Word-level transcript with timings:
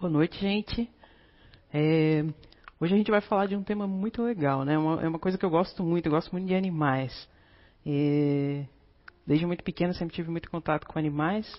Boa 0.00 0.12
noite, 0.12 0.38
gente. 0.38 0.88
É, 1.74 2.22
hoje 2.80 2.94
a 2.94 2.96
gente 2.96 3.10
vai 3.10 3.20
falar 3.20 3.46
de 3.46 3.56
um 3.56 3.64
tema 3.64 3.84
muito 3.84 4.22
legal, 4.22 4.64
né? 4.64 4.78
Uma, 4.78 5.02
é 5.02 5.08
uma 5.08 5.18
coisa 5.18 5.36
que 5.36 5.44
eu 5.44 5.50
gosto 5.50 5.82
muito, 5.82 6.06
eu 6.06 6.12
gosto 6.12 6.30
muito 6.30 6.46
de 6.46 6.54
animais. 6.54 7.28
É, 7.84 8.64
desde 9.26 9.44
muito 9.44 9.64
pequeno 9.64 9.92
sempre 9.92 10.14
tive 10.14 10.30
muito 10.30 10.48
contato 10.48 10.86
com 10.86 11.00
animais. 11.00 11.52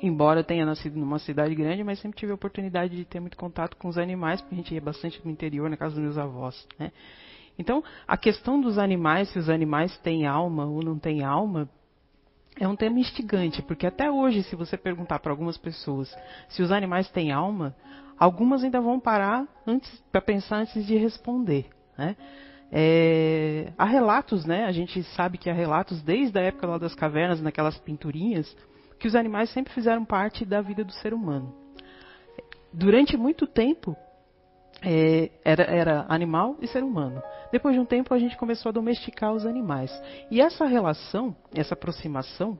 Embora 0.00 0.40
eu 0.40 0.44
tenha 0.44 0.64
nascido 0.64 0.96
numa 0.96 1.18
cidade 1.18 1.56
grande, 1.56 1.82
mas 1.82 1.98
sempre 1.98 2.16
tive 2.16 2.30
a 2.30 2.36
oportunidade 2.36 2.94
de 2.94 3.04
ter 3.04 3.18
muito 3.18 3.36
contato 3.36 3.76
com 3.78 3.88
os 3.88 3.98
animais, 3.98 4.40
porque 4.40 4.54
a 4.54 4.58
gente 4.58 4.72
ia 4.72 4.80
bastante 4.80 5.20
no 5.24 5.30
interior, 5.32 5.68
na 5.68 5.76
casa 5.76 5.96
dos 5.96 6.04
meus 6.04 6.16
avós, 6.16 6.68
né? 6.78 6.92
Então, 7.58 7.82
a 8.06 8.16
questão 8.16 8.60
dos 8.60 8.78
animais, 8.78 9.28
se 9.30 9.40
os 9.40 9.48
animais 9.48 9.98
têm 9.98 10.24
alma 10.24 10.66
ou 10.66 10.84
não 10.84 11.00
têm 11.00 11.24
alma, 11.24 11.68
é 12.58 12.68
um 12.68 12.76
tema 12.76 12.98
instigante, 12.98 13.62
porque 13.62 13.86
até 13.86 14.10
hoje, 14.10 14.42
se 14.44 14.54
você 14.54 14.76
perguntar 14.76 15.18
para 15.18 15.32
algumas 15.32 15.58
pessoas 15.58 16.14
se 16.48 16.62
os 16.62 16.70
animais 16.70 17.10
têm 17.10 17.32
alma, 17.32 17.74
algumas 18.18 18.62
ainda 18.62 18.80
vão 18.80 19.00
parar 19.00 19.46
para 20.12 20.20
pensar 20.20 20.58
antes 20.58 20.86
de 20.86 20.96
responder. 20.96 21.66
Né? 21.98 22.16
É, 22.70 23.72
há 23.76 23.84
relatos, 23.84 24.44
né? 24.44 24.64
A 24.64 24.72
gente 24.72 25.02
sabe 25.14 25.38
que 25.38 25.50
há 25.50 25.52
relatos 25.52 26.02
desde 26.02 26.38
a 26.38 26.42
época 26.42 26.66
lá 26.66 26.78
das 26.78 26.94
cavernas, 26.94 27.40
naquelas 27.40 27.78
pinturinhas, 27.78 28.56
que 28.98 29.06
os 29.06 29.14
animais 29.14 29.50
sempre 29.50 29.72
fizeram 29.72 30.04
parte 30.04 30.44
da 30.44 30.60
vida 30.60 30.84
do 30.84 30.92
ser 30.92 31.12
humano. 31.12 31.54
Durante 32.72 33.16
muito 33.16 33.46
tempo, 33.46 33.96
é, 34.82 35.30
era, 35.44 35.62
era, 35.64 36.06
animal 36.08 36.56
e 36.60 36.66
ser 36.66 36.82
humano. 36.82 37.22
Depois 37.50 37.74
de 37.74 37.80
um 37.80 37.84
tempo, 37.84 38.12
a 38.12 38.18
gente 38.18 38.36
começou 38.36 38.70
a 38.70 38.72
domesticar 38.72 39.32
os 39.32 39.46
animais. 39.46 39.90
E 40.30 40.40
essa 40.40 40.66
relação, 40.66 41.34
essa 41.54 41.74
aproximação, 41.74 42.58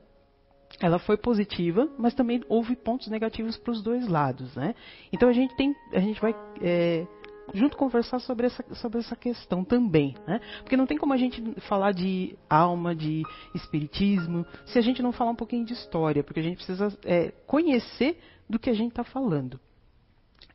ela 0.80 0.98
foi 0.98 1.16
positiva, 1.16 1.88
mas 1.98 2.14
também 2.14 2.42
houve 2.48 2.74
pontos 2.76 3.08
negativos 3.08 3.56
para 3.56 3.72
os 3.72 3.82
dois 3.82 4.08
lados, 4.08 4.54
né? 4.56 4.74
Então 5.12 5.28
a 5.28 5.32
gente 5.32 5.54
tem, 5.56 5.74
a 5.92 6.00
gente 6.00 6.20
vai 6.20 6.34
é, 6.60 7.06
junto 7.52 7.76
conversar 7.76 8.18
sobre 8.20 8.46
essa, 8.46 8.64
sobre 8.74 8.98
essa 8.98 9.14
questão 9.14 9.62
também, 9.62 10.16
né? 10.26 10.40
Porque 10.60 10.76
não 10.76 10.86
tem 10.86 10.98
como 10.98 11.12
a 11.12 11.16
gente 11.16 11.42
falar 11.68 11.92
de 11.92 12.36
alma, 12.48 12.94
de 12.94 13.22
espiritismo, 13.54 14.44
se 14.66 14.78
a 14.78 14.82
gente 14.82 15.02
não 15.02 15.12
falar 15.12 15.30
um 15.30 15.36
pouquinho 15.36 15.64
de 15.64 15.74
história, 15.74 16.24
porque 16.24 16.40
a 16.40 16.42
gente 16.42 16.56
precisa 16.56 16.96
é, 17.04 17.32
conhecer 17.46 18.18
do 18.48 18.58
que 18.58 18.70
a 18.70 18.74
gente 18.74 18.90
está 18.90 19.04
falando 19.04 19.60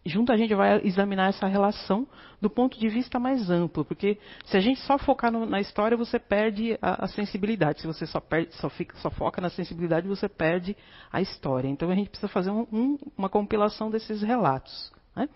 junto 0.05 0.31
a 0.31 0.37
gente 0.37 0.53
vai 0.53 0.81
examinar 0.83 1.29
essa 1.29 1.47
relação 1.47 2.07
do 2.41 2.49
ponto 2.49 2.79
de 2.79 2.87
vista 2.87 3.19
mais 3.19 3.49
amplo, 3.49 3.83
porque 3.83 4.17
se 4.45 4.55
a 4.55 4.59
gente 4.59 4.79
só 4.81 4.97
focar 4.97 5.31
no, 5.31 5.45
na 5.45 5.59
história, 5.59 5.97
você 5.97 6.17
perde 6.17 6.77
a, 6.81 7.05
a, 7.05 7.07
sensibilidade. 7.07 7.81
Se 7.81 7.87
você 7.87 8.05
só, 8.05 8.19
perde, 8.19 8.53
só, 8.55 8.69
fica, 8.69 8.95
só, 8.97 9.09
foca 9.09 9.41
na 9.41 9.49
sensibilidade, 9.49 10.07
você 10.07 10.29
perde 10.29 10.75
a 11.11 11.21
história. 11.21 11.67
Então 11.67 11.89
a 11.89 11.95
gente 11.95 12.09
precisa 12.09 12.29
fazer 12.29 12.49
um, 12.49 12.65
um, 12.71 12.97
uma 13.17 13.29
compilação 13.29 13.89
desses 13.91 14.21
relatos. 14.21 14.91
Né? 15.15 15.27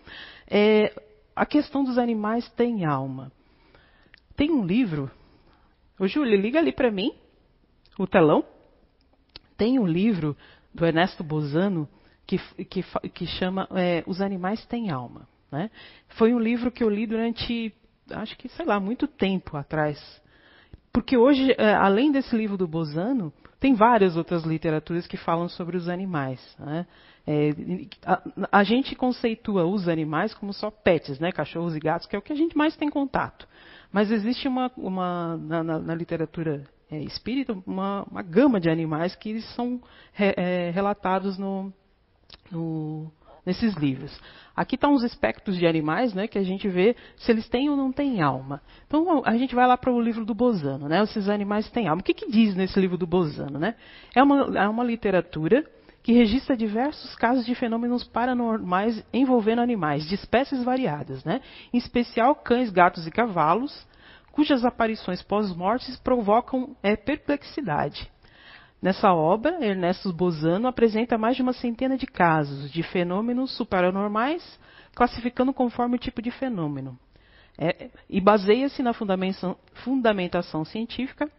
É, 0.48 1.02
a 1.36 1.46
questão 1.46 1.84
dos 1.84 1.98
animais 1.98 2.50
tem 2.52 2.86
alma. 2.86 3.32
Tem 4.36 4.50
um 4.50 4.66
livro. 4.66 5.12
Ô 6.00 6.08
Júlio, 6.08 6.40
liga 6.40 6.60
ali 6.60 6.72
para 6.72 6.90
mim, 6.90 7.14
o 8.00 8.08
telão. 8.08 8.46
Tem 9.58 9.78
um 9.78 9.86
livro 9.86 10.36
do 10.74 10.86
Ernesto 10.86 11.24
Bozano 11.24 11.88
que, 12.38 12.66
que, 12.66 13.10
que 13.10 13.26
chama 13.26 13.68
é, 13.72 14.04
Os 14.08 14.22
Animais 14.22 14.66
Têm 14.66 14.90
Alma. 14.90 15.28
Né? 15.52 15.70
Foi 16.18 16.34
um 16.34 16.40
livro 16.40 16.72
que 16.72 16.84
eu 16.84 16.90
li 16.90 17.06
durante, 17.06 17.74
acho 18.12 18.38
que, 18.38 18.50
sei 18.50 18.66
lá, 18.66 18.80
muito 18.80 19.08
tempo 19.08 19.56
atrás. 19.58 20.00
Porque 20.92 21.18
hoje, 21.18 21.54
é, 21.58 21.74
além 21.74 22.12
desse 22.12 22.36
livro 22.36 22.58
do 22.58 22.68
Bozano, 22.68 23.34
tem 23.60 23.74
várias 23.74 24.18
outras 24.18 24.44
literaturas 24.44 25.08
que 25.08 25.18
falam 25.18 25.48
sobre 25.48 25.78
os 25.78 25.88
animais. 25.88 26.40
Né? 26.60 26.86
É, 27.26 27.50
a, 28.06 28.60
a, 28.60 28.64
gente 28.64 28.96
conceitua 28.96 29.66
os 29.66 29.88
animais 29.88 30.34
como 30.34 30.54
só 30.54 30.70
pets, 30.70 31.20
né? 31.20 31.32
cachorros 31.32 31.76
e 31.76 31.80
gatos, 31.80 32.08
que 32.08 32.16
é 32.16 32.20
o 32.20 32.22
que 32.22 32.34
a 32.34 32.36
gente 32.36 32.58
mais 32.58 32.76
tem 32.76 32.90
contato. 32.90 33.48
Mas 33.92 34.12
existe 34.12 34.48
uma, 34.48 34.72
uma 34.76 35.38
na, 35.38 35.64
na, 35.64 35.80
na 35.80 35.96
literatura 35.96 36.64
é, 36.92 36.98
espírita 37.04 37.54
uma, 37.66 38.04
uma, 38.04 38.22
gama 38.22 38.60
de 38.60 38.70
animais 38.70 39.16
que 39.16 39.42
são 39.56 39.82
re, 40.12 40.34
é, 40.36 40.72
relatados 40.72 41.38
no, 41.38 41.74
no, 42.52 43.12
nesses 43.46 43.74
livros. 43.76 44.18
Aqui 44.56 44.76
estão 44.76 44.94
os 44.94 45.04
espectros 45.04 45.58
de 45.58 45.66
animais, 45.66 46.14
né, 46.14 46.28
que 46.28 46.38
a 46.38 46.44
gente 46.44 46.68
vê 46.68 46.96
se 47.18 47.32
eles 47.32 47.48
têm 47.50 47.70
ou 47.70 47.76
não 47.76 47.92
têm 47.92 48.22
alma. 48.22 48.62
Então 48.88 49.22
a 49.26 49.36
gente 49.38 49.56
vai 49.56 49.68
lá 49.68 49.78
para 49.78 49.92
o 49.92 50.02
livro 50.02 50.26
do 50.26 50.34
Bozano, 50.34 50.88
né, 50.88 51.02
esses 51.04 51.28
animais 51.28 51.70
têm 51.70 51.88
alma. 51.88 52.02
O 52.02 52.04
que, 52.04 52.14
que 52.14 52.30
diz 52.30 52.56
nesse 52.56 52.80
livro 52.80 52.98
do 52.98 53.08
Bozano? 53.08 53.60
Né? 53.60 53.76
É, 54.16 54.22
uma, 54.22 54.60
é 54.60 54.68
uma 54.68 54.84
literatura 54.84 55.66
que 56.02 56.12
registra 56.12 56.56
diversos 56.56 57.16
casos 57.16 57.46
de 57.46 57.56
fenômenos 57.56 58.04
paranormais 58.04 59.04
envolvendo 59.14 59.62
animais 59.62 60.06
de 60.08 60.16
espécies 60.16 60.62
variadas, 60.64 61.24
né? 61.24 61.42
em 61.72 61.78
especial 61.78 62.36
cães, 62.36 62.70
gatos 62.70 63.08
e 63.08 63.12
cavalos, 63.12 63.88
cujas 64.32 64.66
aparições 64.66 65.22
pós-mortes 65.22 65.96
provocam 65.98 66.76
é, 66.84 66.96
perplexidade. 66.96 68.12
Nessa 68.84 69.14
obra, 69.14 69.66
Ernesto 69.66 70.12
Bozano 70.12 70.68
apresenta 70.68 71.18
mais 71.18 71.38
de 71.38 71.42
uma 71.42 71.54
centena 71.54 71.98
de 71.98 72.06
casos 72.06 72.70
de 72.70 72.84
fenômenos 72.84 73.56
superanormais, 73.56 74.60
classificando 74.94 75.54
conforme 75.54 75.96
o 75.96 75.98
tipo 75.98 76.22
de 76.22 76.30
fenômeno. 76.30 77.00
É, 77.58 77.90
e 78.10 78.20
baseia-se 78.20 78.84
na 78.84 78.92
fundamentação, 78.92 79.56
fundamentação 79.86 80.66
científica 80.66 81.32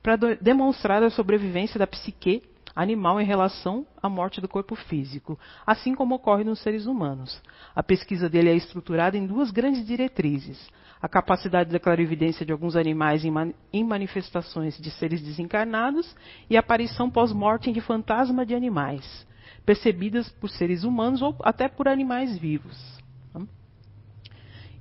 para 0.00 0.14
demonstrar 0.40 1.02
a 1.02 1.10
sobrevivência 1.10 1.76
da 1.76 1.88
psique 1.88 2.40
animal 2.74 3.20
em 3.20 3.24
relação 3.24 3.86
à 4.02 4.08
morte 4.08 4.40
do 4.40 4.48
corpo 4.48 4.74
físico, 4.74 5.38
assim 5.66 5.94
como 5.94 6.14
ocorre 6.14 6.44
nos 6.44 6.60
seres 6.60 6.86
humanos. 6.86 7.40
A 7.74 7.82
pesquisa 7.82 8.28
dele 8.28 8.50
é 8.50 8.54
estruturada 8.54 9.16
em 9.16 9.26
duas 9.26 9.50
grandes 9.50 9.86
diretrizes: 9.86 10.68
a 11.00 11.08
capacidade 11.08 11.70
da 11.70 11.80
clarividência 11.80 12.44
de 12.46 12.52
alguns 12.52 12.76
animais 12.76 13.24
em, 13.24 13.30
man 13.30 13.52
em 13.72 13.84
manifestações 13.84 14.78
de 14.78 14.90
seres 14.90 15.20
desencarnados 15.20 16.14
e 16.48 16.56
a 16.56 16.60
aparição 16.60 17.10
pós-mortem 17.10 17.72
de 17.72 17.80
fantasma 17.80 18.46
de 18.46 18.54
animais, 18.54 19.26
percebidas 19.64 20.28
por 20.28 20.48
seres 20.50 20.84
humanos 20.84 21.22
ou 21.22 21.36
até 21.42 21.68
por 21.68 21.88
animais 21.88 22.38
vivos. 22.38 23.02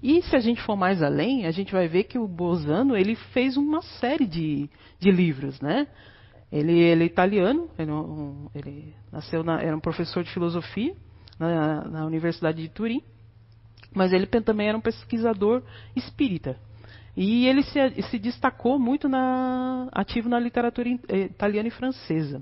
E 0.03 0.21
se 0.23 0.35
a 0.35 0.39
gente 0.39 0.61
for 0.63 0.75
mais 0.75 1.03
além, 1.03 1.45
a 1.45 1.51
gente 1.51 1.71
vai 1.71 1.87
ver 1.87 2.05
que 2.05 2.17
o 2.17 2.27
Bozano 2.27 2.97
ele 2.97 3.15
fez 3.15 3.55
uma 3.55 3.83
série 3.83 4.25
de, 4.25 4.67
de 4.99 5.11
livros, 5.11 5.61
né? 5.61 5.87
Ele, 6.51 6.77
ele 6.79 7.03
é 7.03 7.07
italiano, 7.07 7.69
ele, 7.79 7.91
ele 8.53 8.95
nasceu 9.11 9.43
na, 9.43 9.61
era 9.61 9.75
um 9.75 9.79
professor 9.79 10.23
de 10.23 10.31
filosofia 10.31 10.93
na, 11.39 11.85
na 11.85 12.05
Universidade 12.05 12.61
de 12.61 12.69
Turim 12.69 13.01
mas 13.93 14.13
ele 14.13 14.25
também 14.25 14.67
era 14.67 14.77
um 14.77 14.81
pesquisador 14.81 15.61
espírita. 15.95 16.57
E 17.15 17.45
ele 17.45 17.61
se, 17.63 18.01
se 18.03 18.17
destacou 18.17 18.79
muito 18.79 19.09
na, 19.09 19.89
ativo 19.91 20.29
na 20.29 20.39
literatura 20.39 20.89
eh, 21.09 21.23
italiana 21.23 21.67
e 21.67 21.71
francesa, 21.71 22.41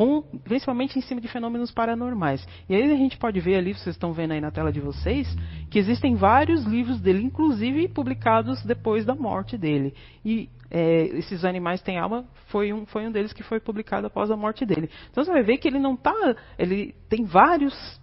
com, 0.00 0.22
principalmente 0.22 0.98
em 0.98 1.02
cima 1.02 1.20
de 1.20 1.28
fenômenos 1.28 1.70
paranormais. 1.70 2.42
E 2.66 2.74
aí 2.74 2.90
a 2.90 2.96
gente 2.96 3.18
pode 3.18 3.38
ver 3.38 3.56
ali, 3.56 3.74
vocês 3.74 3.94
estão 3.94 4.14
vendo 4.14 4.30
aí 4.30 4.40
na 4.40 4.50
tela 4.50 4.72
de 4.72 4.80
vocês, 4.80 5.28
que 5.70 5.78
existem 5.78 6.14
vários 6.14 6.64
livros 6.64 6.98
dele, 6.98 7.22
inclusive 7.22 7.86
publicados 7.88 8.64
depois 8.64 9.04
da 9.04 9.14
morte 9.14 9.58
dele. 9.58 9.92
E 10.24 10.48
é, 10.70 11.02
esses 11.18 11.44
animais 11.44 11.82
têm 11.82 11.98
alma 11.98 12.24
foi 12.46 12.72
um, 12.72 12.86
foi 12.86 13.06
um 13.06 13.12
deles 13.12 13.34
que 13.34 13.42
foi 13.42 13.60
publicado 13.60 14.06
após 14.06 14.30
a 14.30 14.36
morte 14.38 14.64
dele. 14.64 14.88
Então 15.10 15.22
você 15.22 15.30
vai 15.30 15.42
ver 15.42 15.58
que 15.58 15.68
ele 15.68 15.78
não 15.78 15.92
está, 15.92 16.34
ele 16.58 16.94
tem 17.10 17.26
vários 17.26 18.00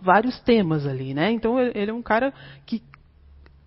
vários 0.00 0.40
temas 0.40 0.84
ali, 0.84 1.14
né? 1.14 1.30
Então 1.30 1.56
ele 1.60 1.92
é 1.92 1.94
um 1.94 2.02
cara 2.02 2.34
que 2.66 2.82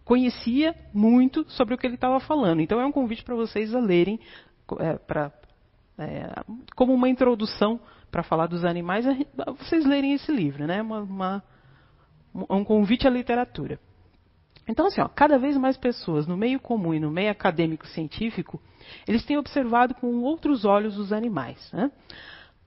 conhecia 0.03 0.75
muito 0.93 1.49
sobre 1.51 1.73
o 1.73 1.77
que 1.77 1.87
ele 1.87 1.95
estava 1.95 2.19
falando. 2.19 2.59
Então 2.59 2.81
é 2.81 2.85
um 2.85 2.91
convite 2.91 3.23
para 3.23 3.33
vocês 3.33 3.73
a 3.73 3.79
lerem, 3.79 4.19
é, 4.77 4.95
pra, 4.97 5.31
é, 5.97 6.43
como 6.75 6.93
uma 6.93 7.09
introdução 7.09 7.79
para 8.11 8.23
falar 8.23 8.47
dos 8.47 8.63
animais, 8.63 9.05
vocês 9.59 9.85
lerem 9.85 10.13
esse 10.13 10.31
livro, 10.31 10.65
né? 10.65 10.81
Uma, 10.81 10.99
uma, 11.01 11.43
um 12.49 12.63
convite 12.63 13.07
à 13.07 13.09
literatura. 13.09 13.79
Então, 14.67 14.87
assim, 14.87 15.01
ó, 15.01 15.07
cada 15.07 15.37
vez 15.37 15.57
mais 15.57 15.77
pessoas 15.77 16.25
no 16.25 16.35
meio 16.35 16.59
comum 16.59 16.93
e 16.93 16.99
no 16.99 17.11
meio 17.11 17.29
acadêmico 17.29 17.85
científico, 17.87 18.61
eles 19.07 19.23
têm 19.25 19.37
observado 19.37 19.93
com 19.95 20.21
outros 20.21 20.65
olhos 20.65 20.97
os 20.97 21.13
animais. 21.13 21.71
Né? 21.71 21.91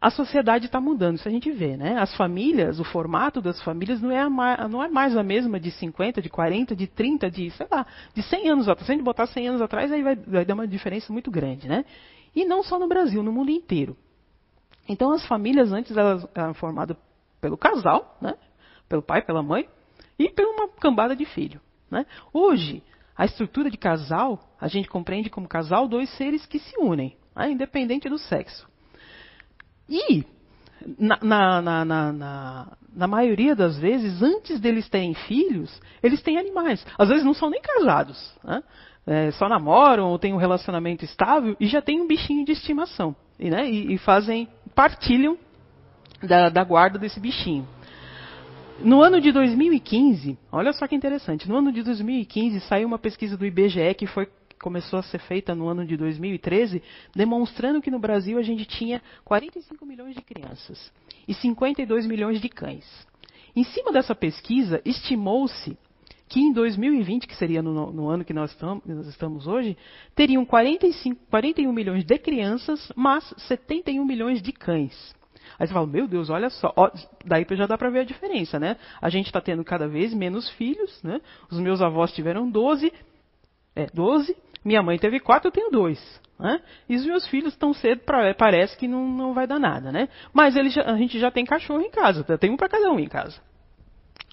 a 0.01 0.11
sociedade 0.11 0.67
está 0.67 0.81
mudando, 0.81 1.17
isso 1.17 1.27
a 1.27 1.31
gente 1.31 1.51
vê, 1.51 1.77
né? 1.77 1.99
As 1.99 2.15
famílias, 2.17 2.79
o 2.79 2.85
formato 2.85 3.41
das 3.41 3.61
famílias 3.63 4.01
não 4.01 4.13
é, 4.13 4.69
não 4.69 4.83
é 4.83 4.89
mais 4.89 5.17
a 5.17 5.25
mesma 5.25 5.59
de 5.59 5.73
50, 5.73 6.23
de 6.23 6.29
40, 6.29 6.77
de 6.77 6.87
30, 6.87 7.29
de, 7.29 7.51
sei 7.51 7.67
lá, 7.69 7.85
de 8.15 8.23
100 8.23 8.49
anos 8.49 8.69
atrás. 8.69 8.87
Se 8.87 8.93
a 8.93 8.95
gente 8.95 9.05
botar 9.05 9.27
100 9.27 9.49
anos 9.49 9.61
atrás, 9.61 9.91
aí 9.91 10.03
vai, 10.03 10.15
vai 10.15 10.45
dar 10.45 10.55
uma 10.55 10.69
diferença 10.69 11.13
muito 11.13 11.33
grande, 11.33 11.67
né? 11.67 11.85
E 12.39 12.45
não 12.45 12.63
só 12.63 12.79
no 12.79 12.87
Brasil, 12.87 13.21
no 13.21 13.33
mundo 13.33 13.51
inteiro. 13.51 13.97
Então, 14.89 15.11
as 15.11 15.27
famílias 15.27 15.73
antes 15.73 15.97
elas 15.97 16.25
eram 16.33 16.55
formadas 16.55 16.97
pelo 17.41 17.59
casal, 17.59 18.17
né? 18.23 18.35
Pelo 18.89 19.03
pai, 19.03 19.23
pela 19.23 19.43
mãe 19.43 19.69
e 20.17 20.31
por 20.31 20.45
uma 20.45 20.69
cambada 20.69 21.17
de 21.17 21.25
filho, 21.25 21.61
né? 21.91 22.07
Hoje, 22.33 22.81
a 23.17 23.25
estrutura 23.25 23.69
de 23.69 23.77
casal, 23.77 24.39
a 24.61 24.69
gente 24.69 24.89
compreende 24.89 25.29
como 25.29 25.49
casal 25.49 25.89
dois 25.89 26.09
seres 26.11 26.47
que 26.47 26.61
se 26.61 26.79
unem, 26.79 27.17
né? 27.35 27.51
independente 27.51 28.09
do 28.09 28.19
sexo. 28.19 28.69
E 29.89 30.25
na, 30.97 31.19
na, 31.61 31.85
na, 31.85 32.77
na, 32.95 33.07
maioria 33.09 33.57
das 33.57 33.77
vezes, 33.81 34.23
antes 34.23 34.61
deles 34.61 34.89
terem 34.89 35.13
filhos, 35.13 35.81
eles 36.01 36.23
têm 36.23 36.39
animais. 36.39 36.87
Às 36.97 37.09
vezes 37.09 37.25
não 37.25 37.35
são 37.35 37.51
nem 37.51 37.61
casados. 37.61 38.33
Né? 38.45 38.63
É, 39.07 39.31
só 39.33 39.49
namoram 39.49 40.09
ou 40.09 40.19
têm 40.19 40.35
um 40.35 40.37
relacionamento 40.37 41.05
estável 41.05 41.57
e 41.59 41.67
já 41.67 41.81
tem 41.81 42.01
um 42.01 42.07
bichinho 42.07 42.45
de 42.45 42.53
estimação. 42.53 43.17
E, 43.39 43.49
né, 43.51 43.69
e, 43.71 43.95
e 43.95 43.99
fazem, 43.99 44.49
partilham 44.75 45.39
da, 46.23 46.49
da 46.49 46.65
guarda 46.65 46.99
desse 46.99 47.19
bichinho. 47.19 47.67
No 48.81 49.03
ano 49.03 49.21
de 49.21 49.33
2015, 49.33 50.39
olha 50.53 50.73
só 50.73 50.87
que 50.87 50.95
interessante, 50.95 51.49
no 51.49 51.57
ano 51.57 51.73
de 51.73 51.83
2015 51.83 52.61
saiu 52.61 52.87
uma 52.87 52.99
pesquisa 52.99 53.37
do 53.37 53.45
IBGE 53.45 53.95
que 53.97 54.07
foi 54.07 54.29
começou 54.61 54.99
a 54.99 55.03
ser 55.03 55.19
feita 55.21 55.55
no 55.55 55.69
ano 55.69 55.87
de 55.87 55.97
2013, 55.97 56.83
demonstrando 57.15 57.81
que 57.81 57.91
no 57.91 57.99
Brasil 57.99 58.39
a 58.39 58.43
gente 58.43 58.65
tinha 58.65 59.01
45 59.25 59.87
milhões 59.87 60.15
de 60.15 60.23
crianças 60.23 60.93
e 61.27 61.35
52 61.35 62.07
milhões 62.07 62.41
de 62.41 62.49
cães. 62.49 62.85
Em 63.55 63.65
cima 63.65 63.93
dessa 63.93 64.15
pesquisa, 64.15 64.81
estimou-se 64.85 65.77
que 66.29 66.41
em 66.41 66.53
2020, 66.53 67.27
que 67.27 67.37
seria 67.37 67.63
no, 67.63 67.93
no 67.93 68.09
ano 68.09 68.25
que 68.25 68.33
nós 68.33 68.51
estamos, 68.51 68.85
nós 68.85 69.07
estamos 69.07 69.47
hoje, 69.47 69.77
teriam 70.15 70.45
45, 70.45 71.21
41 71.31 71.73
milhões 71.73 72.05
de 72.05 72.19
crianças, 72.19 72.93
mas 72.95 73.25
71 73.49 74.05
milhões 74.05 74.43
de 74.43 74.53
cães. 74.53 75.17
Aí 75.59 75.67
você 75.67 75.73
fala, 75.73 75.87
meu 75.87 76.07
Deus, 76.07 76.29
olha 76.29 76.51
só. 76.51 76.73
Ó, 76.77 76.91
daí 77.25 77.47
já 77.53 77.67
dá 77.67 77.79
para 77.79 77.91
ver 77.91 78.01
a 78.01 78.05
diferença, 78.05 78.59
né? 78.59 78.77
A 79.01 79.09
gente 79.09 79.27
está 79.27 79.41
tendo 79.41 79.65
cada 79.65 79.89
vez 79.89 80.13
menos 80.13 80.49
filhos, 80.51 81.03
né? 81.03 81.21
Os 81.51 81.59
meus 81.59 81.81
avós 81.81 82.13
tiveram 82.13 82.49
12, 82.51 82.93
é, 83.75 83.87
12 83.87 84.37
minha 84.65 84.83
mãe 84.83 84.99
teve 84.99 85.21
quatro, 85.21 85.49
eu 85.49 85.53
tenho 85.53 85.71
dois. 85.71 85.99
Né? 86.39 86.61
E 86.89 86.95
os 86.95 87.05
meus 87.05 87.27
filhos 87.27 87.53
estão 87.53 87.73
cedo, 87.73 88.01
pra, 88.01 88.33
parece 88.35 88.77
que 88.77 88.87
não, 88.87 89.09
não 89.09 89.35
vai 89.35 89.47
dar 89.47 89.59
nada, 89.59 89.91
né? 89.91 90.09
Mas 90.33 90.57
a 90.57 90.97
gente 90.97 91.19
já 91.19 91.31
tem 91.31 91.45
cachorro 91.45 91.81
em 91.81 91.91
casa, 91.91 92.23
tem 92.39 92.51
um 92.51 92.57
para 92.57 92.69
cada 92.69 92.91
um 92.93 92.99
em 92.99 93.09
casa. 93.09 93.41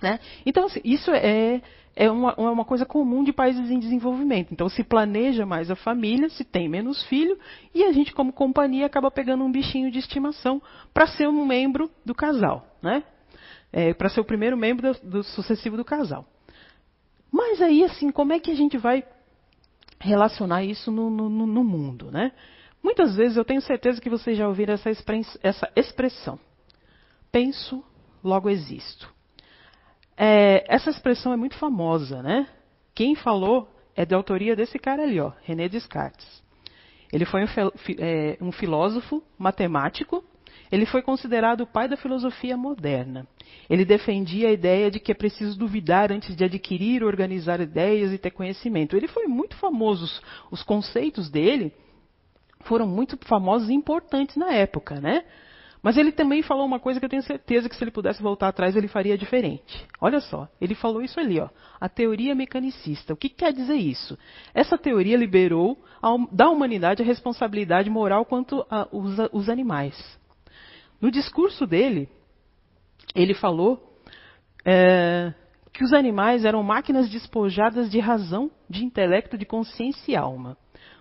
Né? 0.01 0.19
Então, 0.45 0.65
assim, 0.65 0.81
isso 0.83 1.09
é, 1.11 1.61
é 1.95 2.11
uma, 2.11 2.35
é 2.37 2.41
uma, 2.41 2.65
coisa 2.65 2.85
comum 2.85 3.23
de 3.23 3.31
países 3.31 3.71
em 3.71 3.79
desenvolvimento. 3.79 4.51
Então, 4.51 4.67
se 4.67 4.83
planeja 4.83 5.45
mais 5.45 5.71
a 5.71 5.75
família, 5.75 6.29
se 6.29 6.43
tem 6.43 6.67
menos 6.67 7.01
filho, 7.03 7.39
e 7.73 7.85
a 7.85 7.91
gente, 7.93 8.13
como 8.13 8.33
companhia, 8.33 8.85
acaba 8.85 9.09
pegando 9.09 9.45
um 9.45 9.51
bichinho 9.51 9.89
de 9.89 9.99
estimação 9.99 10.61
para 10.93 11.07
ser 11.07 11.27
um 11.27 11.45
membro 11.45 11.89
do 12.03 12.13
casal, 12.13 12.67
né? 12.81 13.03
É, 13.71 13.93
para 13.93 14.09
ser 14.09 14.19
o 14.19 14.25
primeiro 14.25 14.57
membro 14.57 14.93
do, 14.93 15.09
do 15.09 15.23
sucessivo 15.23 15.77
do 15.77 15.85
casal. 15.85 16.25
Mas 17.31 17.61
aí, 17.61 17.83
assim, 17.83 18.11
como 18.11 18.33
é 18.33 18.39
que 18.39 18.51
a 18.51 18.55
gente 18.55 18.77
vai 18.77 19.03
relacionar 19.99 20.63
isso 20.63 20.91
no, 20.91 21.09
no, 21.09 21.29
no 21.29 21.63
mundo, 21.63 22.11
né? 22.11 22.31
Muitas 22.83 23.15
vezes 23.15 23.37
eu 23.37 23.45
tenho 23.45 23.61
certeza 23.61 24.01
que 24.01 24.09
vocês 24.09 24.37
já 24.37 24.47
ouviram 24.47 24.73
essa, 24.73 24.89
essa 25.41 25.71
expressão. 25.75 26.39
Penso, 27.31 27.83
logo 28.23 28.49
existo. 28.49 29.11
É, 30.17 30.63
essa 30.73 30.89
expressão 30.89 31.33
é 31.33 31.37
muito 31.37 31.57
famosa, 31.57 32.21
né? 32.21 32.47
Quem 32.93 33.15
falou 33.15 33.67
é 33.95 34.05
de 34.05 34.15
autoria 34.15 34.55
desse 34.55 34.79
cara 34.79 35.03
ali, 35.03 35.19
ó, 35.19 35.31
René 35.43 35.67
Descartes. 35.67 36.43
Ele 37.11 37.25
foi 37.25 37.43
um, 37.43 37.47
é, 37.99 38.37
um 38.41 38.51
filósofo 38.51 39.23
matemático 39.37 40.23
ele 40.71 40.85
foi 40.85 41.01
considerado 41.01 41.61
o 41.61 41.67
pai 41.67 41.87
da 41.87 41.97
filosofia 41.97 42.57
moderna. 42.57 43.27
Ele 43.69 43.85
defendia 43.85 44.49
a 44.49 44.51
ideia 44.51 44.89
de 44.89 44.99
que 44.99 45.11
é 45.11 45.15
preciso 45.15 45.57
duvidar 45.57 46.11
antes 46.11 46.35
de 46.35 46.43
adquirir, 46.43 47.03
organizar 47.03 47.61
ideias 47.61 48.11
e 48.11 48.17
ter 48.17 48.31
conhecimento. 48.31 48.95
Ele 48.95 49.07
foi 49.07 49.27
muito 49.27 49.55
famoso, 49.55 50.21
os 50.51 50.63
conceitos 50.63 51.29
dele 51.29 51.71
foram 52.61 52.87
muito 52.87 53.17
famosos 53.25 53.69
e 53.69 53.73
importantes 53.73 54.35
na 54.35 54.51
época, 54.53 54.99
né? 54.99 55.23
Mas 55.85 55.97
ele 55.97 56.11
também 56.11 56.41
falou 56.41 56.65
uma 56.65 56.79
coisa 56.79 56.99
que 56.99 57.05
eu 57.05 57.09
tenho 57.09 57.21
certeza 57.21 57.69
que 57.69 57.75
se 57.75 57.83
ele 57.83 57.91
pudesse 57.91 58.19
voltar 58.19 58.47
atrás 58.47 58.75
ele 58.75 58.87
faria 58.87 59.15
diferente. 59.15 59.85
Olha 60.01 60.19
só, 60.19 60.49
ele 60.59 60.73
falou 60.73 60.99
isso 60.99 61.19
ali, 61.19 61.39
ó, 61.39 61.47
a 61.79 61.87
teoria 61.87 62.33
mecanicista. 62.33 63.13
O 63.13 63.15
que 63.15 63.29
quer 63.29 63.53
dizer 63.53 63.75
isso? 63.75 64.17
Essa 64.51 64.79
teoria 64.79 65.15
liberou 65.15 65.77
da 66.31 66.49
humanidade 66.49 67.03
a 67.03 67.05
responsabilidade 67.05 67.87
moral 67.87 68.25
quanto 68.25 68.65
aos 68.67 69.47
animais. 69.47 69.95
No 70.99 71.11
discurso 71.11 71.67
dele, 71.67 72.09
ele 73.13 73.35
falou 73.35 73.95
é, 74.65 75.35
que 75.71 75.83
os 75.83 75.93
animais 75.93 76.45
eram 76.45 76.63
máquinas 76.63 77.07
despojadas 77.07 77.91
de 77.91 77.99
razão, 77.99 78.49
de 78.67 78.83
intelecto, 78.83 79.37
de 79.37 79.45
consciência 79.45 80.13
e 80.13 80.15
alma. 80.15 80.57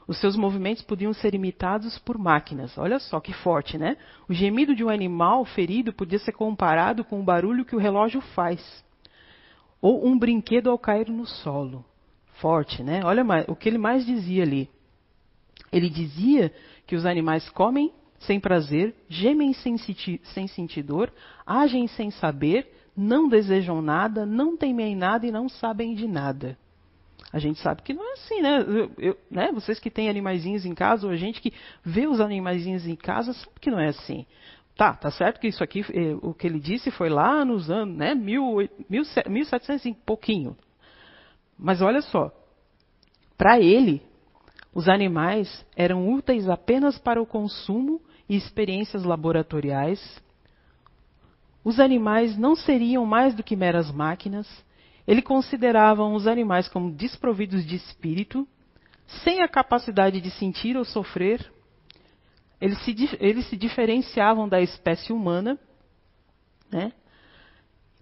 Os 0.07 0.21
seus 0.21 0.37
movimentos 0.37 0.83
podiam 0.83 1.15
ser 1.15 1.35
imitados 1.35 1.99
por 1.99 2.19
máquinas. 2.19 2.77
Olha 2.77 2.99
só 2.99 3.21
que 3.21 3.33
forte, 3.33 3.79
né? 3.79 3.97
O 4.29 4.35
gemido 4.35 4.75
de 4.75 4.85
um 4.85 4.91
animal 4.91 5.45
ferido 5.45 5.93
podia 5.93 6.19
ser 6.19 6.33
comparado 6.33 7.05
com 7.05 7.21
o 7.21 7.25
barulho 7.25 7.65
que 7.65 7.75
o 7.75 7.79
relógio 7.79 8.21
faz. 8.21 8.85
Ou 9.81 10.07
um 10.07 10.19
brinquedo 10.19 10.71
ao 10.71 10.79
cair 10.79 11.09
no 11.09 11.27
solo. 11.27 11.85
Forte, 12.35 12.83
né? 12.83 13.01
Olha 13.05 13.25
o 13.49 13.57
que 13.57 13.69
ele 13.69 13.79
mais 13.79 14.05
dizia 14.05 14.43
ali. 14.43 14.69
Ele 15.73 15.89
dizia 15.89 16.53
que 16.87 16.95
os 16.95 17.07
animais 17.07 17.49
comem 17.49 17.93
sem 18.19 18.39
prazer, 18.39 18.95
gemem 19.09 19.53
sem, 19.53 19.77
sem 19.79 20.47
sentir 20.47 20.83
dor, 20.83 21.13
agem 21.47 21.87
sem 21.89 22.11
saber, 22.11 22.71
não 22.97 23.29
desejam 23.29 23.83
nada, 23.83 24.25
não 24.25 24.57
temem 24.57 24.95
nada 24.95 25.27
e 25.27 25.33
não 25.33 25.49
sabem 25.49 25.95
de 25.95 26.07
nada. 26.07 26.59
A 27.35 27.41
gente 27.41 27.59
sabe 27.59 27.83
que 27.83 27.93
não 27.93 28.09
é 28.09 28.13
assim, 28.13 28.41
né? 28.41 28.61
Eu, 28.61 28.93
eu, 28.97 29.19
né? 29.29 29.51
Vocês 29.51 29.81
que 29.81 29.91
têm 29.91 30.09
animaizinhos 30.09 30.65
em 30.65 30.73
casa, 30.73 31.05
ou 31.05 31.13
a 31.13 31.17
gente 31.17 31.41
que 31.41 31.53
vê 31.85 32.07
os 32.07 32.21
animaizinhos 32.21 32.87
em 32.87 32.95
casa, 32.95 33.33
sabe 33.33 33.59
que 33.61 33.73
não 33.73 33.81
é 33.81 33.89
assim. 33.89 34.25
Tá, 34.77 34.95
tá 34.95 35.11
certo 35.11 35.41
que 35.41 35.49
isso 35.49 35.63
aqui, 35.65 35.85
eh, 35.93 36.17
o 36.23 36.33
que 36.33 36.47
ele 36.47 36.61
disse 36.61 36.93
foi 36.93 37.09
lá 37.09 37.45
nos 37.45 37.69
anos, 37.69 37.97
né, 37.97 38.15
mil, 38.15 38.59
mil, 38.89 39.03
1700 39.29 39.85
e 39.85 39.95
pouquinho. 40.07 40.57
Mas 41.59 41.83
olha 41.83 42.03
só, 42.03 42.31
para 43.37 43.59
ele, 43.59 44.01
os 44.73 44.89
animais 44.89 45.67
eram 45.75 46.09
úteis 46.09 46.49
apenas 46.49 47.01
para 47.01 47.21
o 47.21 47.27
consumo 47.27 48.01
e 48.29 48.37
experiências 48.37 49.03
laboratoriais. 49.03 50.23
Os 51.65 51.81
animais 51.81 52.39
não 52.39 52.55
seriam 52.55 53.05
mais 53.05 53.35
do 53.35 53.43
que 53.43 53.57
meras 53.57 53.91
máquinas. 53.91 54.47
Ele 55.07 55.23
considerava 55.23 56.05
os 56.05 56.27
animais 56.27 56.69
como 56.69 56.91
desprovidos 56.91 57.65
de 57.67 57.77
espírito, 57.77 58.47
sem 59.23 59.43
a 59.43 59.49
capacidade 59.49 60.21
de 60.21 60.31
sentir 60.31 60.77
ou 60.77 60.85
sofrer. 60.85 61.53
Eles 62.61 62.79
se, 62.83 62.95
eles 63.21 63.47
se 63.49 63.57
diferenciavam 63.57 64.49
da 64.49 64.61
espécie 64.61 65.13
humana, 65.13 65.59
né? 66.71 66.93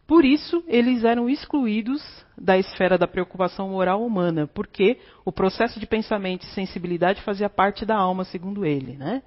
Por 0.07 0.25
isso, 0.25 0.63
eles 0.67 1.05
eram 1.05 1.29
excluídos 1.29 2.03
da 2.37 2.59
esfera 2.59 2.99
da 2.99 3.07
preocupação 3.07 3.71
moral 3.71 4.05
humana, 4.05 4.47
porque 4.47 4.99
o 5.25 5.33
processo 5.33 5.81
de 5.81 5.87
pensamento 5.87 6.43
e 6.43 6.51
sensibilidade 6.51 7.23
fazia 7.23 7.49
parte 7.49 7.87
da 7.87 7.97
alma, 7.97 8.25
segundo 8.25 8.67
ele. 8.67 8.97
Né? 8.97 9.23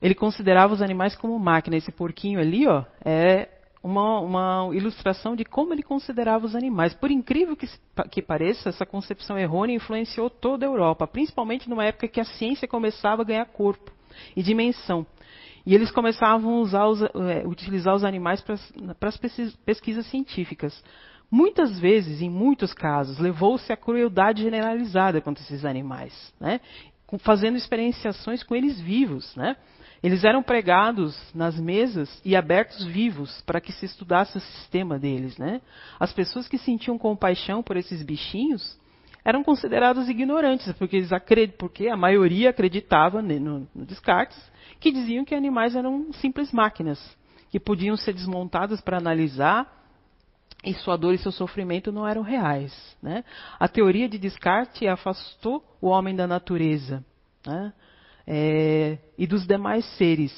Ele 0.00 0.14
considerava 0.14 0.74
os 0.74 0.82
animais 0.82 1.16
como 1.16 1.38
máquina. 1.38 1.76
Esse 1.76 1.92
porquinho 1.92 2.40
ali 2.40 2.66
ó, 2.66 2.84
é 3.04 3.48
uma, 3.82 4.20
uma 4.20 4.70
ilustração 4.74 5.34
de 5.34 5.44
como 5.44 5.72
ele 5.72 5.82
considerava 5.82 6.46
os 6.46 6.54
animais. 6.54 6.94
Por 6.94 7.10
incrível 7.10 7.56
que, 7.56 7.68
que 8.10 8.22
pareça, 8.22 8.68
essa 8.68 8.86
concepção 8.86 9.38
errônea 9.38 9.74
influenciou 9.74 10.30
toda 10.30 10.64
a 10.64 10.68
Europa, 10.68 11.06
principalmente 11.06 11.68
numa 11.68 11.84
época 11.84 12.06
que 12.06 12.20
a 12.20 12.24
ciência 12.24 12.68
começava 12.68 13.22
a 13.22 13.24
ganhar 13.24 13.44
corpo 13.46 13.90
e 14.36 14.42
dimensão. 14.42 15.04
E 15.66 15.74
eles 15.74 15.90
começavam 15.90 16.54
a 16.54 16.60
usar 16.60 16.86
os, 16.86 17.02
é, 17.02 17.46
utilizar 17.46 17.94
os 17.94 18.04
animais 18.04 18.40
para 18.40 19.08
as 19.08 19.16
pesquisas 19.64 20.06
científicas. 20.06 20.82
Muitas 21.30 21.78
vezes, 21.78 22.20
em 22.20 22.28
muitos 22.28 22.74
casos, 22.74 23.18
levou-se 23.18 23.72
a 23.72 23.76
crueldade 23.76 24.42
generalizada 24.42 25.20
contra 25.20 25.42
esses 25.42 25.64
animais, 25.64 26.32
né? 26.38 26.60
fazendo 27.20 27.56
experienciações 27.56 28.42
com 28.42 28.54
eles 28.54 28.80
vivos. 28.80 29.34
Né? 29.34 29.56
Eles 30.02 30.24
eram 30.24 30.42
pregados 30.42 31.16
nas 31.32 31.58
mesas 31.58 32.20
e 32.24 32.34
abertos 32.34 32.84
vivos 32.84 33.40
para 33.42 33.60
que 33.60 33.70
se 33.72 33.86
estudasse 33.86 34.36
o 34.36 34.40
sistema 34.40 34.98
deles. 34.98 35.38
Né? 35.38 35.60
As 35.98 36.12
pessoas 36.12 36.48
que 36.48 36.58
sentiam 36.58 36.98
compaixão 36.98 37.62
por 37.62 37.76
esses 37.76 38.02
bichinhos 38.02 38.78
eram 39.24 39.44
consideradas 39.44 40.08
ignorantes, 40.08 40.72
porque, 40.72 40.96
eles 40.96 41.10
porque 41.56 41.86
a 41.86 41.96
maioria 41.96 42.50
acreditava 42.50 43.22
no, 43.22 43.68
no 43.72 43.86
Descartes 43.86 44.38
que 44.80 44.90
diziam 44.90 45.24
que 45.24 45.34
animais 45.34 45.76
eram 45.76 46.12
simples 46.14 46.50
máquinas, 46.50 46.98
que 47.48 47.60
podiam 47.60 47.96
ser 47.96 48.12
desmontadas 48.12 48.80
para 48.80 48.98
analisar 48.98 49.80
e 50.64 50.74
sua 50.74 50.96
dor 50.96 51.14
e 51.14 51.18
seu 51.18 51.30
sofrimento 51.30 51.92
não 51.92 52.06
eram 52.06 52.22
reais. 52.22 52.96
Né? 53.00 53.22
A 53.60 53.68
teoria 53.68 54.08
de 54.08 54.18
Descartes 54.18 54.88
afastou 54.88 55.64
o 55.80 55.86
homem 55.86 56.16
da 56.16 56.26
natureza 56.26 57.04
né? 57.46 57.72
É, 58.26 58.98
e 59.16 59.26
dos 59.26 59.46
demais 59.46 59.84
seres. 59.96 60.32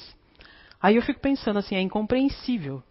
Aí 0.81 0.95
eu 0.95 1.01
fico 1.01 1.19
pensando 1.19 1.59
assim, 1.59 1.75
é 1.75 1.81
incompreensível. 1.81 2.83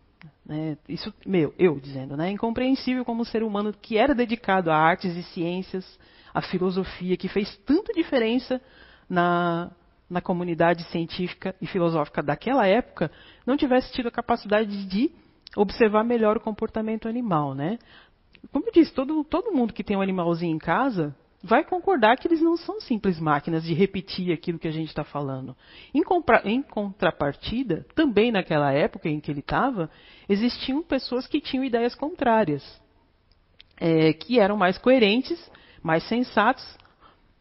Né? 0.45 0.77
Isso, 0.89 1.13
meu, 1.27 1.55
eu 1.59 1.79
dizendo, 1.79 2.17
né? 2.17 2.29
É 2.29 2.31
incompreensível 2.31 3.05
como 3.05 3.23
um 3.23 3.25
ser 3.25 3.43
humano 3.43 3.73
que 3.73 3.97
era 3.97 4.15
dedicado 4.15 4.71
a 4.71 4.77
artes 4.77 5.17
e 5.17 5.23
ciências, 5.23 5.99
a 6.33 6.43
filosofia, 6.43 7.17
que 7.17 7.29
fez 7.29 7.57
tanta 7.59 7.93
diferença 7.93 8.61
na, 9.09 9.71
na 10.09 10.21
comunidade 10.21 10.85
científica 10.85 11.55
e 11.61 11.67
filosófica 11.67 12.23
daquela 12.23 12.67
época 12.67 13.11
não 13.47 13.57
tivesse 13.57 13.93
tido 13.93 14.09
a 14.09 14.13
capacidade 14.13 14.87
de 14.87 15.11
observar 15.57 16.05
melhor 16.05 16.37
o 16.37 16.41
comportamento 16.41 17.09
animal, 17.09 17.55
né? 17.55 17.79
Como 18.53 18.67
eu 18.67 18.73
disse, 18.73 18.93
todo, 18.93 19.25
todo 19.25 19.53
mundo 19.53 19.73
que 19.73 19.85
tem 19.85 19.97
um 19.97 20.03
animalzinho 20.03 20.55
em 20.55 20.59
casa 20.59 21.15
vai 21.45 21.63
concordar 21.63 22.17
que 22.17 22.27
eles 22.27 22.41
não 22.41 22.57
são 22.57 22.81
simples 22.81 23.21
máquinas 23.21 23.65
de 23.65 23.75
repetir 23.75 24.33
aquilo 24.33 24.59
que 24.59 24.67
a 24.67 24.73
gente 24.73 24.89
está 24.89 25.05
falando. 25.05 25.55
Em, 25.93 26.03
em, 26.45 26.63
contrapartida, 26.63 27.85
também 27.95 28.33
naquela 28.33 28.73
época 28.73 29.11
em 29.11 29.21
que 29.21 29.31
ele 29.31 29.41
estava, 29.41 29.91
existiam 30.27 30.83
pessoas 30.83 31.27
que 31.27 31.43
tinham 31.43 31.63
ideias 31.63 31.95
contrárias, 31.95 32.65
é, 33.77 34.15
que 34.15 34.41
eram 34.41 34.57
mais 34.57 34.79
coerentes, 34.79 35.39
mais 35.83 36.03
sensatos, 36.09 36.65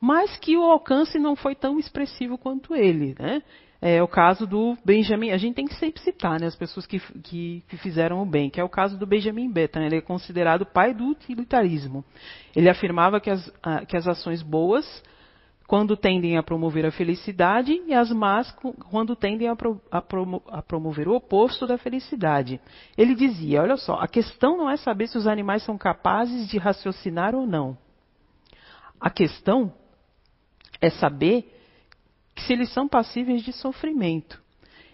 mas 0.02 0.38
que 0.38 0.58
o 0.58 0.64
alcance 0.64 1.18
não 1.18 1.34
foi 1.34 1.56
tão 1.56 1.80
expressivo 1.80 2.38
quanto 2.38 2.76
ele. 2.76 3.16
Né? 3.18 3.42
É 3.86 4.02
o 4.02 4.08
caso 4.08 4.48
do 4.48 4.78
Benjamin. 4.86 5.32
A 5.32 5.38
gente 5.38 5.56
tem 5.56 5.66
que 5.66 5.76
sempre 5.76 6.02
citar 6.02 6.40
né, 6.40 6.48
as 6.48 6.56
pessoas 6.56 6.86
que, 6.86 7.02
que, 7.22 7.62
que 7.68 7.76
fizeram 7.76 8.22
o 8.22 8.26
bem, 8.26 8.50
que 8.50 8.58
é 8.58 8.64
o 8.64 8.70
caso 8.70 8.98
do 8.98 9.06
Benjamin 9.06 9.52
Button. 9.52 9.82
Ele 9.82 9.98
é 9.98 10.02
considerado 10.02 10.66
pai 10.66 10.94
do 10.94 11.04
utilitarismo. 11.04 12.06
Ele 12.56 12.70
afirmava 12.70 13.20
que 13.20 13.30
as, 13.30 13.52
que 13.90 13.98
as 13.98 14.08
ações 14.08 14.42
boas, 14.42 15.04
quando 15.68 15.98
tendem 15.98 16.38
a 16.38 16.44
promover 16.44 16.86
a 16.86 16.92
felicidade, 16.92 17.74
e 17.86 17.94
as 17.94 18.10
más, 18.10 18.56
quando 18.90 19.18
tendem 19.18 19.50
a, 19.50 19.56
pro, 19.56 19.82
a, 19.92 20.02
promo, 20.02 20.42
a 20.48 20.62
promover 20.62 21.10
o 21.10 21.16
oposto 21.16 21.68
da 21.68 21.78
felicidade. 21.78 22.62
Ele 22.98 23.14
dizia: 23.14 23.64
olha 23.64 23.76
só, 23.76 23.96
a 23.96 24.08
questão 24.08 24.56
não 24.56 24.70
é 24.70 24.78
saber 24.78 25.08
se 25.08 25.18
os 25.18 25.28
animais 25.28 25.62
são 25.62 25.78
capazes 25.78 26.48
de 26.48 26.58
raciocinar 26.58 27.36
ou 27.36 27.46
não. 27.46 27.78
A 28.98 29.10
questão 29.10 29.74
é 30.80 30.90
saber 30.90 31.53
se 32.38 32.54
eles 32.54 32.72
são 32.74 32.88
passíveis 32.88 33.42
de 33.44 33.54
sofrimento. 33.54 34.42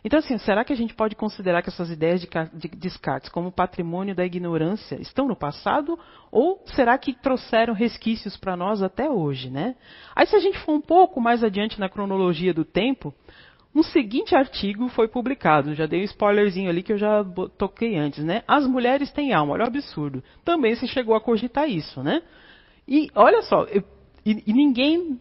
Então, 0.03 0.19
assim, 0.19 0.37
será 0.37 0.63
que 0.63 0.71
a 0.71 0.75
gente 0.75 0.93
pode 0.93 1.15
considerar 1.15 1.61
que 1.61 1.69
essas 1.69 1.89
ideias 1.89 2.21
de, 2.21 2.27
de 2.53 2.67
Descartes 2.69 3.29
como 3.29 3.51
patrimônio 3.51 4.15
da 4.15 4.25
ignorância 4.25 4.95
estão 5.01 5.27
no 5.27 5.35
passado? 5.35 5.99
Ou 6.31 6.63
será 6.67 6.97
que 6.97 7.13
trouxeram 7.13 7.73
resquícios 7.73 8.37
para 8.37 8.55
nós 8.55 8.81
até 8.81 9.09
hoje, 9.09 9.49
né? 9.49 9.75
Aí, 10.15 10.25
se 10.25 10.35
a 10.35 10.39
gente 10.39 10.57
for 10.59 10.73
um 10.73 10.81
pouco 10.81 11.19
mais 11.19 11.43
adiante 11.43 11.79
na 11.79 11.89
cronologia 11.89 12.53
do 12.53 12.63
tempo, 12.63 13.13
um 13.75 13.83
seguinte 13.83 14.33
artigo 14.35 14.87
foi 14.87 15.07
publicado. 15.07 15.75
Já 15.75 15.85
dei 15.85 16.01
um 16.01 16.05
spoilerzinho 16.05 16.69
ali 16.69 16.81
que 16.81 16.93
eu 16.93 16.97
já 16.97 17.23
toquei 17.57 17.97
antes, 17.97 18.23
né? 18.23 18.43
As 18.47 18.65
mulheres 18.65 19.11
têm 19.11 19.33
alma. 19.33 19.53
Olha 19.53 19.65
o 19.65 19.67
absurdo. 19.67 20.23
Também 20.45 20.75
se 20.75 20.87
chegou 20.87 21.13
a 21.13 21.21
cogitar 21.21 21.69
isso, 21.69 22.01
né? 22.01 22.21
E 22.87 23.09
olha 23.13 23.41
só, 23.41 23.65
eu, 23.65 23.83
e, 24.25 24.43
e 24.47 24.53
ninguém 24.53 25.19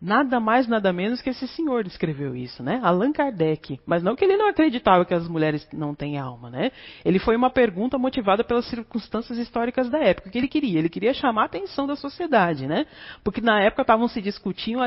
Nada 0.00 0.40
mais, 0.40 0.66
nada 0.66 0.94
menos 0.94 1.20
que 1.20 1.28
esse 1.28 1.46
senhor 1.48 1.86
escreveu 1.86 2.34
isso, 2.34 2.62
né? 2.62 2.80
Allan 2.82 3.12
Kardec. 3.12 3.78
Mas 3.84 4.02
não 4.02 4.16
que 4.16 4.24
ele 4.24 4.38
não 4.38 4.48
acreditava 4.48 5.04
que 5.04 5.12
as 5.12 5.28
mulheres 5.28 5.68
não 5.74 5.94
têm 5.94 6.16
alma, 6.16 6.48
né? 6.48 6.72
Ele 7.04 7.18
foi 7.18 7.36
uma 7.36 7.50
pergunta 7.50 7.98
motivada 7.98 8.42
pelas 8.42 8.64
circunstâncias 8.64 9.36
históricas 9.36 9.90
da 9.90 9.98
época. 9.98 10.28
O 10.28 10.32
que 10.32 10.38
ele 10.38 10.48
queria? 10.48 10.78
Ele 10.78 10.88
queria 10.88 11.12
chamar 11.12 11.42
a 11.42 11.46
atenção 11.46 11.86
da 11.86 11.96
sociedade, 11.96 12.66
né? 12.66 12.86
Porque 13.22 13.42
na 13.42 13.60
época 13.60 13.82
estavam 13.82 14.08
se 14.08 14.22
discutindo 14.22 14.80
a, 14.80 14.86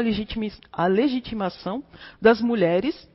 a 0.72 0.88
legitimação 0.88 1.84
das 2.20 2.42
mulheres 2.42 3.08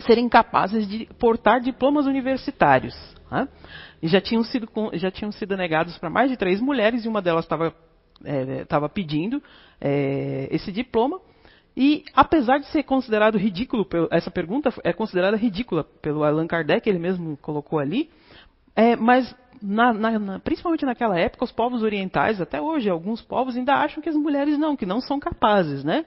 serem 0.00 0.28
capazes 0.28 0.86
de 0.86 1.06
portar 1.18 1.60
diplomas 1.60 2.04
universitários. 2.04 2.94
Né? 3.30 3.48
E 4.02 4.08
já 4.08 4.20
tinham 4.20 4.44
sido, 4.44 4.68
já 4.94 5.10
tinham 5.10 5.32
sido 5.32 5.56
negados 5.56 5.96
para 5.96 6.10
mais 6.10 6.30
de 6.30 6.36
três 6.36 6.60
mulheres 6.60 7.06
e 7.06 7.08
uma 7.08 7.22
delas 7.22 7.46
estava 7.46 7.74
estava 8.62 8.86
é, 8.86 8.88
pedindo 8.88 9.42
é, 9.80 10.48
esse 10.50 10.70
diploma. 10.72 11.20
E 11.76 12.04
apesar 12.14 12.58
de 12.58 12.66
ser 12.66 12.82
considerado 12.82 13.38
ridículo, 13.38 13.86
essa 14.10 14.30
pergunta 14.30 14.72
é 14.84 14.92
considerada 14.92 15.36
ridícula 15.36 15.84
pelo 15.84 16.22
Allan 16.22 16.46
Kardec, 16.46 16.88
ele 16.88 16.98
mesmo 16.98 17.36
colocou 17.38 17.78
ali, 17.78 18.10
é, 18.76 18.94
mas 18.94 19.34
na, 19.62 19.92
na, 19.92 20.38
principalmente 20.40 20.84
naquela 20.84 21.18
época, 21.18 21.44
os 21.44 21.52
povos 21.52 21.82
orientais, 21.82 22.40
até 22.40 22.60
hoje, 22.60 22.90
alguns 22.90 23.22
povos 23.22 23.56
ainda 23.56 23.74
acham 23.74 24.02
que 24.02 24.08
as 24.08 24.16
mulheres 24.16 24.58
não, 24.58 24.76
que 24.76 24.84
não 24.84 25.00
são 25.00 25.20
capazes, 25.20 25.84
né? 25.84 26.04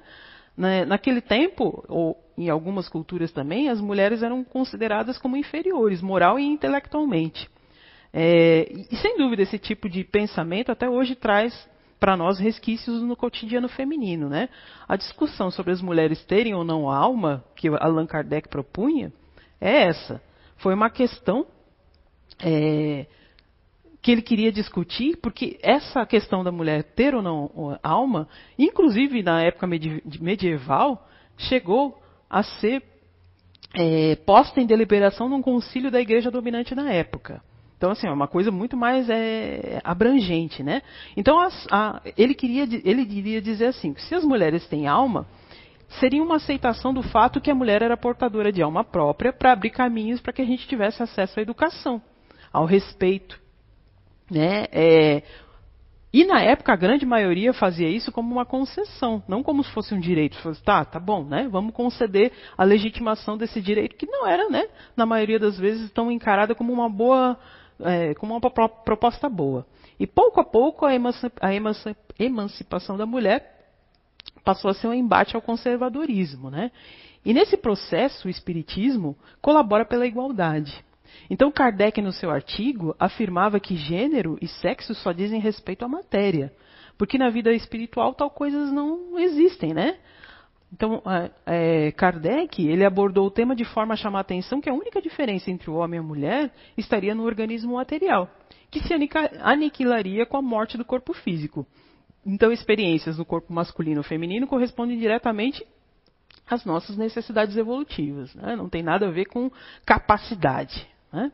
Naquele 0.88 1.20
tempo, 1.20 1.84
ou 1.90 2.18
em 2.38 2.50
algumas 2.50 2.88
culturas 2.88 3.32
também, 3.32 3.68
as 3.68 3.82
mulheres 3.82 4.24
eram 4.24 4.42
consideradas 4.44 5.18
como 5.18 5.36
inferiores, 5.36 6.02
moral 6.02 6.40
e 6.40 6.46
intelectualmente. 6.46 7.50
É, 8.14 8.72
e 8.90 8.96
sem 8.96 9.18
dúvida, 9.18 9.42
esse 9.42 9.60
tipo 9.60 9.90
de 9.90 10.04
pensamento 10.06 10.72
até 10.72 10.90
hoje 10.90 11.16
traz 11.16 11.54
para 12.00 12.18
nós 12.18 12.40
resquícios 12.40 13.02
no 13.02 13.16
cotidiano 13.16 13.68
feminino. 13.70 14.30
Né? 14.30 14.50
A 14.88 14.96
discussão 14.96 15.50
sobre 15.52 15.72
as 15.72 15.82
mulheres 15.82 16.24
terem 16.26 16.54
ou 16.54 16.64
não 16.64 16.90
alma, 16.90 17.44
que 17.56 17.68
Allan 17.68 18.06
Kardec 18.06 18.50
propunha, 18.50 19.12
é 19.60 19.84
essa. 19.84 20.22
Foi 20.58 20.74
uma 20.74 20.90
questão 20.90 21.46
é, 22.40 23.06
que 24.02 24.12
ele 24.12 24.22
queria 24.22 24.52
discutir, 24.52 25.18
porque 25.18 25.58
essa 25.64 26.06
questão 26.06 26.44
da 26.44 26.52
mulher 26.52 26.84
ter 26.84 27.16
ou 27.16 27.22
não 27.22 27.80
alma, 27.82 28.28
inclusive 28.58 29.24
na 29.24 29.42
época 29.42 29.68
medieval, 29.68 31.08
chegou 31.38 32.00
a 32.30 32.44
ser 32.44 32.84
é, 33.74 34.16
posta 34.18 34.62
em 34.62 34.66
deliberação 34.66 35.28
num 35.28 35.42
concílio 35.42 35.92
da 35.92 36.00
igreja 36.00 36.32
dominante 36.32 36.76
na 36.76 36.92
época. 36.92 37.42
Então, 37.78 37.92
assim, 37.92 38.08
é 38.08 38.12
uma 38.12 38.28
coisa 38.28 38.52
muito 38.52 38.78
mais 38.78 39.10
é, 39.10 39.82
abrangente, 39.84 40.64
né? 40.64 40.82
Então, 41.16 41.40
as, 41.40 41.68
a, 41.70 42.02
ele, 42.18 42.34
queria, 42.34 42.64
ele 42.64 43.02
iria 43.02 43.42
dizer 43.42 43.68
assim, 43.68 43.94
que 43.94 44.02
se 44.02 44.16
as 44.16 44.24
mulheres 44.24 44.66
têm 44.68 44.88
alma, 44.88 45.28
seria 46.00 46.24
uma 46.24 46.38
aceitação 46.38 46.94
do 46.94 47.04
fato 47.04 47.42
que 47.42 47.52
a 47.52 47.56
mulher 47.56 47.82
era 47.82 47.98
portadora 47.98 48.52
de 48.52 48.62
alma 48.62 48.84
própria 48.84 49.34
para 49.34 49.52
abrir 49.52 49.72
caminhos 49.72 50.22
para 50.22 50.34
que 50.34 50.42
a 50.42 50.46
gente 50.46 50.68
tivesse 50.68 51.04
acesso 51.04 51.40
à 51.40 51.44
educação, 51.44 52.02
ao 52.52 52.66
respeito. 52.66 53.40
Né? 54.32 54.66
É, 54.72 55.24
e 56.16 56.24
na 56.24 56.42
época 56.42 56.72
a 56.72 56.78
grande 56.78 57.06
maioria 57.06 57.52
fazia 57.52 57.90
isso 57.90 58.10
como 58.10 58.32
uma 58.32 58.46
concessão, 58.46 59.22
não 59.28 59.44
como 59.44 59.62
se 59.62 59.72
fosse 59.72 59.94
um 59.94 60.00
direito. 60.00 60.38
Fosse, 60.38 60.64
tá, 60.64 60.86
tá 60.86 60.98
bom, 60.98 61.26
né? 61.26 61.46
Vamos 61.52 61.74
conceder 61.74 62.32
a 62.58 62.64
legitimação 62.64 63.38
desse 63.38 63.62
direito 63.62 63.98
que 63.98 64.06
não 64.06 64.26
era, 64.26 64.48
né? 64.48 64.64
Na 64.96 65.06
maioria 65.06 65.38
das 65.38 65.60
vezes 65.60 65.92
tão 65.92 66.10
encarada 66.10 66.56
como 66.56 66.72
uma 66.72 66.90
boa 66.90 67.38
é, 67.80 68.14
como 68.16 68.34
uma 68.34 68.42
proposta 68.42 69.30
boa. 69.30 69.66
E 70.00 70.06
pouco 70.06 70.40
a 70.40 70.44
pouco 70.44 70.86
a, 70.86 70.92
emancipação 72.20 72.98
da 72.98 73.06
mulher 73.06 73.54
passou 74.44 74.70
a 74.70 74.74
ser 74.74 74.88
um 74.88 74.94
embate 74.94 75.36
ao 75.36 75.42
conservadorismo. 75.42 76.50
Né? 76.50 76.72
E 77.26 77.34
nesse 77.34 77.58
processo, 77.58 78.28
o 78.28 78.32
Espiritismo 78.32 79.18
colabora 79.42 79.86
pela 79.86 80.06
igualdade. 80.06 80.84
Então, 81.30 81.52
Kardec, 81.52 82.02
no 82.02 82.12
seu 82.12 82.30
artigo, 82.30 82.96
afirmava 83.00 83.60
que 83.60 83.76
gênero 83.76 84.38
e 84.42 84.48
sexo 84.48 84.94
só 84.94 85.12
dizem 85.12 85.40
respeito 85.40 85.84
à 85.84 85.88
matéria, 85.88 86.54
porque 86.98 87.18
na 87.18 87.30
vida 87.30 87.52
espiritual 87.54 88.14
tal 88.14 88.30
coisas 88.30 88.72
não 88.72 89.18
existem, 89.18 89.74
né? 89.74 89.98
Então, 90.72 91.02
é, 91.46 91.92
Kardec 91.92 92.66
ele 92.68 92.84
abordou 92.84 93.28
o 93.28 93.32
tema 93.32 93.56
de 93.56 93.64
forma 93.64 93.94
a 93.94 93.98
chamar 93.98 94.20
a 94.20 94.22
atenção 94.22 94.60
que 94.60 94.70
a 94.70 94.74
única 94.74 95.02
diferença 95.02 95.50
entre 95.50 95.70
o 95.70 95.76
homem 95.76 95.98
e 95.98 96.04
a 96.04 96.06
mulher 96.06 96.52
estaria 96.78 97.16
no 97.16 97.24
organismo 97.24 97.76
material, 97.76 98.30
que 98.70 98.82
se 98.82 98.94
aniquilaria 99.42 100.26
com 100.26 100.38
a 100.38 100.42
morte 100.42 100.78
do 100.78 100.84
corpo 100.84 101.14
físico. 101.14 101.66
Então, 102.26 102.52
experiências 102.52 103.18
no 103.18 103.26
corpo 103.26 103.54
masculino 103.54 104.00
ou 104.00 104.04
feminino 104.04 104.48
correspondem 104.48 104.98
diretamente 104.98 105.66
às 106.50 106.66
nossas 106.66 106.98
necessidades 106.98 107.56
evolutivas. 107.56 108.34
Né? 108.34 108.56
Não 108.56 108.68
tem 108.68 108.82
nada 108.82 109.08
a 109.08 109.12
ver 109.12 109.26
com 109.26 109.52
capacidade. 109.86 110.88
Né? 111.14 111.32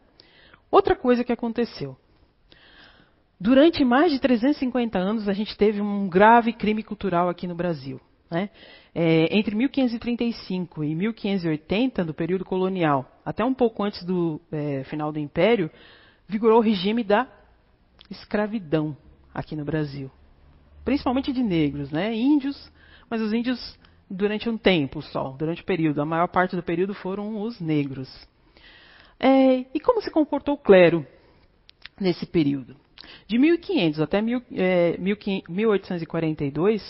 Outra 0.69 0.95
coisa 0.95 1.23
que 1.23 1.31
aconteceu. 1.31 1.97
Durante 3.39 3.83
mais 3.83 4.11
de 4.11 4.19
350 4.19 5.00
anos, 5.00 5.27
a 5.27 5.33
gente 5.33 5.57
teve 5.57 5.81
um 5.81 6.07
grave 6.07 6.53
crime 6.53 6.83
cultural 6.83 7.27
aqui 7.27 7.47
no 7.47 7.55
Brasil. 7.55 8.00
Né? 8.31 8.50
É, 8.95 9.38
entre 9.38 9.53
1535 9.53 10.85
e 10.85 10.95
1580, 10.95 12.05
no 12.05 12.13
período 12.13 12.45
colonial, 12.45 13.19
até 13.25 13.43
um 13.43 13.53
pouco 13.53 13.83
antes 13.83 14.01
do 14.05 14.39
é, 14.50 14.85
final 14.85 15.11
do 15.11 15.19
Império, 15.19 15.69
vigorou 16.29 16.59
o 16.59 16.63
regime 16.63 17.03
da 17.03 17.27
escravidão 18.09 18.95
aqui 19.33 19.53
no 19.53 19.65
Brasil. 19.65 20.09
Principalmente 20.85 21.33
de 21.33 21.43
negros, 21.43 21.91
né? 21.91 22.15
índios, 22.15 22.71
mas 23.09 23.21
os 23.21 23.33
índios 23.33 23.77
durante 24.09 24.50
um 24.50 24.57
tempo 24.57 25.01
só, 25.01 25.35
durante 25.38 25.61
o 25.61 25.65
período. 25.65 26.01
A 26.01 26.05
maior 26.05 26.27
parte 26.27 26.55
do 26.55 26.63
período 26.63 26.93
foram 26.93 27.41
os 27.41 27.59
negros. 27.59 28.09
É, 29.19 29.65
e 29.73 29.79
como 29.79 30.01
se 30.01 30.09
comportou 30.09 30.55
o 30.55 30.57
clero 30.57 31.05
nesse 32.00 32.25
período? 32.25 32.75
De 33.27 33.38
1500 33.38 34.00
até 34.00 34.21
mil, 34.21 34.41
é, 34.53 34.97
1842, 34.97 36.81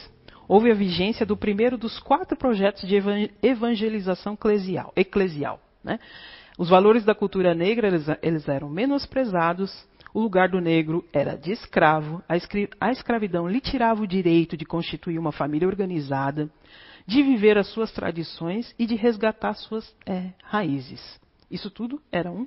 houve 0.51 0.69
a 0.69 0.73
vigência 0.73 1.25
do 1.25 1.37
primeiro 1.37 1.77
dos 1.77 1.97
quatro 1.97 2.35
projetos 2.35 2.85
de 2.85 3.01
evangelização 3.41 4.33
eclesial. 4.33 4.91
eclesial 4.97 5.61
né? 5.81 5.97
Os 6.59 6.67
valores 6.67 7.05
da 7.05 7.15
cultura 7.15 7.55
negra 7.55 7.87
eles, 7.87 8.05
eles, 8.21 8.49
eram 8.49 8.69
menosprezados, 8.69 9.87
o 10.13 10.19
lugar 10.19 10.49
do 10.49 10.59
negro 10.59 11.07
era 11.13 11.37
de 11.37 11.53
escravo, 11.53 12.21
a, 12.27 12.33
a 12.81 12.91
escravidão 12.91 13.47
lhe 13.47 13.61
tirava 13.61 14.01
o 14.01 14.07
direito 14.07 14.57
de 14.57 14.65
constituir 14.65 15.17
uma 15.17 15.31
família 15.31 15.69
organizada, 15.69 16.49
de 17.07 17.23
viver 17.23 17.57
as 17.57 17.67
suas 17.67 17.89
tradições 17.93 18.75
e 18.77 18.85
de 18.85 18.95
resgatar 18.95 19.53
suas 19.53 19.95
é, 20.05 20.31
raízes. 20.43 21.17
Isso 21.49 21.71
tudo 21.71 22.01
era 22.11 22.29
um, 22.29 22.45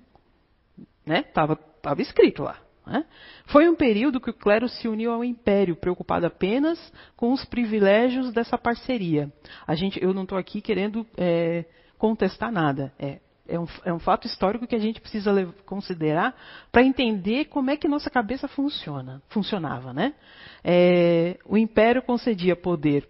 né? 1.06 1.22
Tava, 1.22 1.56
tava 1.56 2.02
escrito 2.02 2.42
lá. 2.42 2.58
Né? 2.86 3.04
Foi 3.46 3.68
um 3.68 3.74
período 3.74 4.20
que 4.20 4.30
o 4.30 4.34
clero 4.34 4.68
se 4.68 4.86
uniu 4.86 5.12
ao 5.12 5.24
império, 5.24 5.76
preocupado 5.76 6.26
apenas 6.26 6.92
com 7.16 7.32
os 7.32 7.44
privilégios 7.44 8.32
dessa 8.32 8.58
parceria. 8.58 9.32
A 9.66 9.74
gente, 9.74 10.02
eu 10.02 10.12
não 10.12 10.22
estou 10.22 10.36
aqui 10.36 10.60
querendo 10.60 11.06
é, 11.16 11.64
contestar 11.98 12.52
nada. 12.52 12.92
É, 12.98 13.20
é, 13.46 13.58
um, 13.58 13.66
é 13.84 13.92
um 13.92 13.98
fato 13.98 14.26
histórico 14.26 14.66
que 14.66 14.74
a 14.74 14.80
gente 14.80 15.00
precisa 15.00 15.54
considerar 15.66 16.34
para 16.70 16.82
entender 16.82 17.46
como 17.46 17.70
é 17.70 17.76
que 17.76 17.88
nossa 17.88 18.10
cabeça 18.10 18.48
funciona, 18.48 19.22
funcionava. 19.28 19.92
Né? 19.92 20.14
É, 20.62 21.38
o 21.46 21.56
império 21.56 22.02
concedia 22.02 22.56
poder 22.56 23.08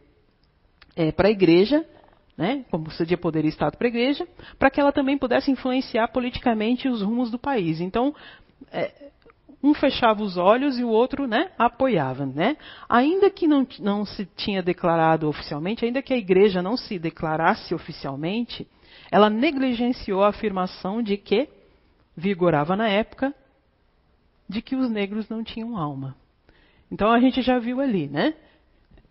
é, 0.96 1.10
para 1.10 1.28
a 1.28 1.30
igreja, 1.30 1.84
né, 2.36 2.64
como 2.70 2.86
concedia 2.86 3.16
poder 3.16 3.44
e 3.44 3.48
Estado 3.48 3.76
para 3.76 3.86
a 3.86 3.88
igreja, 3.88 4.26
para 4.58 4.70
que 4.70 4.80
ela 4.80 4.92
também 4.92 5.16
pudesse 5.16 5.50
influenciar 5.50 6.08
politicamente 6.08 6.88
os 6.88 7.00
rumos 7.00 7.30
do 7.30 7.38
país. 7.38 7.80
Então, 7.80 8.14
é, 8.72 9.10
um 9.64 9.72
fechava 9.72 10.22
os 10.22 10.36
olhos 10.36 10.78
e 10.78 10.84
o 10.84 10.90
outro 10.90 11.26
né, 11.26 11.50
apoiava. 11.58 12.26
Né? 12.26 12.58
Ainda 12.86 13.30
que 13.30 13.48
não, 13.48 13.66
não 13.80 14.04
se 14.04 14.26
tinha 14.36 14.62
declarado 14.62 15.26
oficialmente, 15.26 15.86
ainda 15.86 16.02
que 16.02 16.12
a 16.12 16.18
igreja 16.18 16.60
não 16.60 16.76
se 16.76 16.98
declarasse 16.98 17.74
oficialmente, 17.74 18.68
ela 19.10 19.30
negligenciou 19.30 20.22
a 20.22 20.28
afirmação 20.28 21.02
de 21.02 21.16
que 21.16 21.48
vigorava 22.14 22.76
na 22.76 22.88
época 22.88 23.34
de 24.46 24.60
que 24.60 24.76
os 24.76 24.90
negros 24.90 25.30
não 25.30 25.42
tinham 25.42 25.78
alma. 25.78 26.14
Então 26.92 27.10
a 27.10 27.18
gente 27.18 27.40
já 27.40 27.58
viu 27.58 27.80
ali, 27.80 28.06
né? 28.06 28.34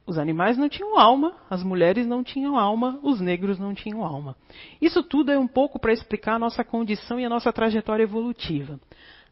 Os 0.05 0.19
animais 0.19 0.57
não 0.57 0.69
tinham 0.69 0.99
alma, 0.99 1.35
as 1.49 1.63
mulheres 1.63 2.05
não 2.05 2.23
tinham 2.23 2.57
alma, 2.57 2.99
os 3.01 3.19
negros 3.19 3.57
não 3.57 3.73
tinham 3.73 4.03
alma. 4.03 4.35
Isso 4.79 5.01
tudo 5.01 5.31
é 5.31 5.39
um 5.39 5.47
pouco 5.47 5.79
para 5.79 5.93
explicar 5.93 6.35
a 6.35 6.39
nossa 6.39 6.63
condição 6.63 7.19
e 7.19 7.25
a 7.25 7.29
nossa 7.29 7.51
trajetória 7.51 8.03
evolutiva. 8.03 8.79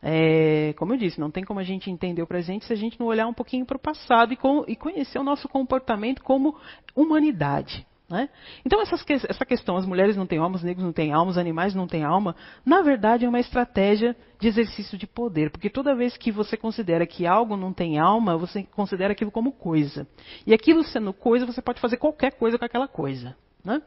É, 0.01 0.73
como 0.77 0.93
eu 0.93 0.97
disse, 0.97 1.19
não 1.19 1.29
tem 1.29 1.43
como 1.43 1.59
a 1.59 1.63
gente 1.63 1.91
entender 1.91 2.23
o 2.23 2.27
presente 2.27 2.65
se 2.65 2.73
a 2.73 2.75
gente 2.75 2.99
não 2.99 3.07
olhar 3.07 3.27
um 3.27 3.33
pouquinho 3.33 3.65
para 3.65 3.77
o 3.77 3.79
passado 3.79 4.33
e, 4.33 4.35
com, 4.35 4.65
e, 4.67 4.75
conhecer 4.75 5.19
o 5.19 5.23
nosso 5.23 5.47
comportamento 5.47 6.23
como 6.23 6.57
humanidade. 6.95 7.85
Né? 8.09 8.27
Então, 8.65 8.81
essas, 8.81 9.05
essa 9.29 9.45
questão, 9.45 9.77
as 9.77 9.85
mulheres 9.85 10.17
não 10.17 10.25
têm 10.25 10.39
alma, 10.39 10.57
os 10.57 10.63
negros 10.63 10.83
não 10.83 10.91
têm 10.91 11.13
alma, 11.13 11.31
os 11.31 11.37
animais 11.37 11.73
não 11.73 11.87
têm 11.87 12.03
alma, 12.03 12.35
na 12.65 12.81
verdade 12.81 13.25
é 13.25 13.29
uma 13.29 13.39
estratégia 13.39 14.17
de 14.37 14.49
exercício 14.49 14.97
de 14.97 15.07
poder, 15.07 15.49
porque 15.49 15.69
toda 15.69 15.95
vez 15.95 16.17
que 16.17 16.29
você 16.29 16.57
considera 16.57 17.05
que 17.05 17.25
algo 17.25 17.55
não 17.55 17.71
tem 17.71 17.99
alma, 17.99 18.35
você 18.35 18.63
considera 18.63 19.13
aquilo 19.13 19.31
como 19.31 19.53
coisa. 19.53 20.05
E 20.45 20.53
aquilo 20.53 20.83
sendo 20.83 21.13
coisa, 21.13 21.45
você 21.45 21.61
pode 21.61 21.79
fazer 21.79 21.97
qualquer 21.97 22.33
coisa 22.33 22.57
com 22.57 22.65
aquela 22.65 22.87
coisa. 22.87 23.33
Né? 23.63 23.81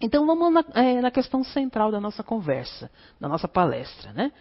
Então, 0.00 0.24
vamos 0.24 0.52
na, 0.52 0.64
é, 0.80 1.00
na 1.02 1.10
questão 1.10 1.42
central 1.42 1.90
da 1.90 2.00
nossa 2.00 2.22
conversa, 2.22 2.90
da 3.20 3.28
nossa 3.28 3.48
palestra. 3.48 4.12
Né? 4.12 4.32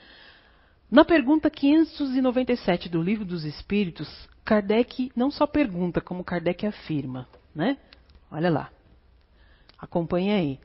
Na 0.89 1.03
pergunta 1.03 1.49
597 1.49 2.87
do 2.87 3.01
Livro 3.01 3.25
dos 3.25 3.43
Espíritos, 3.43 4.07
Kardec 4.45 5.11
não 5.13 5.29
só 5.29 5.45
pergunta, 5.45 5.99
como 5.99 6.23
Kardec 6.23 6.65
afirma, 6.65 7.27
né? 7.53 7.77
Olha 8.31 8.49
lá. 8.49 8.69
Acompanhe 9.77 10.31
aí. 10.31 10.59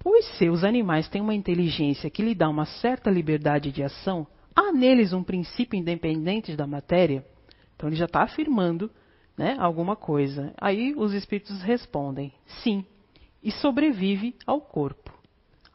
Pois 0.00 0.26
se 0.36 0.48
os 0.48 0.64
animais 0.64 1.08
têm 1.08 1.22
uma 1.22 1.36
inteligência 1.36 2.10
que 2.10 2.20
lhe 2.20 2.34
dá 2.34 2.48
uma 2.48 2.66
certa 2.66 3.08
liberdade 3.08 3.70
de 3.70 3.84
ação, 3.84 4.26
há 4.54 4.72
neles 4.72 5.12
um 5.12 5.22
princípio 5.22 5.78
independente 5.78 6.56
da 6.56 6.66
matéria? 6.66 7.24
Então 7.76 7.88
ele 7.88 7.96
já 7.96 8.06
está 8.06 8.22
afirmando 8.22 8.90
né, 9.38 9.54
alguma 9.56 9.94
coisa. 9.94 10.52
Aí 10.60 10.94
os 10.96 11.12
espíritos 11.14 11.62
respondem: 11.62 12.32
sim, 12.64 12.84
e 13.40 13.52
sobrevive 13.52 14.34
ao 14.44 14.60
corpo. 14.60 15.14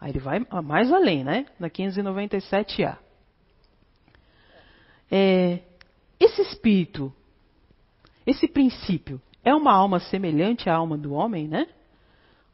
Aí 0.02 0.12
ele 0.12 0.20
vai 0.20 0.46
mais 0.62 0.92
além, 0.92 1.24
né? 1.24 1.46
Na 1.58 1.70
597A. 1.70 2.98
É, 5.12 5.60
esse 6.18 6.42
espírito, 6.42 7.14
esse 8.26 8.48
princípio, 8.48 9.22
é 9.44 9.54
uma 9.54 9.74
alma 9.74 10.00
semelhante 10.00 10.70
à 10.70 10.76
alma 10.76 10.98
do 10.98 11.14
homem, 11.14 11.48
né? 11.48 11.68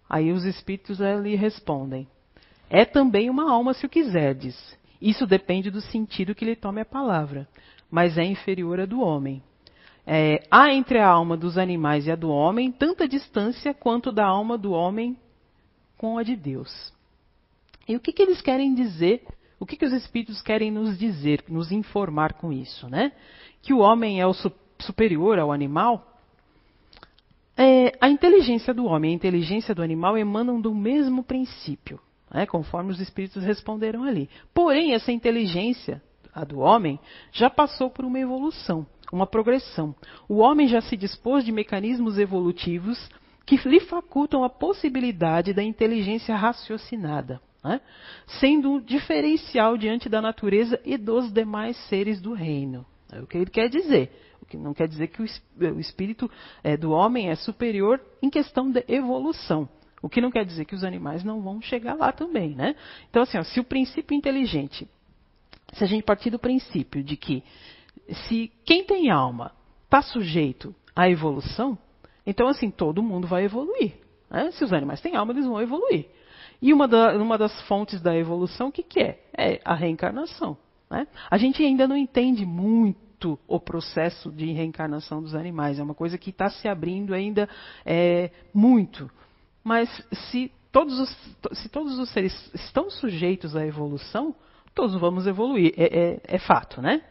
Aí 0.10 0.32
os 0.32 0.44
espíritos 0.44 1.00
lhe 1.00 1.36
respondem: 1.36 2.08
É 2.70 2.84
também 2.84 3.30
uma 3.30 3.52
alma, 3.52 3.74
se 3.74 3.86
o 3.86 3.90
quiserdes. 3.90 4.56
Isso 5.00 5.28
depende 5.28 5.70
do 5.70 5.82
sentido 5.82 6.34
que 6.34 6.46
lhe 6.46 6.56
tome 6.56 6.82
a 6.82 6.86
palavra, 6.86 7.48
mas 7.92 8.18
é 8.18 8.24
inferior 8.24 8.80
à 8.80 8.86
do 8.86 9.00
homem. 9.02 9.44
É, 10.06 10.42
há 10.50 10.74
entre 10.74 10.98
a 11.00 11.08
alma 11.08 11.36
dos 11.36 11.58
animais 11.58 12.08
e 12.08 12.12
a 12.12 12.16
do 12.16 12.30
homem 12.30 12.72
tanta 12.72 13.08
distância 13.08 13.74
quanto 13.74 14.12
da 14.12 14.26
alma 14.26 14.58
do 14.58 14.72
homem 14.72 15.18
com 15.98 16.18
a 16.18 16.24
de 16.24 16.36
Deus. 16.36 16.94
E 17.88 17.96
o 17.96 18.00
que, 18.00 18.14
que 18.14 18.22
eles 18.22 18.42
querem 18.42 18.74
dizer 18.74 19.24
o 19.60 19.66
que, 19.66 19.76
que 19.76 19.86
os 19.86 19.94
espíritos 19.94 20.42
querem 20.42 20.70
nos 20.70 20.98
dizer, 20.98 21.44
nos 21.48 21.72
informar 21.72 22.34
com 22.34 22.54
isso? 22.54 22.88
Né? 22.88 23.12
Que 23.62 23.74
o 23.74 23.80
homem 23.80 24.22
é 24.22 24.28
o 24.28 24.34
su 24.34 24.52
superior 24.80 25.40
ao 25.40 25.52
animal? 25.52 26.14
É, 27.58 27.92
a 28.00 28.08
inteligência 28.08 28.72
do 28.72 28.86
homem 28.86 29.12
e 29.12 29.14
a 29.14 29.16
inteligência 29.16 29.74
do 29.74 29.82
animal 29.82 30.16
emanam 30.16 30.62
do 30.62 30.74
mesmo 30.76 31.24
princípio, 31.24 32.00
né? 32.32 32.46
conforme 32.46 32.92
os 32.92 33.00
espíritos 33.00 33.44
responderam 33.44 34.04
ali. 34.04 34.30
Porém, 34.54 34.94
essa 34.94 35.12
inteligência, 35.12 36.00
a 36.32 36.44
do 36.44 36.60
homem, 36.60 37.00
já 37.32 37.50
passou 37.50 37.90
por 37.90 38.06
uma 38.06 38.20
evolução, 38.20 38.86
uma 39.12 39.26
progressão. 39.26 39.96
O 40.30 40.38
homem 40.38 40.68
já 40.68 40.82
se 40.82 40.96
dispôs 40.96 41.44
de 41.44 41.52
mecanismos 41.52 42.20
evolutivos 42.20 43.10
que 43.44 43.58
lhe 43.68 43.80
facultam 43.80 44.44
a 44.44 44.50
possibilidade 44.50 45.52
da 45.52 45.64
inteligência 45.64 46.36
raciocinada 46.36 47.42
né? 47.68 47.82
sendo 48.40 48.72
um 48.72 48.82
diferencial 48.82 49.78
diante 49.78 50.08
da 50.10 50.22
natureza 50.22 50.80
e 50.86 50.98
dos 50.98 51.32
demais 51.32 51.78
seres 51.88 52.22
do 52.22 52.34
reino. 52.34 52.86
É 53.12 53.20
o 53.20 53.28
que 53.28 53.38
ele 53.38 53.50
quer 53.50 53.70
dizer. 53.70 54.12
O 54.42 54.46
que 54.46 54.58
não 54.58 54.74
quer 54.74 54.88
dizer 54.88 55.08
que 55.08 55.22
o 55.22 55.80
espírito 55.80 56.30
é, 56.64 56.78
do 56.78 56.92
homem 56.92 57.30
é 57.30 57.36
superior 57.36 58.02
em 58.22 58.30
questão 58.30 58.72
de 58.72 58.84
evolução. 58.88 59.68
O 60.02 60.10
que 60.10 60.22
não 60.22 60.32
quer 60.32 60.46
dizer 60.46 60.66
que 60.66 60.76
os 60.76 60.84
animais 60.84 61.24
não 61.24 61.42
vão 61.42 61.62
chegar 61.62 61.96
lá 61.96 62.12
também, 62.12 62.56
né? 62.56 62.76
Então, 63.10 63.24
assim, 63.24 63.38
ó, 63.38 63.44
se 63.44 63.60
o 63.60 63.64
princípio 63.64 64.16
inteligente, 64.16 64.88
se 65.74 65.84
a 65.84 65.88
gente 65.88 66.04
partir 66.04 66.30
do 66.30 66.40
princípio 66.40 67.04
de 67.04 67.18
que 67.18 67.44
se 68.28 68.52
quem 68.64 68.84
tem 68.84 69.10
alma 69.10 69.52
está 69.86 70.02
sujeito 70.02 70.74
à 70.96 71.10
evolução, 71.10 71.78
então, 72.26 72.48
assim, 72.48 72.70
todo 72.70 73.02
mundo 73.02 73.26
vai 73.26 73.46
evoluir. 73.46 73.96
Né? 74.30 74.52
Se 74.52 74.64
os 74.64 74.74
animais 74.74 75.02
têm 75.02 75.16
alma, 75.16 75.34
eles 75.34 75.46
vão 75.46 75.62
evoluir. 75.62 76.06
E 76.62 76.74
uma, 76.74 76.88
da, 76.88 77.16
uma 77.18 77.38
das 77.38 77.62
fontes 77.68 78.02
da 78.02 78.16
evolução, 78.16 78.70
o 78.70 78.72
que, 78.72 78.84
que 78.84 79.00
é? 79.00 79.20
É 79.38 79.62
a 79.64 79.76
reencarnação. 79.76 80.58
Né? 80.90 81.08
A 81.30 81.38
gente 81.38 81.64
ainda 81.64 81.88
não 81.88 81.96
entende 81.96 82.46
muito 82.46 83.38
o 83.48 83.60
processo 83.60 84.32
de 84.32 84.52
reencarnação 84.52 85.22
dos 85.22 85.36
animais. 85.36 85.80
É 85.80 85.84
uma 85.84 85.94
coisa 85.94 86.18
que 86.18 86.30
está 86.30 86.50
se 86.50 86.68
abrindo 86.68 87.14
ainda 87.14 87.48
é, 87.86 88.32
muito. 88.54 89.10
Mas 89.64 89.90
se 90.30 90.52
todos, 90.72 91.00
os, 91.00 91.60
se 91.60 91.70
todos 91.70 91.98
os 92.00 92.10
seres 92.12 92.34
estão 92.54 92.90
sujeitos 92.90 93.56
à 93.56 93.66
evolução, 93.66 94.36
todos 94.74 94.96
vamos 95.00 95.28
evoluir. 95.28 95.74
É, 95.78 96.00
é, 96.00 96.22
é 96.24 96.40
fato, 96.40 96.82
né? 96.82 97.02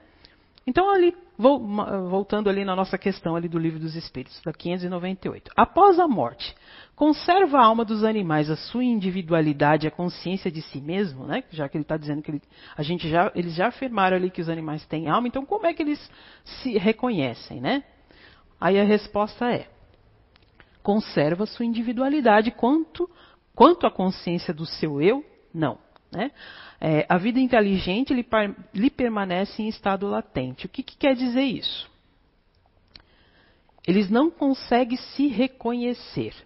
Então, 0.67 0.91
ali, 0.91 1.15
voltando 1.39 2.51
ali 2.51 2.65
na 2.65 2.75
nossa 2.75 2.99
questão 2.99 3.37
ali 3.37 3.49
do 3.49 3.59
livro 3.59 3.79
dos 3.79 3.95
Espíritos, 3.95 4.41
da 4.45 4.53
598. 4.53 5.53
Após 5.57 6.01
a 6.01 6.09
morte, 6.09 6.55
conserva 6.97 7.59
a 7.59 7.65
alma 7.65 7.85
dos 7.85 8.03
animais 8.03 8.51
a 8.51 8.57
sua 8.57 8.83
individualidade, 8.83 9.87
a 9.87 9.91
consciência 9.91 10.51
de 10.51 10.63
si 10.63 10.81
mesmo, 10.81 11.27
né? 11.27 11.45
Já 11.51 11.69
que 11.69 11.77
ele 11.77 11.83
está 11.83 11.99
dizendo 11.99 12.23
que 12.23 12.31
ele, 12.31 12.43
a 12.75 12.83
gente 12.83 13.07
já, 13.09 13.31
eles 13.35 13.55
já 13.55 13.69
afirmaram 13.69 14.17
ali 14.17 14.31
que 14.31 14.41
os 14.41 14.49
animais 14.49 14.85
têm 14.87 15.07
alma, 15.07 15.29
então 15.29 15.45
como 15.45 15.67
é 15.67 15.75
que 15.75 15.83
eles 15.83 16.11
se 16.45 16.79
reconhecem, 16.79 17.61
né? 17.61 17.85
Aí 18.59 18.81
a 18.81 18.85
resposta 18.85 19.53
é: 19.53 19.69
conserva 20.83 21.45
a 21.45 21.47
sua 21.47 21.67
individualidade 21.67 22.51
quanto 22.51 23.09
quanto 23.55 23.87
à 23.87 23.91
consciência 23.91 24.53
do 24.53 24.67
seu 24.67 25.01
eu, 25.01 25.25
não, 25.53 25.79
né? 26.11 26.31
É, 26.81 27.07
a 27.09 27.19
vida 27.19 27.39
inteligente 27.39 28.15
lhe, 28.15 28.27
lhe, 28.75 28.91
permanece 28.91 29.63
em 29.63 29.69
estado 29.69 30.07
latente. 30.07 30.67
O 30.67 30.69
que, 30.69 30.83
que 30.83 30.97
quer 30.97 31.15
dizer 31.15 31.43
isso? 31.43 31.91
Eles 33.87 34.11
não 34.11 34.31
conseguem 34.31 34.97
se 34.99 35.27
reconhecer. 35.29 36.46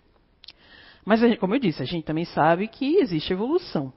Mas, 1.05 1.21
como 1.39 1.55
eu 1.55 1.59
disse, 1.59 1.83
a 1.83 1.87
gente 1.87 2.05
também 2.05 2.25
sabe 2.25 2.69
que 2.69 2.97
existe 2.97 3.33
evolução. 3.33 3.93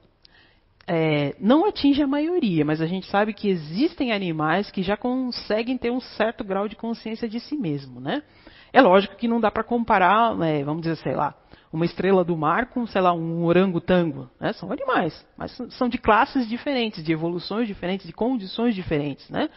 É, 0.86 1.34
não 1.40 1.66
atinge 1.66 2.02
a 2.02 2.06
maioria, 2.06 2.64
mas 2.64 2.80
a 2.80 2.86
gente 2.86 3.06
sabe 3.06 3.32
que 3.32 3.48
existem 3.48 4.12
animais 4.12 4.70
que 4.70 4.82
já 4.82 4.96
conseguem 4.96 5.78
ter 5.78 5.90
um 5.90 6.00
certo 6.00 6.44
grau 6.44 6.68
de 6.68 6.76
consciência 6.76 7.26
de 7.26 7.40
si 7.40 7.56
mesmo, 7.56 8.00
né? 8.00 8.22
É 8.70 8.82
lógico 8.82 9.16
que 9.16 9.28
não 9.28 9.40
dá 9.40 9.50
para 9.50 9.64
comparar, 9.64 10.38
é, 10.42 10.62
vamos 10.62 10.82
dizer, 10.82 10.96
sei 10.96 11.14
lá, 11.14 11.34
uma 11.72 11.84
estrela 11.84 12.24
do 12.24 12.36
mar 12.36 12.66
com, 12.66 12.86
sei 12.86 13.00
lá, 13.00 13.12
um 13.12 13.44
orangotango. 13.44 14.30
Né? 14.38 14.52
São 14.52 14.70
animais, 14.70 15.26
mas 15.36 15.50
são 15.70 15.88
de 15.88 15.98
classes 15.98 16.48
diferentes, 16.48 17.02
de 17.02 17.12
evoluções 17.12 17.66
diferentes, 17.66 18.06
de 18.06 18.12
condições 18.12 18.74
diferentes. 18.74 19.28
Né? 19.28 19.48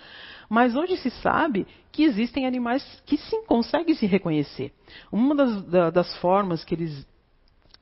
Mas 0.50 0.76
hoje 0.76 0.98
se 0.98 1.10
sabe 1.10 1.68
que 1.92 2.04
existem 2.04 2.48
animais 2.48 2.84
que 3.06 3.18
sim 3.18 3.44
conseguem 3.46 3.94
se 3.94 4.06
reconhecer. 4.06 4.72
Uma 5.12 5.36
das, 5.36 5.64
da, 5.66 5.90
das 5.90 6.18
formas 6.18 6.64
que 6.64 6.74
eles 6.74 7.08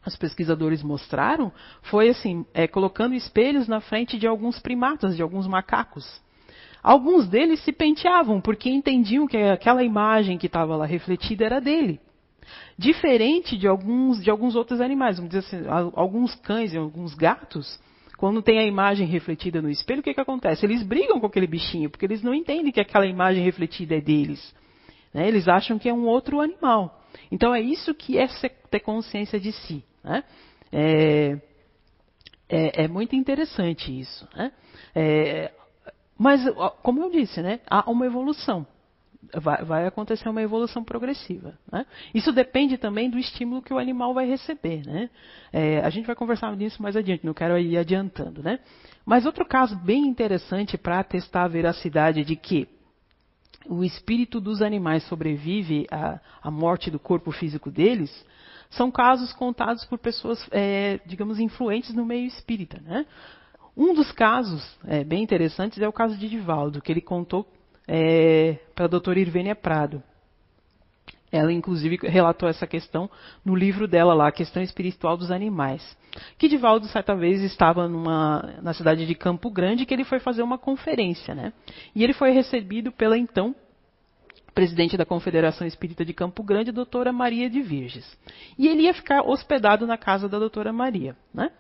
os 0.06 0.16
pesquisadores 0.16 0.84
mostraram 0.84 1.52
foi 1.84 2.10
assim, 2.10 2.46
é, 2.54 2.68
colocando 2.68 3.16
espelhos 3.16 3.68
na 3.68 3.82
frente 3.82 4.18
de 4.18 4.28
alguns 4.28 4.60
primatas, 4.60 5.16
de 5.16 5.22
alguns 5.22 5.48
macacos. 5.48 6.22
Alguns 6.84 7.28
deles 7.28 7.64
se 7.64 7.72
penteavam 7.72 8.40
porque 8.40 8.70
entendiam 8.70 9.26
que 9.28 9.38
aquela 9.38 9.84
imagem 9.84 10.38
que 10.38 10.46
estava 10.46 10.76
lá 10.76 10.86
refletida 10.86 11.44
era 11.44 11.60
dele. 11.60 12.00
Diferente 12.78 13.58
de 13.58 13.68
alguns, 13.68 14.24
de 14.24 14.30
alguns 14.30 14.56
outros 14.56 14.80
animais, 14.80 15.18
vamos 15.18 15.34
dizer 15.34 15.40
assim, 15.40 15.68
alguns 15.96 16.36
cães 16.36 16.74
e 16.74 16.78
alguns 16.78 17.16
gatos, 17.16 17.80
quando 18.18 18.42
tem 18.42 18.60
a 18.60 18.66
imagem 18.66 19.08
refletida 19.08 19.62
no 19.62 19.70
espelho, 19.70 20.02
o 20.02 20.04
que, 20.04 20.14
que 20.14 20.22
acontece? 20.22 20.66
Eles 20.66 20.84
brigam 20.84 21.20
com 21.20 21.26
aquele 21.26 21.48
bichinho, 21.48 21.90
porque 21.90 22.06
eles 22.06 22.22
não 22.22 22.34
entendem 22.34 22.72
que 22.72 22.80
aquela 22.80 23.08
imagem 23.08 23.44
refletida 23.44 23.96
é 23.96 24.02
deles. 24.02 24.54
Né? 25.14 25.28
Eles 25.28 25.48
acham 25.48 25.80
que 25.80 25.90
é 25.90 25.94
um 25.94 26.06
outro 26.06 26.40
animal. 26.40 27.02
Então 27.32 27.56
é 27.56 27.62
isso 27.62 27.96
que 27.96 28.18
é 28.18 28.28
ter 28.70 28.82
consciência 28.82 29.40
de 29.40 29.52
si. 29.52 29.84
Né? 30.06 30.24
É, 30.72 31.38
é, 32.48 32.84
é, 32.84 32.88
muito 32.88 33.16
interessante 33.16 34.00
isso. 34.00 34.28
Né? 34.36 34.52
É, 34.94 35.52
mas, 36.18 36.42
como 36.84 37.02
eu 37.02 37.10
disse, 37.10 37.42
né, 37.42 37.60
há 37.68 37.90
uma 37.90 38.06
evolução. 38.06 38.66
Vai, 39.34 39.66
vai 39.66 39.88
acontecer 39.88 40.30
uma 40.30 40.44
evolução 40.44 40.84
progressiva. 40.84 41.58
Né? 41.72 41.84
Isso 42.14 42.32
depende 42.32 42.78
também 42.78 43.10
do 43.10 43.18
estímulo 43.18 43.64
que 43.64 43.74
o 43.74 43.80
animal 43.80 44.14
vai 44.14 44.28
receber. 44.28 44.86
Né? 44.86 45.10
É, 45.52 45.80
a 45.80 45.90
gente 45.90 46.06
vai 46.06 46.16
conversar 46.16 46.56
nisso 46.56 46.82
mais 46.82 46.96
adiante, 46.96 47.26
não 47.26 47.34
quero 47.34 47.58
ir 47.58 47.76
adiantando. 47.76 48.44
Né? 48.44 48.60
Mas 49.04 49.26
outro 49.26 49.44
caso 49.44 49.76
bem 49.78 50.06
interessante 50.06 50.78
para 50.78 51.04
testar 51.04 51.46
a 51.46 51.48
veracidade 51.48 52.24
de 52.24 52.36
que 52.36 52.70
o 53.68 53.84
espírito 53.84 54.40
dos 54.40 54.62
animais 54.62 55.04
sobrevive 55.08 55.88
à, 55.90 56.20
à 56.44 56.52
morte 56.52 56.92
do 56.92 57.00
corpo 57.00 57.32
físico 57.32 57.72
deles 57.72 58.26
são 58.70 58.92
casos 58.92 59.34
contados 59.34 59.86
por 59.86 59.98
pessoas, 59.98 60.46
é, 60.52 61.00
digamos, 61.06 61.40
influentes 61.40 61.94
no 61.94 62.06
meio 62.06 62.28
espírita. 62.28 62.82
Né? 62.82 63.06
Um 63.76 63.94
dos 63.94 64.12
casos 64.12 64.64
é, 64.86 65.04
bem 65.04 65.24
interessantes 65.24 65.82
é 65.82 65.88
o 65.88 65.94
caso 65.94 66.18
de 66.18 66.30
Divaldo, 66.30 66.82
que 66.82 66.92
ele 66.92 67.02
contou 67.02 67.46
é, 67.88 68.58
para 68.74 68.86
a 68.86 68.90
doutora 68.90 69.20
Irvênia 69.20 69.56
Prado. 69.56 70.02
Ela, 71.32 71.52
inclusive, 71.52 72.00
relatou 72.04 72.48
essa 72.48 72.66
questão 72.66 73.10
no 73.44 73.56
livro 73.56 73.88
dela 73.88 74.14
lá, 74.14 74.28
A 74.28 74.32
Questão 74.32 74.64
Espiritual 74.64 75.18
dos 75.18 75.32
Animais. 75.32 75.98
Que 76.38 76.48
Divaldo, 76.48 76.88
certa 76.88 77.14
vez, 77.14 77.42
estava 77.42 77.90
numa, 77.90 78.56
na 78.62 78.74
cidade 78.74 79.06
de 79.06 79.16
Campo 79.16 79.50
Grande, 79.50 79.86
que 79.86 79.94
ele 79.94 80.06
foi 80.06 80.20
fazer 80.20 80.44
uma 80.44 80.58
conferência. 80.58 81.36
Né? 81.36 81.52
E 81.94 82.04
ele 82.04 82.14
foi 82.14 82.32
recebido 82.32 82.92
pela, 82.92 83.18
então, 83.18 83.54
presidente 84.56 84.96
da 84.96 85.06
Confederação 85.06 85.68
Espírita 85.68 86.06
de 86.06 86.14
Campo 86.14 86.42
Grande, 86.42 86.72
doutora 86.72 87.12
Maria 87.12 87.50
de 87.50 87.62
Virges. 87.62 88.18
E 88.58 88.68
ele 88.70 88.84
ia 88.84 88.94
ficar 88.94 89.22
hospedado 89.22 89.86
na 89.86 89.98
casa 89.98 90.30
da 90.30 90.40
doutora 90.40 90.72
Maria. 90.72 91.16
Né? 91.34 91.52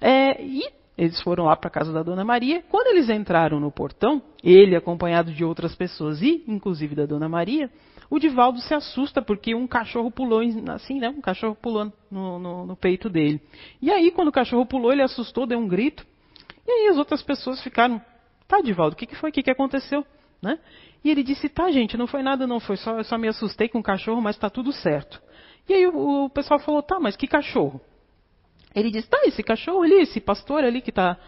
É, 0.00 0.42
e 0.42 0.62
eles 0.96 1.20
foram 1.20 1.44
lá 1.44 1.54
para 1.54 1.68
a 1.68 1.70
casa 1.70 1.92
da 1.92 2.02
dona 2.02 2.24
Maria. 2.24 2.64
Quando 2.70 2.88
eles 2.88 3.10
entraram 3.10 3.60
no 3.60 3.70
portão, 3.70 4.22
ele 4.42 4.74
acompanhado 4.74 5.30
de 5.32 5.44
outras 5.44 5.74
pessoas 5.74 6.22
e, 6.22 6.42
inclusive, 6.48 6.94
da 6.94 7.04
dona 7.04 7.28
Maria, 7.28 7.70
o 8.08 8.18
Divaldo 8.18 8.58
se 8.60 8.74
assusta 8.74 9.20
porque 9.20 9.54
um 9.54 9.66
cachorro 9.66 10.10
pulou, 10.10 10.40
assim, 10.74 10.98
né? 10.98 11.10
Um 11.10 11.20
cachorro 11.20 11.54
pulou 11.54 11.92
no, 12.10 12.38
no, 12.38 12.66
no 12.66 12.76
peito 12.76 13.10
dele. 13.10 13.40
E 13.82 13.90
aí, 13.90 14.10
quando 14.10 14.28
o 14.28 14.32
cachorro 14.32 14.64
pulou, 14.64 14.92
ele 14.92 15.02
assustou, 15.02 15.46
deu 15.46 15.58
um 15.58 15.68
grito. 15.68 16.06
E 16.66 16.70
aí 16.70 16.88
as 16.88 16.96
outras 16.96 17.22
pessoas 17.22 17.62
ficaram, 17.62 18.00
tá, 18.48 18.60
Divaldo, 18.60 18.94
o 18.94 18.96
que, 18.96 19.06
que 19.06 19.16
foi? 19.16 19.30
O 19.30 19.32
que, 19.32 19.42
que 19.42 19.50
aconteceu? 19.50 20.04
Né? 20.42 20.58
E 21.04 21.10
ele 21.10 21.22
disse, 21.22 21.48
tá, 21.48 21.70
gente, 21.70 21.96
não 21.96 22.06
foi 22.06 22.22
nada, 22.22 22.46
não, 22.46 22.60
foi 22.60 22.76
só, 22.76 22.96
eu 22.98 23.04
só 23.04 23.18
me 23.18 23.28
assustei 23.28 23.68
com 23.68 23.78
o 23.78 23.82
cachorro, 23.82 24.20
mas 24.20 24.36
está 24.36 24.48
tudo 24.48 24.72
certo. 24.72 25.20
E 25.68 25.74
aí 25.74 25.86
o, 25.86 26.24
o, 26.24 26.30
pessoal 26.30 26.58
falou, 26.58 26.82
tá, 26.82 26.98
mas 26.98 27.16
que 27.16 27.26
cachorro? 27.26 27.80
Ele 28.74 28.90
disse, 28.90 29.08
tá, 29.08 29.18
esse 29.24 29.42
cachorro 29.42 29.82
ali, 29.82 29.94
esse 29.94 30.20
pastor 30.20 30.64
ali 30.64 30.80
que 30.80 30.90
está 30.90 31.18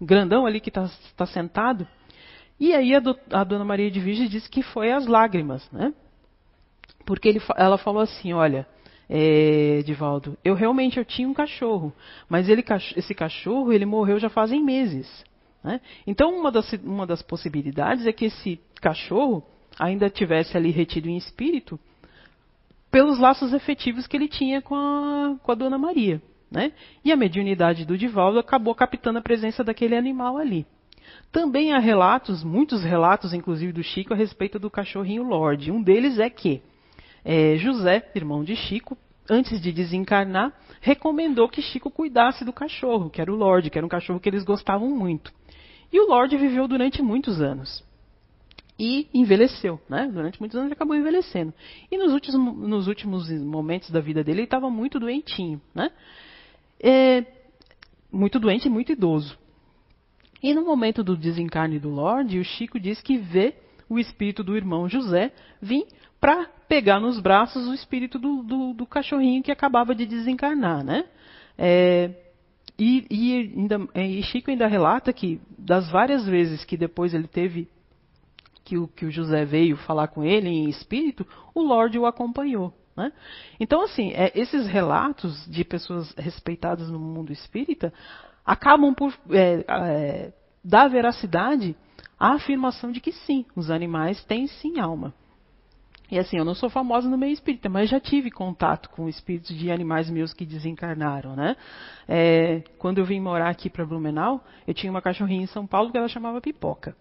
grandão 0.00 0.46
ali 0.46 0.60
que 0.60 0.70
está 0.70 0.88
tá 1.16 1.26
sentado. 1.26 1.86
E 2.58 2.74
aí 2.74 2.94
a, 2.94 3.00
do, 3.00 3.18
a, 3.30 3.44
dona 3.44 3.64
Maria 3.64 3.90
de 3.90 4.00
Virgem 4.00 4.28
disse 4.28 4.48
que 4.48 4.62
foi 4.62 4.92
as 4.92 5.06
lágrimas, 5.06 5.68
né? 5.70 5.92
Porque 7.04 7.28
ele, 7.28 7.40
ela 7.56 7.78
falou 7.78 8.02
assim, 8.02 8.32
olha, 8.32 8.66
é, 9.08 9.82
Divaldo, 9.84 10.36
eu 10.44 10.54
realmente 10.54 10.98
eu 10.98 11.04
tinha 11.04 11.28
um 11.28 11.34
cachorro, 11.34 11.92
mas 12.28 12.48
ele, 12.48 12.64
esse 12.96 13.14
cachorro 13.14 13.72
ele 13.72 13.86
morreu 13.86 14.18
já 14.18 14.28
fazem 14.28 14.64
meses. 14.64 15.24
Né? 15.66 15.80
Então, 16.06 16.32
uma 16.32 16.52
das, 16.52 16.72
uma 16.84 17.04
das 17.04 17.22
possibilidades 17.22 18.06
é 18.06 18.12
que 18.12 18.26
esse 18.26 18.60
cachorro 18.80 19.42
ainda 19.76 20.08
tivesse 20.08 20.56
ali 20.56 20.70
retido 20.70 21.08
em 21.08 21.16
espírito 21.16 21.76
pelos 22.88 23.18
laços 23.18 23.52
efetivos 23.52 24.06
que 24.06 24.16
ele 24.16 24.28
tinha 24.28 24.62
com 24.62 24.76
a, 24.76 25.36
com 25.42 25.50
a 25.50 25.54
Dona 25.56 25.76
Maria. 25.76 26.22
Né? 26.48 26.70
E 27.04 27.10
a 27.10 27.16
mediunidade 27.16 27.84
do 27.84 27.98
Divaldo 27.98 28.38
acabou 28.38 28.76
captando 28.76 29.18
a 29.18 29.22
presença 29.22 29.64
daquele 29.64 29.96
animal 29.96 30.38
ali. 30.38 30.64
Também 31.32 31.72
há 31.72 31.80
relatos, 31.80 32.44
muitos 32.44 32.84
relatos, 32.84 33.34
inclusive 33.34 33.72
do 33.72 33.82
Chico, 33.82 34.14
a 34.14 34.16
respeito 34.16 34.60
do 34.60 34.70
cachorrinho 34.70 35.24
Lorde. 35.24 35.72
Um 35.72 35.82
deles 35.82 36.20
é 36.20 36.30
que 36.30 36.62
é, 37.24 37.56
José, 37.56 38.08
irmão 38.14 38.44
de 38.44 38.54
Chico, 38.54 38.96
antes 39.28 39.60
de 39.60 39.72
desencarnar, 39.72 40.52
recomendou 40.80 41.48
que 41.48 41.60
Chico 41.60 41.90
cuidasse 41.90 42.44
do 42.44 42.52
cachorro, 42.52 43.10
que 43.10 43.20
era 43.20 43.32
o 43.32 43.34
Lorde, 43.34 43.68
que 43.68 43.76
era 43.76 43.84
um 43.84 43.90
cachorro 43.90 44.20
que 44.20 44.28
eles 44.28 44.44
gostavam 44.44 44.88
muito. 44.88 45.32
E 45.92 46.00
o 46.00 46.08
Lorde 46.08 46.36
viveu 46.36 46.66
durante 46.66 47.02
muitos 47.02 47.40
anos. 47.40 47.84
E 48.78 49.08
envelheceu, 49.14 49.80
né? 49.88 50.10
Durante 50.12 50.38
muitos 50.38 50.56
anos 50.56 50.66
ele 50.66 50.74
acabou 50.74 50.94
envelhecendo. 50.94 51.52
E 51.90 51.96
nos 51.96 52.12
últimos, 52.12 52.56
nos 52.68 52.88
últimos 52.88 53.30
momentos 53.30 53.90
da 53.90 54.00
vida 54.00 54.22
dele, 54.22 54.40
ele 54.40 54.44
estava 54.44 54.68
muito 54.68 55.00
doentinho, 55.00 55.60
né? 55.74 55.90
É, 56.78 57.24
muito 58.12 58.38
doente 58.38 58.66
e 58.66 58.70
muito 58.70 58.92
idoso. 58.92 59.38
E 60.42 60.52
no 60.52 60.64
momento 60.64 61.02
do 61.02 61.16
desencarne 61.16 61.78
do 61.78 61.88
Lorde, 61.88 62.38
o 62.38 62.44
Chico 62.44 62.78
diz 62.78 63.00
que 63.00 63.16
vê 63.16 63.54
o 63.88 63.98
espírito 63.98 64.44
do 64.44 64.56
irmão 64.56 64.88
José 64.88 65.32
vir 65.60 65.86
para 66.20 66.46
pegar 66.68 67.00
nos 67.00 67.20
braços 67.20 67.66
o 67.66 67.74
espírito 67.74 68.18
do, 68.18 68.42
do, 68.42 68.74
do, 68.74 68.86
cachorrinho 68.86 69.42
que 69.42 69.52
acabava 69.52 69.94
de 69.94 70.04
desencarnar, 70.04 70.84
né? 70.84 71.04
É, 71.56 72.10
e, 72.78 73.06
e, 73.10 73.34
ainda, 73.56 73.88
é, 73.94 74.06
e, 74.06 74.22
Chico 74.22 74.50
ainda 74.50 74.66
relata 74.66 75.12
que 75.12 75.40
das 75.58 75.90
várias 75.90 76.26
vezes 76.26 76.64
que 76.64 76.76
depois 76.76 77.14
ele 77.14 77.26
teve 77.26 77.68
que 78.64 78.76
o, 78.76 78.88
que 78.88 79.06
o 79.06 79.10
José 79.10 79.44
veio 79.44 79.76
falar 79.76 80.08
com 80.08 80.24
ele 80.24 80.48
em 80.48 80.68
espírito, 80.68 81.26
o 81.54 81.62
Lorde 81.62 81.98
o 81.98 82.04
acompanhou. 82.04 82.74
Né? 82.96 83.12
Então, 83.60 83.82
assim, 83.82 84.12
é, 84.12 84.32
esses 84.34 84.66
relatos 84.66 85.46
de 85.46 85.64
pessoas 85.64 86.12
respeitadas 86.16 86.90
no 86.90 86.98
mundo 86.98 87.32
espírita 87.32 87.92
acabam 88.44 88.94
por 88.94 89.14
é, 89.30 89.64
é, 89.68 90.32
dar 90.64 90.88
veracidade 90.88 91.76
à 92.18 92.32
afirmação 92.34 92.90
de 92.90 93.00
que 93.00 93.12
sim, 93.12 93.44
os 93.54 93.70
animais 93.70 94.22
têm 94.24 94.46
sim 94.46 94.78
alma. 94.80 95.14
E 96.10 96.18
assim, 96.18 96.38
eu 96.38 96.44
não 96.44 96.54
sou 96.54 96.70
famosa 96.70 97.08
no 97.08 97.18
meio 97.18 97.32
espírita, 97.32 97.68
mas 97.68 97.90
já 97.90 97.98
tive 97.98 98.30
contato 98.30 98.88
com 98.90 99.08
espíritos 99.08 99.56
de 99.56 99.70
animais 99.70 100.08
meus 100.08 100.32
que 100.32 100.46
desencarnaram, 100.46 101.34
né? 101.34 101.56
É, 102.06 102.62
quando 102.78 102.98
eu 102.98 103.04
vim 103.04 103.20
morar 103.20 103.48
aqui 103.48 103.68
para 103.68 103.84
Blumenau, 103.84 104.44
eu 104.66 104.72
tinha 104.72 104.90
uma 104.90 105.02
cachorrinha 105.02 105.42
em 105.42 105.46
São 105.46 105.66
Paulo 105.66 105.90
que 105.90 105.98
ela 105.98 106.08
chamava 106.08 106.40
Pipoca. 106.40 106.96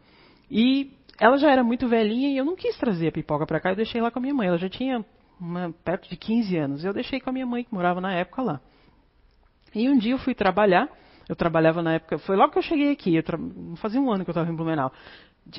E 0.50 0.92
ela 1.20 1.38
já 1.38 1.52
era 1.52 1.64
muito 1.64 1.88
velhinha 1.88 2.30
e 2.30 2.38
eu 2.38 2.46
não 2.46 2.56
quis 2.56 2.76
trazer 2.78 3.10
a 3.10 3.12
Pipoca 3.12 3.46
para 3.46 3.60
cá, 3.60 3.72
eu 3.72 3.76
deixei 3.76 4.02
lá 4.02 4.10
com 4.10 4.20
a 4.20 4.22
minha 4.22 4.34
mãe. 4.34 4.48
Ela 4.48 4.58
já 4.58 4.70
tinha 4.70 5.06
uma, 5.40 5.72
perto 5.84 6.10
de 6.10 6.18
15 6.18 6.58
anos. 6.58 6.84
Eu 6.84 6.94
deixei 6.94 7.20
com 7.20 7.30
a 7.30 7.34
minha 7.34 7.46
mãe, 7.46 7.64
que 7.64 7.74
morava 7.74 8.02
na 8.02 8.14
época 8.14 8.42
lá. 8.42 8.62
E 9.74 9.90
um 9.90 9.98
dia 9.98 10.14
eu 10.14 10.18
fui 10.18 10.34
trabalhar, 10.34 10.90
eu 11.28 11.36
trabalhava 11.36 11.82
na 11.84 11.96
época, 11.96 12.18
foi 12.20 12.36
logo 12.36 12.54
que 12.54 12.58
eu 12.58 12.64
cheguei 12.64 12.92
aqui, 12.92 13.22
tra... 13.22 13.38
fazia 13.78 14.00
um 14.00 14.12
ano 14.12 14.24
que 14.24 14.30
eu 14.30 14.34
estava 14.34 14.50
em 14.50 14.56
Blumenau 14.56 14.92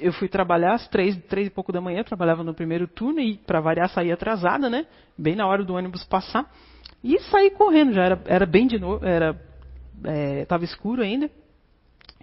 eu 0.01 0.13
fui 0.13 0.29
trabalhar 0.29 0.75
às 0.75 0.89
três, 0.89 1.17
três 1.29 1.47
e 1.47 1.51
pouco 1.51 1.73
da 1.73 1.81
manhã, 1.81 2.03
trabalhava 2.03 2.43
no 2.43 2.53
primeiro 2.53 2.89
turno 2.89 3.21
e, 3.21 3.37
para 3.39 3.61
variar, 3.61 3.89
saí 3.89 4.11
atrasada, 4.11 4.69
né? 4.69 4.87
Bem 5.17 5.37
na 5.37 5.47
hora 5.47 5.65
do 5.65 5.75
ônibus 5.75 6.05
passar. 6.05 6.51
E 7.03 7.19
saí 7.21 7.51
correndo, 7.51 7.93
já 7.93 8.05
era, 8.05 8.23
era 8.27 8.47
bem 8.47 8.67
de 8.67 8.79
novo, 8.79 9.05
era, 9.05 9.41
estava 10.43 10.65
é, 10.65 10.67
escuro 10.67 11.03
ainda. 11.03 11.31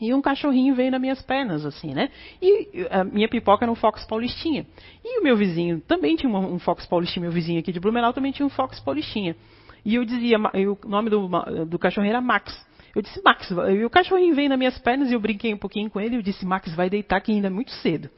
E 0.02 0.14
um 0.14 0.22
cachorrinho 0.22 0.76
veio 0.76 0.92
nas 0.92 1.00
minhas 1.00 1.22
pernas, 1.22 1.66
assim, 1.66 1.94
né? 1.94 2.10
E 2.42 2.88
a 2.90 3.04
minha 3.04 3.30
pipoca 3.30 3.64
era 3.64 3.72
um 3.72 3.76
Fox 3.76 4.04
Paulistinha. 4.06 4.66
E 5.04 5.20
o 5.20 5.24
meu 5.24 5.38
vizinho 5.38 5.80
também 5.82 6.16
tinha 6.16 6.30
um, 6.30 6.60
Fox 6.60 6.86
Paulistinha, 6.86 7.22
meu 7.22 7.32
vizinho 7.32 7.60
aqui 7.60 7.72
de 7.72 7.80
Blumenau 7.80 8.12
também 8.12 8.32
tinha 8.32 8.46
um 8.46 8.50
Fox 8.50 8.80
Paulistinha. 8.80 9.36
E 9.86 9.96
eu 9.96 10.04
dizia, 10.04 10.38
o 10.38 10.88
nome 10.88 11.10
do, 11.10 11.30
do 11.66 11.80
cachorro 11.80 12.08
era 12.08 12.20
Max. 12.20 12.54
Eu 12.96 13.02
disse, 13.02 13.22
Max, 13.24 13.50
o 13.52 13.90
cachorrinho 13.90 14.36
veio 14.36 14.50
nas 14.50 14.58
minhas 14.58 14.78
pernas 14.78 15.10
e 15.10 15.14
eu 15.14 15.20
brinquei 15.20 15.54
um 15.54 15.58
pouquinho 15.58 15.90
com 15.90 16.00
ele. 16.00 16.18
Eu 16.18 16.22
disse, 16.22 16.46
Max, 16.46 16.74
vai 16.76 16.90
deitar 16.90 17.20
que 17.22 17.32
ainda 17.32 17.48
é 17.48 17.50
muito 17.50 17.72
cedo. 17.72 18.10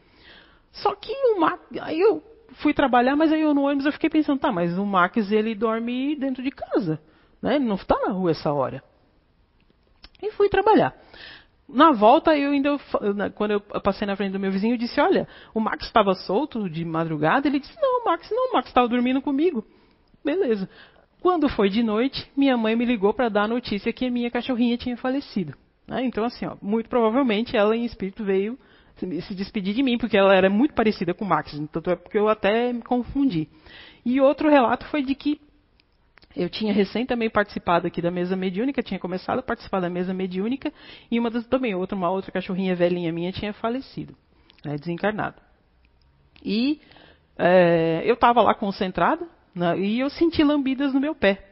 Só 0.72 0.94
que 0.96 1.12
o 1.12 1.40
Max, 1.40 1.62
aí 1.82 2.00
eu 2.00 2.22
fui 2.56 2.74
trabalhar, 2.74 3.16
mas 3.16 3.32
aí 3.32 3.42
eu 3.42 3.54
no 3.54 3.64
ônibus 3.64 3.86
eu 3.86 3.94
fiquei 3.94 4.10
pensando, 4.10 4.40
tá, 4.40 4.52
mas 4.52 4.78
o 4.78 4.86
Max 4.86 5.32
ele 5.32 5.56
dorme 5.56 6.16
dentro 6.18 6.44
de 6.44 6.52
casa. 6.52 7.00
Né? 7.42 7.56
Ele 7.56 7.66
não 7.66 7.76
está 7.76 7.98
na 8.02 8.12
rua 8.12 8.32
essa 8.32 8.52
hora. 8.52 8.84
E 10.22 10.32
fui 10.32 10.50
trabalhar. 10.50 10.94
Na 11.68 11.92
volta, 11.92 12.38
eu 12.38 12.52
ainda, 12.52 12.78
quando 13.34 13.52
eu 13.52 13.62
passei 13.82 14.06
na 14.06 14.16
frente 14.16 14.34
do 14.34 14.40
meu 14.40 14.52
vizinho, 14.52 14.76
eu 14.76 14.78
disse: 14.78 15.02
Olha, 15.02 15.28
o 15.54 15.60
Max 15.60 15.86
estava 15.86 16.14
solto 16.14 16.70
de 16.70 16.86
madrugada. 16.86 17.48
Ele 17.48 17.60
disse: 17.60 17.76
Não, 17.82 18.06
Max, 18.06 18.30
não, 18.30 18.52
o 18.52 18.54
Max 18.54 18.68
estava 18.68 18.88
dormindo 18.88 19.20
comigo. 19.20 19.66
Beleza. 20.24 20.70
Quando 21.26 21.50
foi 21.50 21.72
de 21.72 21.82
noite, 21.82 22.32
minha 22.38 22.56
mãe 22.56 22.76
me 22.76 22.86
ligou 22.86 23.12
para 23.12 23.30
dar 23.30 23.46
a 23.46 23.48
notícia 23.48 23.92
que 23.92 24.06
a 24.06 24.12
minha 24.12 24.30
cachorrinha 24.30 24.78
tinha 24.78 24.96
falecido. 24.96 25.56
Né? 25.88 26.06
Então, 26.06 26.24
assim, 26.24 26.46
ó, 26.46 26.56
muito 26.62 26.88
provavelmente 26.88 27.58
ela 27.58 27.76
em 27.76 27.84
espírito 27.84 28.24
veio 28.24 28.60
se 28.96 29.34
despedir 29.34 29.74
de 29.74 29.82
mim, 29.82 29.98
porque 29.98 30.16
ela 30.16 30.36
era 30.36 30.52
muito 30.52 30.76
parecida 30.76 31.16
com 31.16 31.26
o 31.26 31.28
Max, 31.28 31.60
tanto 31.72 31.90
é 31.90 31.96
porque 31.96 32.16
eu 32.20 32.30
até 32.30 32.72
me 32.72 32.84
confundi. 32.84 33.50
E 34.06 34.22
outro 34.22 34.52
relato 34.52 34.86
foi 34.86 35.02
de 35.02 35.16
que 35.16 35.42
eu 36.38 36.48
tinha 36.48 36.72
recém 36.72 37.08
também 37.08 37.28
participado 37.28 37.88
aqui 37.88 38.04
da 38.04 38.12
mesa 38.12 38.36
mediúnica, 38.36 38.84
tinha 38.84 39.00
começado 39.00 39.40
a 39.40 39.44
participar 39.44 39.80
da 39.80 39.90
mesa 39.90 40.14
mediúnica, 40.14 40.72
e 41.10 41.20
uma 41.20 41.32
das, 41.32 41.48
também 41.48 41.74
outra, 41.74 41.98
uma 41.98 42.12
outra 42.12 42.32
cachorrinha 42.32 42.76
velhinha 42.76 43.12
minha 43.12 43.32
tinha 43.32 43.52
falecido, 43.52 44.16
né, 44.64 44.76
desencarnado. 44.76 45.42
E 46.44 46.80
é, 47.36 48.04
eu 48.06 48.14
estava 48.14 48.44
lá 48.44 48.54
concentrada, 48.54 49.28
né, 49.56 49.80
e 49.80 50.00
eu 50.00 50.10
senti 50.10 50.44
lambidas 50.44 50.94
no 50.94 51.00
meu 51.00 51.16
pé. 51.16 51.44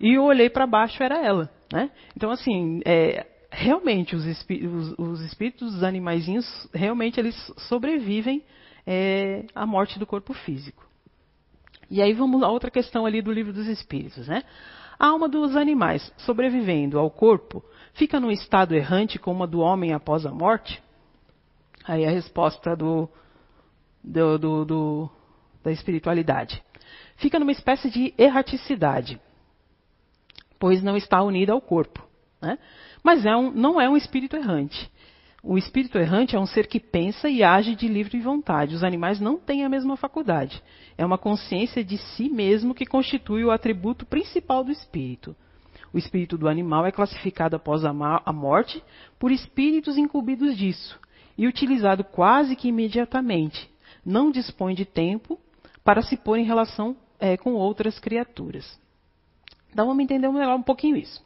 E 0.00 0.14
eu 0.14 0.24
olhei 0.24 0.50
para 0.50 0.66
baixo, 0.66 1.02
era 1.02 1.24
ela. 1.24 1.48
Né? 1.72 1.90
Então, 2.14 2.30
assim, 2.30 2.80
é, 2.84 3.26
realmente 3.50 4.14
os, 4.14 4.26
espí 4.26 4.66
os, 4.66 4.98
os, 4.98 5.20
espíritos 5.22 5.72
dos 5.72 5.82
animaizinhos, 5.82 6.68
realmente 6.74 7.18
eles 7.18 7.34
sobrevivem 7.68 8.42
é, 8.86 9.46
à 9.54 9.64
morte 9.64 9.98
do 9.98 10.06
corpo 10.06 10.34
físico. 10.34 10.84
E 11.90 12.02
aí 12.02 12.12
vamos 12.12 12.42
a 12.42 12.48
outra 12.48 12.70
questão 12.70 13.06
ali 13.06 13.22
do 13.22 13.32
livro 13.32 13.52
dos 13.52 13.66
espíritos, 13.66 14.26
né? 14.26 14.42
A 14.98 15.08
alma 15.08 15.28
dos 15.28 15.54
animais, 15.56 16.12
sobrevivendo 16.16 16.98
ao 16.98 17.10
corpo, 17.10 17.62
fica 17.94 18.18
num 18.18 18.30
estado 18.30 18.74
errante 18.74 19.18
como 19.18 19.44
a 19.44 19.46
do 19.46 19.60
homem 19.60 19.92
após 19.92 20.26
a 20.26 20.32
morte? 20.32 20.82
Aí 21.84 22.04
a 22.04 22.10
resposta 22.10 22.74
do, 22.74 23.08
do, 24.02 24.38
do, 24.38 24.64
do 24.64 25.10
da 25.62 25.72
espiritualidade. 25.72 26.62
Fica 27.16 27.38
numa 27.38 27.52
espécie 27.52 27.90
de 27.90 28.14
erraticidade, 28.18 29.20
pois 30.58 30.82
não 30.82 30.96
está 30.96 31.22
unida 31.22 31.52
ao 31.52 31.60
corpo. 31.60 32.06
Né? 32.40 32.58
Mas 33.02 33.24
é 33.24 33.34
um, 33.34 33.50
não 33.50 33.80
é 33.80 33.88
um 33.88 33.96
espírito 33.96 34.36
errante. 34.36 34.90
O 35.42 35.56
espírito 35.56 35.96
errante 35.96 36.34
é 36.34 36.40
um 36.40 36.46
ser 36.46 36.66
que 36.66 36.80
pensa 36.80 37.28
e 37.28 37.42
age 37.42 37.76
de 37.76 37.86
livre 37.86 38.18
vontade. 38.20 38.74
Os 38.74 38.82
animais 38.82 39.20
não 39.20 39.38
têm 39.38 39.64
a 39.64 39.68
mesma 39.68 39.96
faculdade. 39.96 40.60
É 40.98 41.06
uma 41.06 41.16
consciência 41.16 41.84
de 41.84 41.96
si 41.98 42.28
mesmo 42.28 42.74
que 42.74 42.84
constitui 42.84 43.44
o 43.44 43.52
atributo 43.52 44.04
principal 44.04 44.64
do 44.64 44.72
espírito. 44.72 45.36
O 45.92 45.98
espírito 45.98 46.36
do 46.36 46.48
animal 46.48 46.84
é 46.84 46.90
classificado 46.90 47.54
após 47.54 47.84
a 47.84 48.32
morte 48.32 48.82
por 49.18 49.30
espíritos 49.30 49.96
incumbidos 49.96 50.56
disso 50.56 50.98
e 51.38 51.46
utilizado 51.46 52.02
quase 52.02 52.56
que 52.56 52.68
imediatamente. 52.68 53.70
Não 54.04 54.30
dispõe 54.30 54.74
de 54.74 54.84
tempo 54.84 55.38
para 55.84 56.02
se 56.02 56.16
pôr 56.16 56.38
em 56.38 56.44
relação 56.44 56.96
é, 57.18 57.36
com 57.36 57.54
outras 57.54 57.98
criaturas. 57.98 58.78
Então 59.76 59.86
vamos 59.86 60.02
entender 60.02 60.26
um 60.26 60.62
pouquinho 60.62 60.96
isso. 60.96 61.22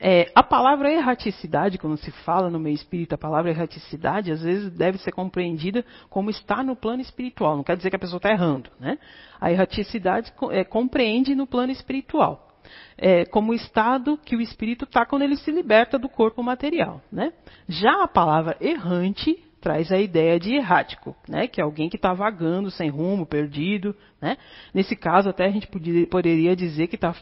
É, 0.00 0.30
a 0.34 0.42
palavra 0.42 0.92
erraticidade, 0.92 1.78
quando 1.78 1.96
se 1.96 2.10
fala 2.10 2.50
no 2.50 2.58
meio 2.58 2.74
espírita, 2.74 3.14
a 3.14 3.18
palavra 3.18 3.50
erraticidade, 3.50 4.32
às 4.32 4.42
vezes 4.42 4.72
deve 4.72 4.98
ser 4.98 5.12
compreendida 5.12 5.84
como 6.10 6.28
está 6.28 6.64
no 6.64 6.74
plano 6.74 7.00
espiritual. 7.00 7.56
Não 7.56 7.62
quer 7.62 7.76
dizer 7.76 7.90
que 7.90 7.96
a 7.96 8.00
pessoa 8.00 8.16
está 8.16 8.30
errando. 8.30 8.70
Né? 8.80 8.98
A 9.40 9.52
erraticidade 9.52 10.32
é, 10.50 10.64
compreende 10.64 11.34
no 11.36 11.46
plano 11.46 11.70
espiritual. 11.70 12.48
É, 12.98 13.24
como 13.26 13.52
o 13.52 13.54
estado 13.54 14.18
que 14.24 14.34
o 14.34 14.40
espírito 14.40 14.84
está 14.84 15.06
quando 15.06 15.22
ele 15.22 15.36
se 15.36 15.52
liberta 15.52 15.98
do 15.98 16.08
corpo 16.08 16.42
material. 16.42 17.00
Né? 17.10 17.32
Já 17.68 18.02
a 18.02 18.08
palavra 18.08 18.56
errante 18.60 19.38
traz 19.62 19.92
a 19.92 19.98
ideia 19.98 20.40
de 20.40 20.56
errático, 20.56 21.16
né? 21.28 21.46
que 21.46 21.60
é 21.60 21.64
alguém 21.64 21.88
que 21.88 21.94
está 21.96 22.12
vagando, 22.12 22.68
sem 22.68 22.90
rumo, 22.90 23.24
perdido. 23.24 23.94
Né? 24.20 24.36
Nesse 24.74 24.96
caso, 24.96 25.28
até 25.28 25.46
a 25.46 25.50
gente 25.50 25.68
poderia, 25.68 26.06
poderia 26.06 26.56
dizer 26.56 26.88
que 26.88 26.96
está 26.96 27.14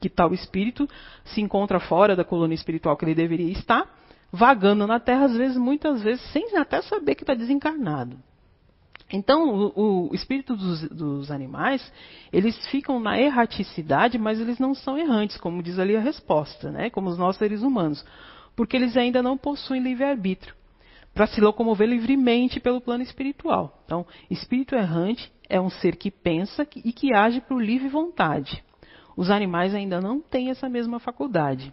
que 0.00 0.10
tal 0.10 0.34
espírito 0.34 0.86
se 1.24 1.40
encontra 1.40 1.80
fora 1.80 2.14
da 2.14 2.24
coluna 2.24 2.52
espiritual 2.52 2.94
que 2.94 3.06
ele 3.06 3.14
deveria 3.14 3.50
estar, 3.52 3.88
vagando 4.30 4.86
na 4.86 5.00
Terra, 5.00 5.24
às 5.24 5.34
vezes, 5.34 5.56
muitas 5.56 6.02
vezes, 6.02 6.20
sem 6.30 6.58
até 6.58 6.82
saber 6.82 7.14
que 7.14 7.22
está 7.22 7.32
desencarnado. 7.32 8.18
Então, 9.10 9.72
o, 9.74 10.10
o 10.10 10.14
espírito 10.14 10.56
dos, 10.56 10.82
dos, 10.90 11.30
animais, 11.30 11.90
eles 12.30 12.54
ficam 12.66 13.00
na 13.00 13.18
erraticidade, 13.18 14.18
mas 14.18 14.38
eles 14.38 14.58
não 14.58 14.74
são 14.74 14.98
errantes, 14.98 15.38
como 15.38 15.62
diz 15.62 15.78
ali 15.78 15.96
a 15.96 16.00
resposta, 16.00 16.70
né? 16.70 16.90
como 16.90 17.08
os 17.08 17.16
nossos 17.16 17.38
seres 17.38 17.62
humanos, 17.62 18.04
porque 18.54 18.76
eles 18.76 18.98
ainda 18.98 19.22
não 19.22 19.38
possuem 19.38 19.82
livre-arbítrio 19.82 20.54
para 21.14 21.26
se 21.28 21.40
locomover 21.40 21.88
livremente 21.88 22.58
pelo 22.58 22.80
plano 22.80 23.04
espiritual. 23.04 23.82
Então, 23.84 24.04
espírito 24.28 24.74
errante 24.74 25.32
é 25.48 25.60
um 25.60 25.70
ser 25.70 25.96
que 25.96 26.10
pensa 26.10 26.66
e 26.76 26.92
que 26.92 27.14
age 27.14 27.40
por 27.40 27.62
livre 27.62 27.88
vontade. 27.88 28.62
Os 29.16 29.30
animais 29.30 29.74
ainda 29.74 30.00
não 30.00 30.20
têm 30.20 30.50
essa 30.50 30.68
mesma 30.68 30.98
faculdade. 30.98 31.72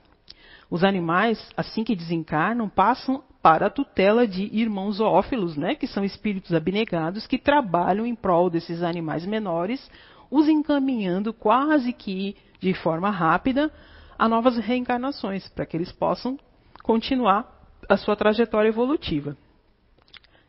Os 0.70 0.84
animais, 0.84 1.44
assim 1.58 1.84
que 1.84 1.96
desencarnam, 1.96 2.70
passam 2.70 3.24
para 3.42 3.66
a 3.66 3.70
tutela 3.70 4.28
de 4.28 4.44
irmãos 4.56 4.98
zoófilos, 4.98 5.58
né, 5.58 5.74
que 5.74 5.88
são 5.88 6.06
espíritos 6.06 6.54
abnegados 6.54 7.26
que 7.26 7.40
trabalham 7.40 8.06
em 8.06 8.14
prol 8.14 8.50
desses 8.50 8.84
animais 8.84 9.26
menores, 9.26 9.90
os 10.30 10.48
encaminhando 10.48 11.34
quase 11.34 11.92
que 11.92 12.38
de 12.60 12.74
forma 12.76 13.10
rápida 13.10 13.72
a 14.18 14.30
novas 14.30 14.58
reencarnações, 14.58 15.50
para 15.50 15.66
que 15.66 15.76
eles 15.76 15.92
possam 15.92 16.38
continuar 16.84 17.61
a 17.88 17.98
sua 17.98 18.16
trajetória 18.16 18.70
evolutiva. 18.70 19.36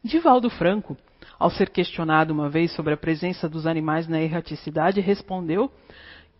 Divaldo 0.02 0.50
Franco, 0.50 0.96
ao 1.38 1.50
ser 1.50 1.70
questionado 1.70 2.32
uma 2.32 2.48
vez 2.48 2.72
sobre 2.72 2.94
a 2.94 2.96
presença 2.96 3.48
dos 3.48 3.66
animais 3.66 4.08
na 4.08 4.20
erraticidade, 4.20 5.00
respondeu 5.00 5.70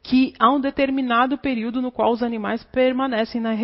que 0.03 0.35
há 0.39 0.51
um 0.51 0.61
determinado 0.61 1.39
período 1.39 1.81
no 1.81 1.93
qual 1.93 2.13
os 2.13 2.23
animais 2.23 2.65
permanecem 2.65 3.41
na 3.41 3.55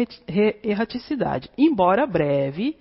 erraticidade. 0.62 1.50
Embora 1.58 2.06
breve, 2.06 2.76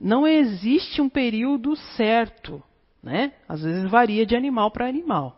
não 0.00 0.26
existe 0.26 1.00
um 1.00 1.08
período 1.08 1.76
certo. 1.96 2.62
Né? 3.02 3.32
Às 3.48 3.62
vezes 3.62 3.88
varia 3.88 4.26
de 4.26 4.34
animal 4.34 4.70
para 4.70 4.88
animal. 4.88 5.36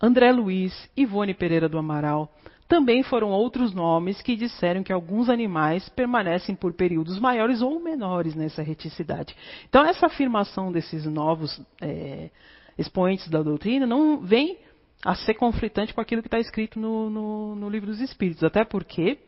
André 0.00 0.30
Luiz, 0.32 0.88
Ivone 0.96 1.34
Pereira 1.34 1.68
do 1.68 1.78
Amaral, 1.78 2.32
também 2.68 3.02
foram 3.02 3.30
outros 3.30 3.72
nomes 3.72 4.20
que 4.20 4.36
disseram 4.36 4.82
que 4.82 4.92
alguns 4.92 5.30
animais 5.30 5.88
permanecem 5.88 6.54
por 6.54 6.74
períodos 6.74 7.18
maiores 7.18 7.62
ou 7.62 7.80
menores 7.80 8.34
nessa 8.34 8.62
reticidade. 8.62 9.34
Então, 9.68 9.84
essa 9.86 10.06
afirmação 10.06 10.70
desses 10.70 11.06
novos 11.06 11.58
é, 11.80 12.28
expoentes 12.76 13.28
da 13.28 13.42
doutrina 13.42 13.86
não 13.86 14.20
vem 14.20 14.58
a 15.02 15.14
ser 15.14 15.34
conflitante 15.34 15.94
com 15.94 16.00
aquilo 16.00 16.20
que 16.20 16.28
está 16.28 16.38
escrito 16.38 16.78
no, 16.78 17.08
no, 17.08 17.54
no, 17.54 17.70
livro 17.70 17.86
dos 17.86 18.00
Espíritos. 18.00 18.44
Até 18.44 18.64
porque 18.64 19.18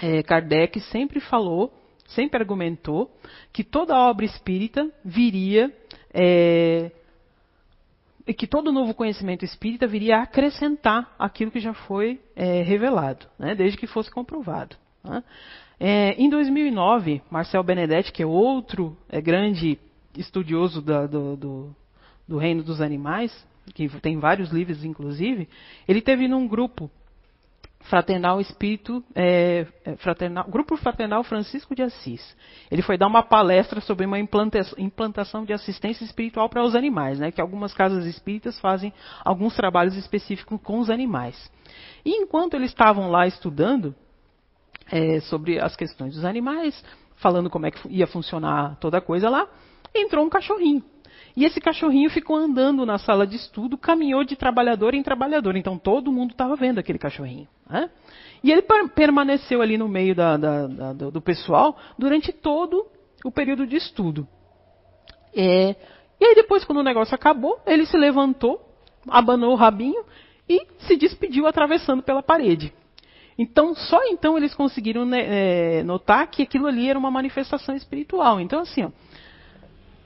é, 0.00 0.22
Kardec 0.24 0.80
sempre 0.80 1.20
falou, 1.20 1.72
sempre 2.08 2.40
argumentou, 2.40 3.14
que 3.52 3.62
toda 3.62 3.96
obra 3.96 4.24
espírita 4.24 4.90
viria. 5.04 5.72
É, 6.12 6.90
e 8.26 8.34
que 8.34 8.46
todo 8.46 8.72
novo 8.72 8.94
conhecimento 8.94 9.44
espírita 9.44 9.86
viria 9.86 10.18
a 10.18 10.22
acrescentar 10.22 11.14
aquilo 11.18 11.50
que 11.50 11.60
já 11.60 11.74
foi 11.74 12.20
é, 12.36 12.62
revelado, 12.62 13.26
né, 13.38 13.54
desde 13.54 13.78
que 13.78 13.86
fosse 13.86 14.10
comprovado. 14.10 14.76
Né. 15.02 15.22
É, 15.78 16.12
em 16.20 16.28
2009, 16.28 17.22
Marcel 17.30 17.62
Benedetti, 17.62 18.12
que 18.12 18.22
é 18.22 18.26
outro 18.26 18.96
é, 19.08 19.20
grande 19.20 19.78
estudioso 20.16 20.82
da, 20.82 21.06
do, 21.06 21.36
do, 21.36 21.76
do 22.28 22.38
reino 22.38 22.62
dos 22.62 22.80
animais, 22.80 23.46
que 23.74 23.88
tem 24.00 24.18
vários 24.18 24.50
livros, 24.50 24.84
inclusive, 24.84 25.48
ele 25.88 26.02
teve 26.02 26.28
num 26.28 26.46
grupo 26.46 26.90
fraternal 27.80 28.40
espírito 28.40 29.02
é, 29.14 29.66
é 29.84 29.96
fraternal, 29.96 30.44
grupo 30.48 30.76
fraternal 30.76 31.24
Francisco 31.24 31.74
de 31.74 31.82
Assis. 31.82 32.36
Ele 32.70 32.82
foi 32.82 32.98
dar 32.98 33.06
uma 33.06 33.22
palestra 33.22 33.80
sobre 33.80 34.06
uma 34.06 34.18
implantação 34.18 35.44
de 35.44 35.52
assistência 35.52 36.04
espiritual 36.04 36.48
para 36.48 36.62
os 36.62 36.74
animais, 36.74 37.18
né, 37.18 37.30
que 37.30 37.40
algumas 37.40 37.72
casas 37.72 38.04
espíritas 38.06 38.58
fazem 38.60 38.92
alguns 39.24 39.56
trabalhos 39.56 39.96
específicos 39.96 40.60
com 40.62 40.78
os 40.78 40.90
animais. 40.90 41.50
E 42.04 42.10
enquanto 42.10 42.54
eles 42.54 42.70
estavam 42.70 43.10
lá 43.10 43.26
estudando 43.26 43.94
é, 44.90 45.20
sobre 45.20 45.58
as 45.58 45.74
questões 45.74 46.14
dos 46.14 46.24
animais, 46.24 46.84
falando 47.16 47.50
como 47.50 47.66
é 47.66 47.70
que 47.70 47.88
ia 47.88 48.06
funcionar 48.06 48.76
toda 48.76 48.98
a 48.98 49.00
coisa 49.00 49.28
lá, 49.28 49.48
entrou 49.94 50.24
um 50.24 50.30
cachorrinho. 50.30 50.84
E 51.36 51.44
esse 51.44 51.60
cachorrinho 51.60 52.10
ficou 52.10 52.36
andando 52.36 52.84
na 52.84 52.98
sala 52.98 53.26
de 53.26 53.36
estudo, 53.36 53.78
caminhou 53.78 54.24
de 54.24 54.36
trabalhador 54.36 54.94
em 54.94 55.02
trabalhador. 55.02 55.56
Então 55.56 55.78
todo 55.78 56.12
mundo 56.12 56.32
estava 56.32 56.56
vendo 56.56 56.78
aquele 56.78 56.98
cachorrinho. 56.98 57.48
Né? 57.68 57.88
E 58.42 58.50
ele 58.50 58.62
permaneceu 58.94 59.62
ali 59.62 59.78
no 59.78 59.88
meio 59.88 60.14
da, 60.14 60.36
da, 60.36 60.66
da, 60.66 60.92
do 60.92 61.20
pessoal 61.20 61.76
durante 61.98 62.32
todo 62.32 62.86
o 63.24 63.30
período 63.30 63.66
de 63.66 63.76
estudo. 63.76 64.26
É, 65.34 65.76
e 66.20 66.24
aí 66.24 66.34
depois, 66.34 66.64
quando 66.64 66.78
o 66.78 66.84
negócio 66.84 67.14
acabou, 67.14 67.60
ele 67.66 67.86
se 67.86 67.96
levantou, 67.96 68.60
abanou 69.08 69.52
o 69.52 69.56
rabinho 69.56 70.04
e 70.48 70.66
se 70.80 70.96
despediu 70.96 71.46
atravessando 71.46 72.02
pela 72.02 72.22
parede. 72.22 72.72
Então, 73.38 73.74
só 73.74 74.04
então 74.08 74.36
eles 74.36 74.54
conseguiram 74.54 75.06
né, 75.06 75.78
é, 75.78 75.82
notar 75.82 76.26
que 76.26 76.42
aquilo 76.42 76.66
ali 76.66 76.90
era 76.90 76.98
uma 76.98 77.10
manifestação 77.10 77.74
espiritual. 77.74 78.38
Então, 78.38 78.60
assim, 78.60 78.84
ó, 78.84 78.90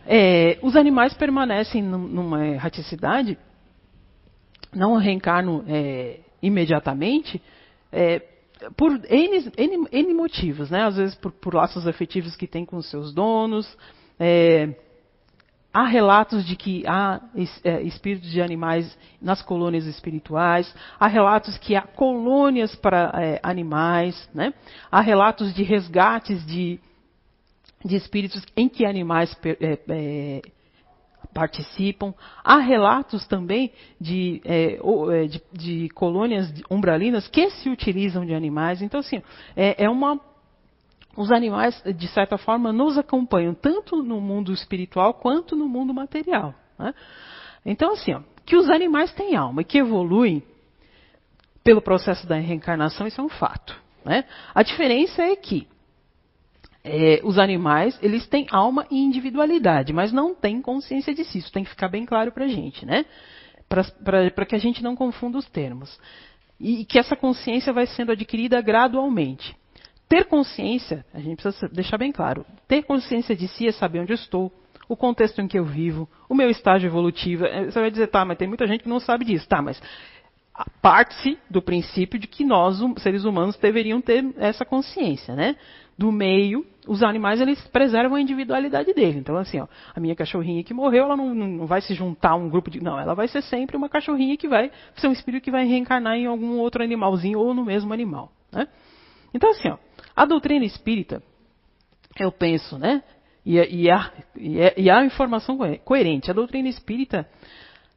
é, 0.07 0.59
os 0.63 0.77
animais 0.77 1.15
permanecem 1.15 1.83
numa 1.83 2.47
erraticidade, 2.47 3.39
não 4.75 4.97
reencarnam 4.97 5.65
é, 5.67 6.21
imediatamente, 6.43 7.41
é, 7.93 8.23
por 8.77 8.93
N, 8.93 9.53
N, 9.57 9.89
N, 9.91 10.15
motivos, 10.15 10.71
né? 10.71 10.85
Às 10.85 10.97
vezes 10.97 11.15
por, 11.15 11.33
por, 11.33 11.55
laços 11.55 11.87
afetivos 11.87 12.37
que 12.37 12.47
tem 12.47 12.65
com 12.65 12.81
seus 12.83 13.13
donos. 13.13 13.77
É, 14.19 14.75
há 15.73 15.87
relatos 15.87 16.47
de 16.47 16.57
que 16.57 16.85
há 16.87 17.21
é, 17.65 17.83
espíritos 17.83 18.31
de 18.31 18.41
animais 18.41 18.97
nas 19.21 19.43
colônias 19.43 19.87
espirituais. 19.87 20.73
Há 20.99 21.07
relatos 21.07 21.59
que 21.59 21.75
há 21.75 21.83
colônias 21.83 22.75
para 22.75 23.13
é, 23.17 23.41
animais, 23.43 24.29
né? 24.33 24.55
Há 24.91 25.01
relatos 25.01 25.53
de 25.53 25.63
resgates 25.63 26.45
de, 26.47 26.81
de 27.85 27.97
espíritos 27.97 28.43
em 28.57 28.69
que 28.69 28.87
animais 28.87 29.37
é, 29.45 29.79
é, 29.89 30.43
participam. 31.35 32.15
Há 32.43 32.59
relatos 32.59 33.27
também 33.27 33.73
de, 34.01 34.41
é, 34.45 34.79
é, 34.79 35.27
de, 35.27 35.43
de, 35.53 35.89
colônias 35.91 36.53
umbralinas 36.71 37.29
que 37.29 37.51
se 37.51 37.69
utilizam 37.69 38.25
de 38.25 38.33
animais. 38.33 38.81
Então, 38.81 39.01
assim, 39.01 39.23
é, 39.57 39.85
é, 39.85 39.91
uma. 39.91 40.19
Os 41.17 41.31
animais, 41.31 41.81
de 41.97 42.09
certa 42.09 42.37
forma, 42.37 42.73
nos 42.73 42.99
acompanham 42.99 43.55
tanto 43.55 44.03
no 44.03 44.21
mundo 44.21 44.53
espiritual 44.53 45.15
quanto 45.15 45.55
no 45.55 45.69
mundo 45.69 45.95
material. 45.95 46.53
Né? 46.77 46.93
Então, 47.65 47.93
assim, 47.93 48.15
ó, 48.15 48.21
que 48.45 48.57
os 48.57 48.69
animais 48.69 49.13
têm 49.13 49.37
alma 49.37 49.63
e 49.63 49.65
que 49.65 49.79
evoluem 49.79 50.43
pelo 51.63 51.81
processo 51.81 52.27
da 52.27 52.35
reencarnação, 52.35 53.07
isso 53.07 53.21
é 53.21 53.25
um 53.25 53.29
fato. 53.29 53.81
Né? 54.05 54.25
A 54.53 54.65
diferença 54.65 55.23
é 55.23 55.37
que 55.37 55.69
é, 56.85 57.21
os 57.25 57.39
animais, 57.39 57.99
eles 58.03 58.27
têm 58.27 58.47
alma 58.51 58.87
e 58.91 58.99
individualidade, 58.99 59.93
mas 59.93 60.13
não 60.13 60.35
têm 60.35 60.61
consciência 60.61 61.15
de 61.15 61.25
si. 61.25 61.39
Isso 61.39 61.51
tem 61.51 61.65
que 61.65 61.71
ficar 61.71 61.89
bem 61.89 62.05
claro 62.05 62.31
para 62.31 62.45
a 62.45 62.49
gente, 62.49 62.85
né? 62.85 63.07
Para 63.67 64.45
que 64.45 64.55
a 64.55 64.59
gente 64.59 64.83
não 64.83 64.95
confunda 64.95 65.39
os 65.39 65.49
termos. 65.49 65.99
E, 66.61 66.83
e 66.83 66.85
que 66.85 66.99
essa 66.99 67.17
consciência 67.17 67.73
vai 67.73 67.87
sendo 67.87 68.13
adquirida 68.13 68.61
gradualmente. 68.61 69.57
Ter 70.07 70.27
consciência, 70.27 71.05
a 71.15 71.19
gente 71.19 71.43
precisa 71.43 71.69
deixar 71.73 71.97
bem 71.97 72.13
claro, 72.13 72.45
ter 72.69 72.83
consciência 72.83 73.35
de 73.35 73.49
si 73.49 73.67
é 73.67 73.73
saber 73.73 74.01
onde 74.01 74.13
eu 74.13 74.17
estou, 74.17 74.53
o 74.87 74.95
contexto 74.95 75.41
em 75.41 75.49
que 75.49 75.59
eu 75.59 75.65
vivo, 75.65 76.07
o 76.29 76.35
meu 76.35 76.51
estágio 76.51 76.87
evolutivo. 76.87 77.47
É, 77.47 77.65
você 77.65 77.81
vai 77.81 77.91
dizer, 77.91 78.09
tá, 78.09 78.23
mas 78.27 78.37
tem 78.37 78.47
muita 78.47 78.67
gente 78.67 78.83
que 78.83 78.89
não 78.89 79.01
sabe 79.01 79.25
disso. 79.25 79.49
Tá, 79.49 79.63
mas 79.63 79.81
parte 80.81 81.39
do 81.51 81.61
princípio 81.61 82.19
de 82.19 82.27
que 82.27 82.45
nós, 82.45 82.79
seres 82.99 83.25
humanos, 83.25 83.57
deveriam 83.57 84.01
ter 84.01 84.25
essa 84.39 84.65
consciência, 84.65 85.35
né? 85.35 85.57
do 85.97 86.11
meio, 86.11 86.67
os 86.87 87.03
animais 87.03 87.41
eles 87.41 87.61
preservam 87.69 88.17
a 88.17 88.21
individualidade 88.21 88.93
dele. 88.93 89.19
Então, 89.19 89.37
assim, 89.37 89.61
ó, 89.61 89.69
a 89.95 90.01
minha 90.01 90.15
cachorrinha 90.15 90.63
que 90.65 90.75
morreu, 90.75 91.05
ela 91.05 91.17
não, 91.17 91.35
não, 91.35 91.67
vai 91.67 91.81
se 91.81 91.95
juntar 91.95 92.31
a 92.31 92.37
um 92.37 92.49
grupo 92.49 92.71
de. 92.71 92.83
Não, 92.83 92.99
ela 92.99 93.15
vai 93.15 93.29
ser 93.29 93.43
sempre 93.43 93.77
uma 93.77 93.89
cachorrinha 93.89 94.37
que 94.37 94.49
vai 94.49 94.71
ser 94.97 95.09
um 95.09 95.13
espírito 95.13 95.45
que 95.45 95.51
vai 95.51 95.65
reencarnar 95.65 96.17
em 96.17 96.27
algum 96.27 96.59
outro 96.59 96.83
animalzinho 96.83 97.39
ou 97.39 97.55
no 97.55 97.65
mesmo 97.65 97.93
animal. 97.93 98.33
Né? 98.53 98.67
Então, 99.33 99.51
assim, 99.51 99.69
ó, 99.69 99.79
a 100.17 100.25
doutrina 100.25 100.65
espírita, 100.65 101.23
eu 102.19 102.33
penso, 102.33 102.79
né? 102.79 103.03
E, 103.47 103.57
e, 103.57 103.91
a, 103.91 104.11
e, 104.37 104.91
a, 104.91 105.03
e 105.03 105.07
informação 105.07 105.59
coerente. 105.85 106.31
A 106.31 106.35
doutrina 106.35 106.69
espírita, 106.69 107.29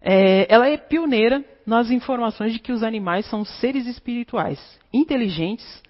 é, 0.01 0.53
ela 0.53 0.67
é 0.67 0.77
pioneira 0.77 1.43
nas 1.67 1.91
informações 1.91 2.53
de 2.53 2.60
que 2.60 2.71
os 2.71 2.82
animais 2.82 3.25
são 3.25 3.43
seres 3.43 3.86
espirituais, 3.86 4.58
inteligentes, 4.93 5.84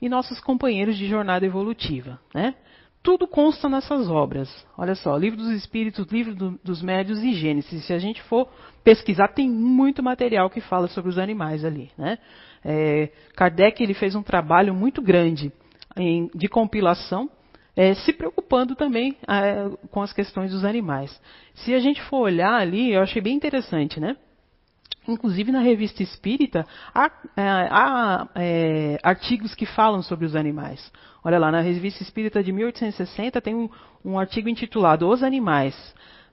e 0.00 0.10
nossos 0.10 0.38
companheiros 0.40 0.98
de 0.98 1.06
jornada 1.06 1.46
evolutiva. 1.46 2.20
Né? 2.34 2.54
Tudo 3.02 3.26
consta 3.26 3.66
nessas 3.66 4.10
obras. 4.10 4.50
Olha 4.76 4.94
só, 4.94 5.16
Livro 5.16 5.38
dos 5.38 5.50
Espíritos, 5.52 6.06
Livro 6.12 6.34
do, 6.34 6.60
dos 6.62 6.82
Médios 6.82 7.22
e 7.22 7.32
Gênesis. 7.32 7.86
Se 7.86 7.94
a 7.94 7.98
gente 7.98 8.20
for 8.24 8.46
pesquisar, 8.84 9.28
tem 9.28 9.48
muito 9.48 10.02
material 10.02 10.50
que 10.50 10.60
fala 10.60 10.86
sobre 10.88 11.08
os 11.08 11.16
animais 11.16 11.64
ali. 11.64 11.90
Né? 11.96 12.18
É, 12.62 13.08
Kardec 13.34 13.82
ele 13.82 13.94
fez 13.94 14.14
um 14.14 14.22
trabalho 14.22 14.74
muito 14.74 15.00
grande 15.00 15.50
em, 15.96 16.28
de 16.34 16.46
compilação, 16.46 17.30
é, 17.74 17.94
se 17.94 18.12
preocupando 18.12 18.74
também 18.74 19.16
é, 19.26 19.70
com 19.90 20.02
as 20.02 20.12
questões 20.12 20.50
dos 20.50 20.62
animais. 20.62 21.18
Se 21.54 21.72
a 21.72 21.78
gente 21.78 22.02
for 22.02 22.18
olhar 22.18 22.54
ali, 22.54 22.92
eu 22.92 23.00
achei 23.00 23.22
bem 23.22 23.34
interessante, 23.34 23.98
né? 23.98 24.14
Inclusive 25.08 25.52
na 25.52 25.60
revista 25.60 26.02
Espírita 26.02 26.66
há, 26.94 27.10
é, 27.36 27.42
há 27.70 28.28
é, 28.34 28.98
artigos 29.02 29.54
que 29.54 29.66
falam 29.66 30.02
sobre 30.02 30.26
os 30.26 30.34
animais. 30.34 30.90
Olha 31.24 31.38
lá, 31.38 31.50
na 31.50 31.60
revista 31.60 32.02
Espírita 32.02 32.42
de 32.42 32.52
1860 32.52 33.40
tem 33.40 33.54
um, 33.54 33.68
um 34.04 34.18
artigo 34.18 34.48
intitulado 34.48 35.08
Os 35.08 35.22
Animais. 35.22 35.74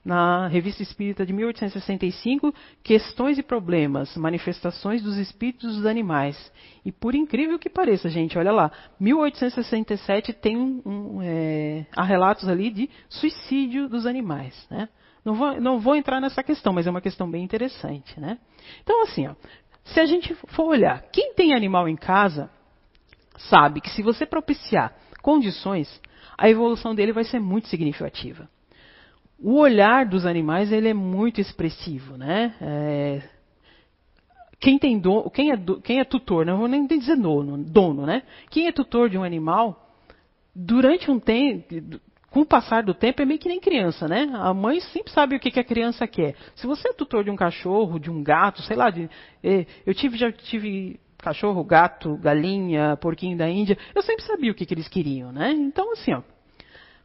Na 0.04 0.48
revista 0.48 0.82
Espírita 0.82 1.24
de 1.24 1.32
1865, 1.32 2.54
Questões 2.82 3.38
e 3.38 3.42
Problemas, 3.42 4.14
Manifestações 4.18 5.02
dos 5.02 5.16
Espíritos 5.16 5.76
dos 5.76 5.86
Animais. 5.86 6.52
E 6.84 6.92
por 6.92 7.14
incrível 7.14 7.58
que 7.58 7.70
pareça, 7.70 8.10
gente, 8.10 8.36
olha 8.36 8.52
lá, 8.52 8.70
1867 9.00 10.34
tem 10.34 10.58
um, 10.58 10.82
um 10.84 11.22
é, 11.22 11.86
há 11.96 12.04
relatos 12.04 12.46
ali 12.48 12.70
de 12.70 12.90
suicídio 13.08 13.88
dos 13.88 14.04
animais. 14.04 14.54
Né? 14.70 14.90
Não 15.24 15.34
vou, 15.34 15.60
não 15.60 15.80
vou 15.80 15.96
entrar 15.96 16.20
nessa 16.20 16.42
questão, 16.42 16.72
mas 16.72 16.86
é 16.86 16.90
uma 16.90 17.00
questão 17.00 17.30
bem 17.30 17.42
interessante, 17.42 18.18
né? 18.20 18.38
Então, 18.82 19.02
assim, 19.02 19.26
ó, 19.26 19.34
se 19.84 19.98
a 19.98 20.06
gente 20.06 20.34
for 20.48 20.64
olhar, 20.66 21.02
quem 21.12 21.34
tem 21.34 21.54
animal 21.54 21.88
em 21.88 21.96
casa 21.96 22.50
sabe 23.36 23.80
que 23.80 23.90
se 23.90 24.02
você 24.02 24.26
propiciar 24.26 24.94
condições, 25.22 26.00
a 26.36 26.48
evolução 26.48 26.94
dele 26.94 27.12
vai 27.12 27.24
ser 27.24 27.40
muito 27.40 27.68
significativa. 27.68 28.48
O 29.38 29.54
olhar 29.58 30.06
dos 30.06 30.26
animais 30.26 30.70
ele 30.70 30.88
é 30.88 30.94
muito 30.94 31.40
expressivo, 31.40 32.16
né? 32.16 32.54
É, 32.60 33.22
quem 34.60 34.78
tem 34.78 34.98
do, 34.98 35.28
quem, 35.30 35.50
é 35.50 35.56
do, 35.56 35.80
quem 35.80 36.00
é 36.00 36.04
tutor, 36.04 36.46
não 36.46 36.58
vou 36.58 36.68
nem 36.68 36.86
dizer 36.86 37.16
dono, 37.16 37.62
dono, 37.62 38.06
né? 38.06 38.22
Quem 38.50 38.66
é 38.66 38.72
tutor 38.72 39.10
de 39.10 39.18
um 39.18 39.24
animal, 39.24 39.90
durante 40.54 41.10
um 41.10 41.18
tempo, 41.18 41.66
com 42.34 42.40
o 42.40 42.44
passar 42.44 42.82
do 42.82 42.92
tempo, 42.92 43.22
é 43.22 43.24
meio 43.24 43.38
que 43.38 43.48
nem 43.48 43.60
criança, 43.60 44.08
né? 44.08 44.28
A 44.34 44.52
mãe 44.52 44.80
sempre 44.80 45.12
sabe 45.12 45.36
o 45.36 45.38
que, 45.38 45.52
que 45.52 45.60
a 45.60 45.64
criança 45.64 46.04
quer. 46.04 46.34
Se 46.56 46.66
você 46.66 46.88
é 46.88 46.92
tutor 46.92 47.22
de 47.22 47.30
um 47.30 47.36
cachorro, 47.36 48.00
de 48.00 48.10
um 48.10 48.24
gato, 48.24 48.60
sei 48.62 48.74
lá, 48.74 48.90
de, 48.90 49.08
eh, 49.40 49.64
eu 49.86 49.94
tive, 49.94 50.18
já 50.18 50.32
tive 50.32 50.98
cachorro, 51.16 51.62
gato, 51.62 52.16
galinha, 52.16 52.96
porquinho 52.96 53.38
da 53.38 53.48
Índia, 53.48 53.78
eu 53.94 54.02
sempre 54.02 54.24
sabia 54.24 54.50
o 54.50 54.54
que, 54.54 54.66
que 54.66 54.74
eles 54.74 54.88
queriam, 54.88 55.30
né? 55.30 55.52
Então, 55.52 55.92
assim, 55.92 56.12
ó, 56.12 56.22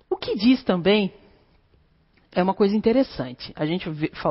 o 0.10 0.18
que 0.18 0.34
diz 0.34 0.63
também 0.63 1.13
é 2.32 2.42
uma 2.42 2.56
coisa 2.56 2.76
interessante. 2.76 3.54
A 3.56 3.68
gente 3.68 3.88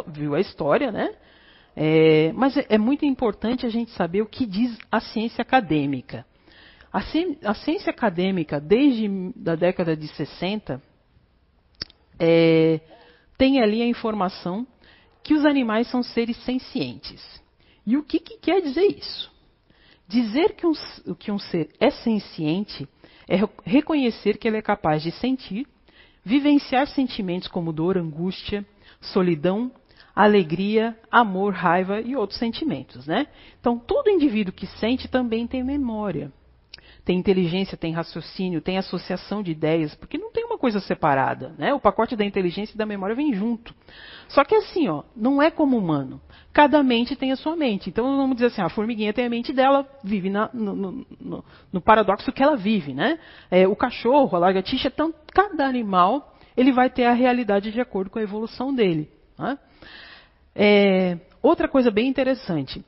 viu 0.09 0.35
a 0.35 0.41
história, 0.41 0.91
né? 0.91 1.15
É, 1.77 2.33
mas 2.33 2.57
é, 2.57 2.67
é 2.71 2.77
muito 2.77 3.05
importante 3.05 3.65
a 3.65 3.69
gente 3.69 3.93
saber 3.93 4.23
o 4.23 4.27
que 4.27 4.45
diz 4.45 4.77
a 4.91 4.99
ciência 4.99 5.43
acadêmica. 5.43 6.27
A, 7.45 7.55
ciência 7.55 7.91
acadêmica, 7.91 8.61
desde 8.61 9.09
a 9.47 9.55
década 9.55 9.97
de 9.97 10.09
60, 10.09 10.83
é, 12.19 12.81
tem 13.37 13.63
ali 13.63 13.81
a 13.81 13.87
informação 13.87 14.67
que 15.23 15.33
os 15.33 15.47
animais 15.47 15.87
são 15.87 16.03
seres 16.03 16.37
sencientes. 16.39 17.23
E 17.87 17.97
o 17.97 18.03
que, 18.03 18.19
que 18.19 18.39
quer 18.39 18.61
dizer 18.63 18.85
isso? 18.85 19.31
Dizer 20.09 20.57
que 20.57 20.67
um, 20.67 20.73
que 21.17 21.31
um 21.31 21.39
ser 21.39 21.71
é 21.79 21.91
senciente 21.91 22.89
é 23.29 23.37
reconhecer 23.65 24.37
que 24.37 24.49
ele 24.49 24.57
é 24.57 24.63
capaz 24.63 25.01
de 25.01 25.13
sentir, 25.13 25.69
vivenciar 26.25 26.89
sentimentos 26.89 27.47
como 27.47 27.73
dor, 27.73 27.97
angústia, 27.97 28.67
solidão, 29.01 29.71
alegria, 30.17 30.99
amor, 31.13 31.53
raiva 31.55 32.01
e 32.01 32.17
outros 32.17 32.41
sentimentos, 32.41 33.07
né? 33.07 33.29
Então, 33.61 33.79
todo 33.79 34.11
indivíduo 34.11 34.53
que 34.53 34.67
sente 34.67 35.07
também 35.07 35.47
tem 35.47 35.63
memória 35.63 36.33
tem 37.09 37.16
inteligência, 37.16 37.75
tem 37.75 37.90
raciocínio, 37.90 38.61
tem 38.61 38.77
associação 38.77 39.42
de 39.42 39.51
ideias, 39.51 39.94
porque 39.94 40.18
não 40.18 40.31
tem 40.31 40.44
uma 40.44 40.59
coisa 40.59 40.79
separada, 40.79 41.55
né? 41.57 41.73
O 41.73 41.81
pacote 41.81 42.14
da 42.14 42.23
inteligência 42.23 42.75
e 42.75 42.77
da 42.77 42.85
memória 42.85 43.16
vem 43.16 43.33
junto. 43.33 43.75
Só 44.29 44.44
que 44.44 44.55
assim, 44.55 44.88
ó, 44.88 45.03
não 45.16 45.40
é 45.40 45.51
como 45.51 45.79
humano. 45.79 46.21
Cada 46.53 46.83
mente 46.83 47.16
tem 47.16 47.33
a 47.33 47.37
sua 47.37 47.57
mente. 47.57 47.88
Então 47.88 48.05
vamos 48.14 48.37
dizer 48.37 48.49
assim, 48.49 48.61
a 48.61 48.68
formiguinha 48.68 49.14
tem 49.14 49.25
a 49.25 49.31
mente 49.31 49.55
dela, 49.55 49.89
vive 50.05 50.28
na, 50.28 50.51
no, 50.53 50.76
no, 51.18 51.45
no, 51.72 51.80
paradoxo 51.80 52.30
que 52.30 52.43
ela 52.43 52.59
vive, 52.59 52.93
né? 52.93 53.18
É, 53.51 53.66
o 53.66 53.74
cachorro, 53.74 54.37
a 54.37 54.39
lagartixa, 54.39 54.89
então, 54.89 55.14
cada 55.33 55.66
animal 55.66 56.37
ele 56.55 56.72
vai 56.72 56.91
ter 56.91 57.07
a 57.07 57.14
realidade 57.14 57.72
de 57.72 57.80
acordo 57.80 58.11
com 58.11 58.18
a 58.18 58.22
evolução 58.22 58.74
dele. 58.74 59.11
Né? 59.39 59.59
É, 60.55 61.18
outra 61.41 61.68
coisa 61.68 61.91
bem 61.91 62.07
interessante. 62.07 62.85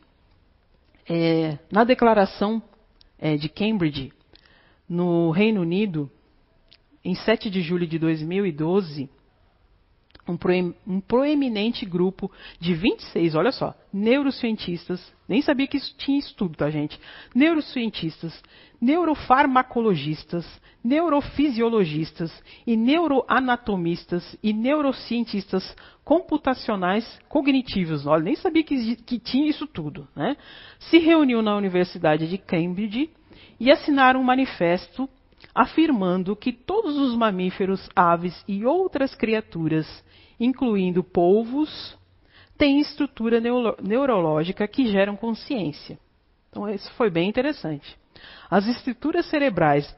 É, 1.08 1.56
na 1.72 1.84
declaração 1.84 2.62
é, 3.20 3.36
de 3.36 3.48
Cambridge, 3.48 4.12
no 4.88 5.30
Reino 5.30 5.60
Unido, 5.60 6.10
em 7.04 7.14
7 7.14 7.50
de 7.50 7.60
julho 7.60 7.86
de 7.86 7.98
2012, 7.98 9.08
um, 10.30 10.36
proem, 10.36 10.74
proeminente 11.06 11.84
grupo 11.84 12.30
de 12.58 12.74
26, 12.74 13.34
olha 13.34 13.52
só, 13.52 13.74
neurocientistas, 13.92 15.12
nem 15.28 15.42
sabia 15.42 15.66
que 15.66 15.76
isso 15.76 15.94
tinha 15.96 16.18
estudo, 16.18 16.56
tá, 16.56 16.70
gente? 16.70 16.98
Neurocientistas, 17.34 18.42
neurofarmacologistas, 18.80 20.46
neurofisiologistas 20.82 22.32
e 22.66 22.76
neuroanatomistas 22.76 24.36
e 24.42 24.52
neurocientistas 24.52 25.76
computacionais 26.04 27.20
cognitivos, 27.28 28.06
olha, 28.06 28.24
nem 28.24 28.36
sabia 28.36 28.64
que, 28.64 28.96
que 28.96 29.18
tinha 29.18 29.48
isso 29.48 29.66
tudo, 29.66 30.08
né? 30.16 30.36
Se 30.78 30.98
reuniu 30.98 31.42
na 31.42 31.56
Universidade 31.56 32.26
de 32.26 32.38
Cambridge 32.38 33.10
e 33.58 33.70
assinaram 33.70 34.20
um 34.20 34.24
manifesto 34.24 35.08
afirmando 35.54 36.36
que 36.36 36.52
todos 36.52 36.96
os 36.96 37.14
mamíferos, 37.14 37.88
aves 37.94 38.44
e 38.46 38.64
outras 38.64 39.14
criaturas, 39.14 39.86
incluindo 40.40 41.04
polvos, 41.04 41.96
têm 42.56 42.80
estrutura 42.80 43.40
neuro 43.40 43.76
neurológica 43.80 44.66
que 44.66 44.86
geram 44.86 45.14
consciência. 45.14 45.98
Então, 46.48 46.68
isso 46.68 46.90
foi 46.94 47.10
bem 47.10 47.28
interessante. 47.28 47.96
As 48.50 48.66
estruturas 48.66 49.26
cerebrais 49.26 49.96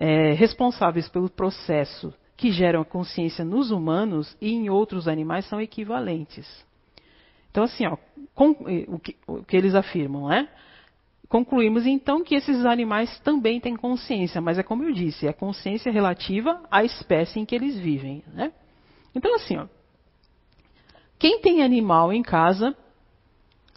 é, 0.00 0.32
responsáveis 0.32 1.08
pelo 1.08 1.28
processo 1.28 2.14
que 2.36 2.50
geram 2.50 2.80
a 2.80 2.84
consciência 2.84 3.44
nos 3.44 3.70
humanos 3.70 4.36
e 4.40 4.52
em 4.52 4.70
outros 4.70 5.06
animais 5.06 5.44
são 5.46 5.60
equivalentes. 5.60 6.48
Então, 7.50 7.64
assim, 7.64 7.86
ó, 7.86 7.96
com, 8.34 8.50
o, 8.88 8.98
que, 8.98 9.16
o 9.26 9.44
que 9.44 9.56
eles 9.56 9.74
afirmam, 9.74 10.28
né? 10.28 10.48
Concluímos 11.28 11.86
então 11.86 12.24
que 12.24 12.34
esses 12.34 12.66
animais 12.66 13.18
também 13.20 13.60
têm 13.60 13.76
consciência, 13.76 14.40
mas 14.40 14.58
é 14.58 14.62
como 14.62 14.82
eu 14.82 14.92
disse, 14.92 15.26
é 15.26 15.32
consciência 15.32 15.90
relativa 15.90 16.62
à 16.70 16.84
espécie 16.84 17.40
em 17.40 17.44
que 17.44 17.54
eles 17.54 17.78
vivem. 17.78 18.22
Né? 18.34 18.52
Então, 19.14 19.34
assim, 19.34 19.56
ó, 19.56 19.66
quem 21.18 21.40
tem 21.40 21.62
animal 21.62 22.12
em 22.12 22.22
casa 22.22 22.76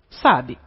sabe. 0.10 0.58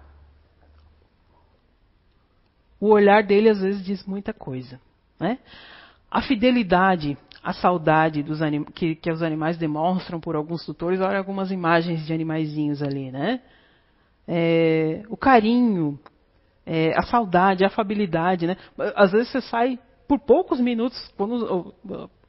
O 2.81 2.91
olhar 2.91 3.25
dele 3.25 3.49
às 3.49 3.61
vezes 3.61 3.85
diz 3.85 4.07
muita 4.07 4.33
coisa. 4.33 4.81
Né? 5.19 5.39
A 6.11 6.23
fidelidade, 6.23 7.19
a 7.43 7.53
saudade 7.53 8.23
que, 8.75 8.95
que, 8.95 9.11
os 9.11 9.23
animais 9.23 9.59
demonstram 9.59 10.21
por 10.21 10.37
alguns 10.37 10.65
tutores, 10.65 11.01
olha 11.01 11.19
algumas 11.19 11.51
imagens 11.51 12.07
de 12.07 12.13
animaizinhos 12.13 12.83
ali, 12.83 13.11
né? 13.11 13.41
É, 14.27 15.03
o 15.09 15.17
carinho, 15.17 15.99
é, 16.65 16.97
a 16.97 17.03
saudade, 17.03 17.65
a 17.65 17.69
afabilidade, 17.69 18.47
né? 18.47 18.57
Às 18.95 19.11
vezes 19.11 19.33
você 19.33 19.41
sai 19.41 19.79
por 20.07 20.21
poucos 20.21 20.61
minutos, 20.61 20.97
quando 21.17 21.75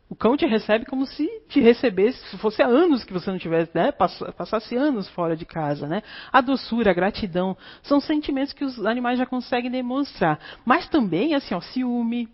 o, 0.09 0.15
cão 0.15 0.35
te 0.35 0.45
recebe 0.45 0.85
como 0.85 1.05
se 1.05 1.27
te 1.47 1.61
recebesse, 1.61 2.17
se 2.29 2.37
fosse 2.37 2.61
há 2.61 2.67
anos 2.67 3.03
que 3.03 3.13
você 3.13 3.29
não 3.29 3.37
tivesse, 3.37 3.71
né? 3.75 3.91
Passasse 3.91 4.75
anos 4.75 5.07
fora 5.09 5.35
de 5.35 5.45
casa, 5.45 5.87
né? 5.87 6.01
A 6.31 6.41
doçura, 6.41 6.91
a 6.91 6.93
gratidão, 6.93 7.55
são 7.83 7.99
sentimentos 7.99 8.53
que 8.53 8.65
os 8.65 8.85
animais 8.85 9.19
já 9.19 9.25
conseguem 9.25 9.69
demonstrar. 9.69 10.39
Mas 10.65 10.89
também, 10.89 11.35
assim, 11.35 11.53
ó, 11.53 11.61
ciúme. 11.61 12.27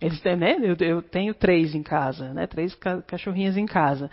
Eles 0.00 0.22
né? 0.22 0.56
Eu, 0.60 0.76
eu 0.80 1.02
tenho 1.02 1.32
três 1.32 1.74
em 1.74 1.82
casa, 1.82 2.34
né? 2.34 2.46
Três 2.46 2.74
cachorrinhas 3.06 3.56
em 3.56 3.64
casa. 3.64 4.10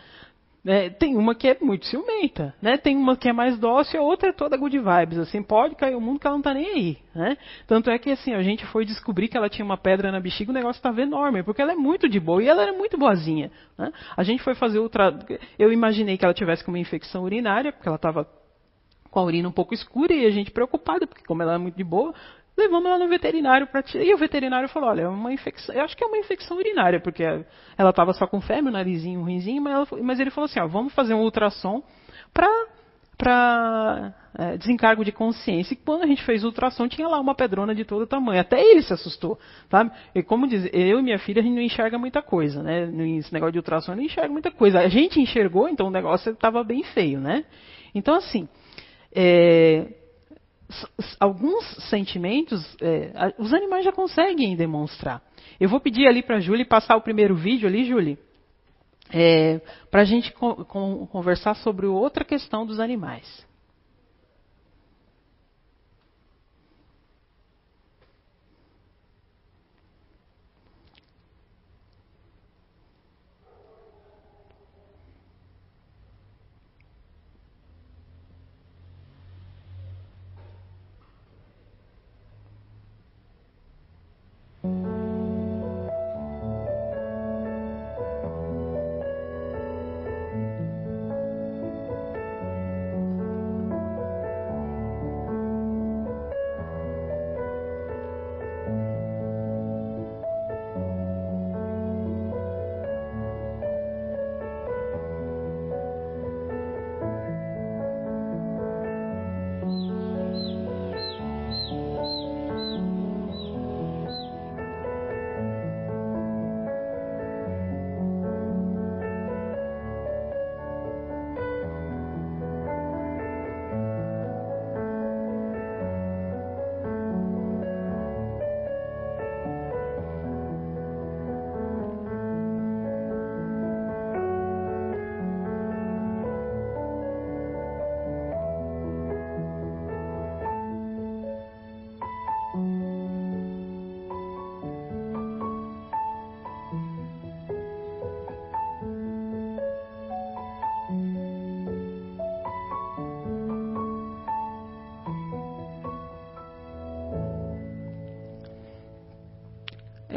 É, 0.63 0.91
tem 0.91 1.17
uma 1.17 1.33
que 1.33 1.47
é 1.47 1.57
muito 1.59 1.87
ciumenta, 1.87 2.53
né? 2.61 2.77
Tem 2.77 2.95
uma 2.95 3.17
que 3.17 3.27
é 3.27 3.33
mais 3.33 3.57
dócil, 3.57 3.99
a 3.99 4.03
outra 4.03 4.29
é 4.29 4.31
toda 4.31 4.55
good 4.55 4.77
vibes, 4.77 5.17
assim, 5.17 5.41
pode 5.41 5.75
cair 5.75 5.95
o 5.95 6.01
mundo 6.01 6.19
que 6.19 6.27
ela 6.27 6.35
não 6.35 6.41
tá 6.43 6.53
nem 6.53 6.67
aí, 6.67 6.97
né? 7.15 7.35
Tanto 7.65 7.89
é 7.89 7.97
que, 7.97 8.11
assim, 8.11 8.33
a 8.33 8.43
gente 8.43 8.63
foi 8.67 8.85
descobrir 8.85 9.27
que 9.27 9.35
ela 9.35 9.49
tinha 9.49 9.65
uma 9.65 9.77
pedra 9.77 10.11
na 10.11 10.19
bexiga, 10.19 10.51
o 10.51 10.53
negócio 10.53 10.77
estava 10.77 11.01
enorme, 11.01 11.41
porque 11.41 11.63
ela 11.63 11.71
é 11.71 11.75
muito 11.75 12.07
de 12.07 12.19
boa 12.19 12.43
e 12.43 12.47
ela 12.47 12.61
era 12.61 12.73
muito 12.73 12.95
boazinha, 12.95 13.51
né? 13.75 13.91
A 14.15 14.21
gente 14.21 14.43
foi 14.43 14.53
fazer 14.53 14.77
outra, 14.77 15.17
eu 15.57 15.73
imaginei 15.73 16.15
que 16.15 16.23
ela 16.23 16.33
tivesse 16.33 16.63
com 16.63 16.69
uma 16.69 16.79
infecção 16.79 17.23
urinária, 17.23 17.71
porque 17.71 17.87
ela 17.87 17.95
estava 17.95 18.27
com 19.09 19.19
a 19.19 19.23
urina 19.23 19.49
um 19.49 19.51
pouco 19.51 19.73
escura 19.73 20.13
e 20.13 20.25
a 20.25 20.31
gente 20.31 20.51
preocupada, 20.51 21.07
porque 21.07 21.25
como 21.25 21.41
ela 21.41 21.55
é 21.55 21.57
muito 21.57 21.75
de 21.75 21.83
boa, 21.83 22.13
Levamos 22.61 22.85
ela 22.85 22.99
no 22.99 23.07
veterinário 23.07 23.67
para 23.67 23.81
tirar. 23.81 24.03
E 24.03 24.13
o 24.13 24.17
veterinário 24.17 24.69
falou: 24.69 24.89
olha, 24.89 25.01
é 25.01 25.07
uma 25.07 25.33
infecção. 25.33 25.73
Eu 25.73 25.83
acho 25.83 25.97
que 25.97 26.03
é 26.03 26.07
uma 26.07 26.17
infecção 26.17 26.57
urinária, 26.57 26.99
porque 26.99 27.23
ela 27.23 27.89
estava 27.89 28.13
só 28.13 28.27
com 28.27 28.39
febre, 28.39 28.69
o 28.69 28.71
narizinho 28.71 29.21
ruimzinho, 29.21 29.61
mas, 29.61 29.73
ela, 29.73 30.03
mas 30.03 30.19
ele 30.19 30.29
falou 30.29 30.45
assim: 30.45 30.59
ó, 30.59 30.67
vamos 30.67 30.93
fazer 30.93 31.13
um 31.13 31.21
ultrassom 31.21 31.81
para 32.33 32.47
para 33.17 34.15
é, 34.35 34.57
desencargo 34.57 35.05
de 35.05 35.11
consciência. 35.11 35.73
E 35.75 35.77
quando 35.77 36.01
a 36.01 36.07
gente 36.07 36.23
fez 36.23 36.43
o 36.43 36.47
ultrassom, 36.47 36.87
tinha 36.87 37.07
lá 37.07 37.19
uma 37.19 37.35
pedrona 37.35 37.75
de 37.75 37.85
todo 37.85 38.07
tamanho. 38.07 38.41
Até 38.41 38.59
ele 38.59 38.81
se 38.81 38.91
assustou, 38.91 39.37
sabe? 39.69 39.91
E 40.15 40.23
como 40.23 40.47
diz, 40.47 40.67
eu 40.73 40.99
e 40.99 41.03
minha 41.03 41.19
filha, 41.19 41.39
a 41.39 41.43
gente 41.43 41.53
não 41.53 41.61
enxerga 41.61 41.99
muita 41.99 42.23
coisa, 42.23 42.63
né? 42.63 42.87
Nesse 42.87 43.31
negócio 43.31 43.51
de 43.51 43.59
ultrassom, 43.59 43.93
não 43.93 44.01
enxerga 44.01 44.31
muita 44.31 44.49
coisa. 44.49 44.79
A 44.79 44.87
gente 44.87 45.21
enxergou, 45.21 45.69
então 45.69 45.87
o 45.87 45.91
negócio 45.91 46.31
estava 46.31 46.63
bem 46.63 46.83
feio, 46.83 47.19
né? 47.19 47.45
Então, 47.93 48.15
assim, 48.15 48.49
é, 49.13 50.00
alguns 51.19 51.65
sentimentos 51.89 52.75
é, 52.81 53.33
os 53.37 53.53
animais 53.53 53.85
já 53.85 53.91
conseguem 53.91 54.55
demonstrar. 54.55 55.21
Eu 55.59 55.69
vou 55.69 55.79
pedir 55.79 56.07
ali 56.07 56.23
para 56.23 56.37
a 56.37 56.39
Júlia 56.39 56.65
passar 56.65 56.95
o 56.95 57.01
primeiro 57.01 57.35
vídeo 57.35 57.67
ali, 57.67 57.85
Júlia, 57.85 58.17
é, 59.13 59.59
para 59.89 60.01
a 60.01 60.05
gente 60.05 60.31
co 60.33 60.65
conversar 61.07 61.55
sobre 61.55 61.85
outra 61.85 62.23
questão 62.23 62.65
dos 62.65 62.79
animais. 62.79 63.45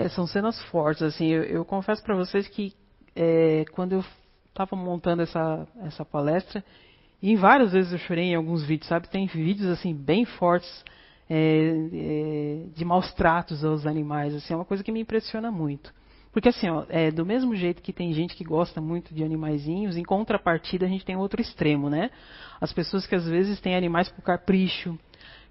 É, 0.05 0.09
são 0.11 0.27
cenas 0.27 0.63
fortes, 0.65 1.03
assim. 1.03 1.29
Eu, 1.29 1.43
eu 1.45 1.65
confesso 1.65 2.03
para 2.03 2.15
vocês 2.15 2.47
que 2.47 2.75
é, 3.17 3.65
quando 3.73 3.93
eu 3.93 4.05
estava 4.49 4.77
montando 4.77 5.23
essa, 5.23 5.67
essa 5.83 6.05
palestra, 6.05 6.63
e 7.23 7.35
várias 7.37 7.73
vezes 7.73 7.91
eu 7.91 7.99
chorei 7.99 8.27
em 8.27 8.35
alguns 8.35 8.63
vídeos, 8.63 8.89
sabe? 8.89 9.09
Tem 9.09 9.27
vídeos 9.27 9.67
assim 9.71 9.95
bem 9.95 10.27
fortes 10.27 10.85
é, 11.29 11.37
é, 11.95 12.67
de 12.77 12.85
maus 12.85 13.15
tratos 13.15 13.65
aos 13.65 13.87
animais, 13.87 14.35
assim, 14.35 14.53
é 14.53 14.57
uma 14.57 14.65
coisa 14.67 14.85
que 14.85 14.93
me 14.93 15.01
impressiona 15.01 15.51
muito. 15.51 15.91
Porque 16.31 16.51
assim, 16.51 16.69
ó, 16.69 16.85
é, 16.91 17.11
do 17.11 17.25
mesmo 17.25 17.57
jeito 17.57 17.81
que 17.81 17.93
tem 17.93 18.13
gente 18.13 18.37
que 18.37 18.45
gosta 18.45 18.83
muito 18.83 19.15
de 19.15 19.25
animaizinhos, 19.25 19.97
em 19.97 20.03
contrapartida 20.03 20.85
a 20.85 20.89
gente 20.89 21.05
tem 21.05 21.17
outro 21.17 21.41
extremo, 21.41 21.89
né? 21.89 22.11
As 22.61 22.75
pessoas 22.75 23.07
que 23.07 23.15
às 23.15 23.27
vezes 23.27 23.59
têm 23.59 23.75
animais 23.75 24.11
por 24.11 24.23
capricho, 24.23 24.99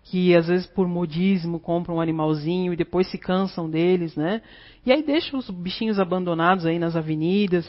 que 0.04 0.36
às 0.36 0.48
vezes 0.48 0.68
por 0.68 0.88
modismo 0.88 1.60
compram 1.60 1.96
um 1.96 2.02
animalzinho 2.02 2.74
e 2.74 2.78
depois 2.78 3.10
se 3.10 3.18
cansam 3.18 3.70
deles, 3.70 4.16
né? 4.16 4.42
E 4.86 4.92
aí 4.92 5.02
deixam 5.02 5.40
os 5.40 5.50
bichinhos 5.50 6.00
abandonados 6.00 6.66
aí 6.66 6.78
nas 6.78 6.96
avenidas. 6.96 7.66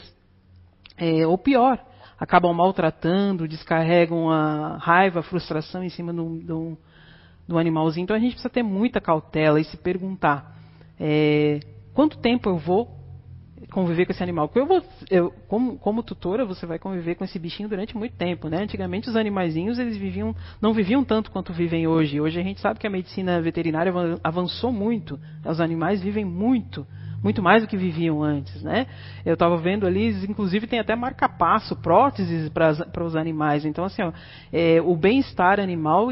É, 0.97 1.25
ou 1.25 1.37
pior, 1.37 1.79
acabam 2.19 2.53
maltratando, 2.53 3.47
descarregam 3.47 4.29
a 4.29 4.77
raiva, 4.77 5.19
a 5.19 5.23
frustração 5.23 5.83
em 5.83 5.89
cima 5.89 6.13
do, 6.13 6.77
do, 7.47 7.57
animalzinho. 7.57 8.03
Então 8.03 8.15
a 8.15 8.19
gente 8.19 8.31
precisa 8.31 8.49
ter 8.49 8.63
muita 8.63 8.99
cautela 8.99 9.59
e 9.59 9.63
se 9.63 9.77
perguntar 9.77 10.55
é, 10.99 11.59
quanto 11.93 12.17
tempo 12.19 12.49
eu 12.49 12.57
vou 12.57 13.04
conviver 13.71 14.05
com 14.05 14.11
esse 14.11 14.23
animal. 14.23 14.51
Eu 14.53 14.65
vou, 14.65 14.83
eu, 15.09 15.31
como, 15.47 15.77
como 15.77 16.03
tutora, 16.03 16.45
você 16.45 16.65
vai 16.65 16.77
conviver 16.77 17.15
com 17.15 17.23
esse 17.23 17.39
bichinho 17.39 17.69
durante 17.69 17.97
muito 17.97 18.15
tempo, 18.15 18.49
né? 18.49 18.63
Antigamente 18.63 19.09
os 19.09 19.15
animaizinhos 19.15 19.79
eles 19.79 19.97
viviam, 19.97 20.35
não 20.61 20.73
viviam 20.73 21.03
tanto 21.03 21.31
quanto 21.31 21.53
vivem 21.53 21.87
hoje. 21.87 22.19
Hoje 22.19 22.39
a 22.39 22.43
gente 22.43 22.59
sabe 22.59 22.79
que 22.79 22.87
a 22.87 22.89
medicina 22.89 23.41
veterinária 23.41 23.93
avançou 24.23 24.71
muito. 24.71 25.19
Os 25.45 25.59
animais 25.59 26.01
vivem 26.01 26.25
muito 26.25 26.85
muito 27.25 27.41
mais 27.41 27.63
do 27.63 27.67
que 27.67 27.75
viviam 27.75 28.21
antes, 28.21 28.61
né? 28.61 28.85
Eu 29.25 29.33
estava 29.33 29.57
vendo 29.57 29.87
ali, 29.87 30.09
inclusive 30.29 30.67
tem 30.67 30.77
até 30.77 30.95
marca-passo, 30.95 31.75
próteses 31.75 32.49
para 32.49 33.03
os 33.03 33.15
animais. 33.15 33.65
Então, 33.65 33.83
assim, 33.83 34.03
ó, 34.03 34.11
é, 34.53 34.79
o 34.79 34.95
bem-estar 34.95 35.59
animal, 35.59 36.09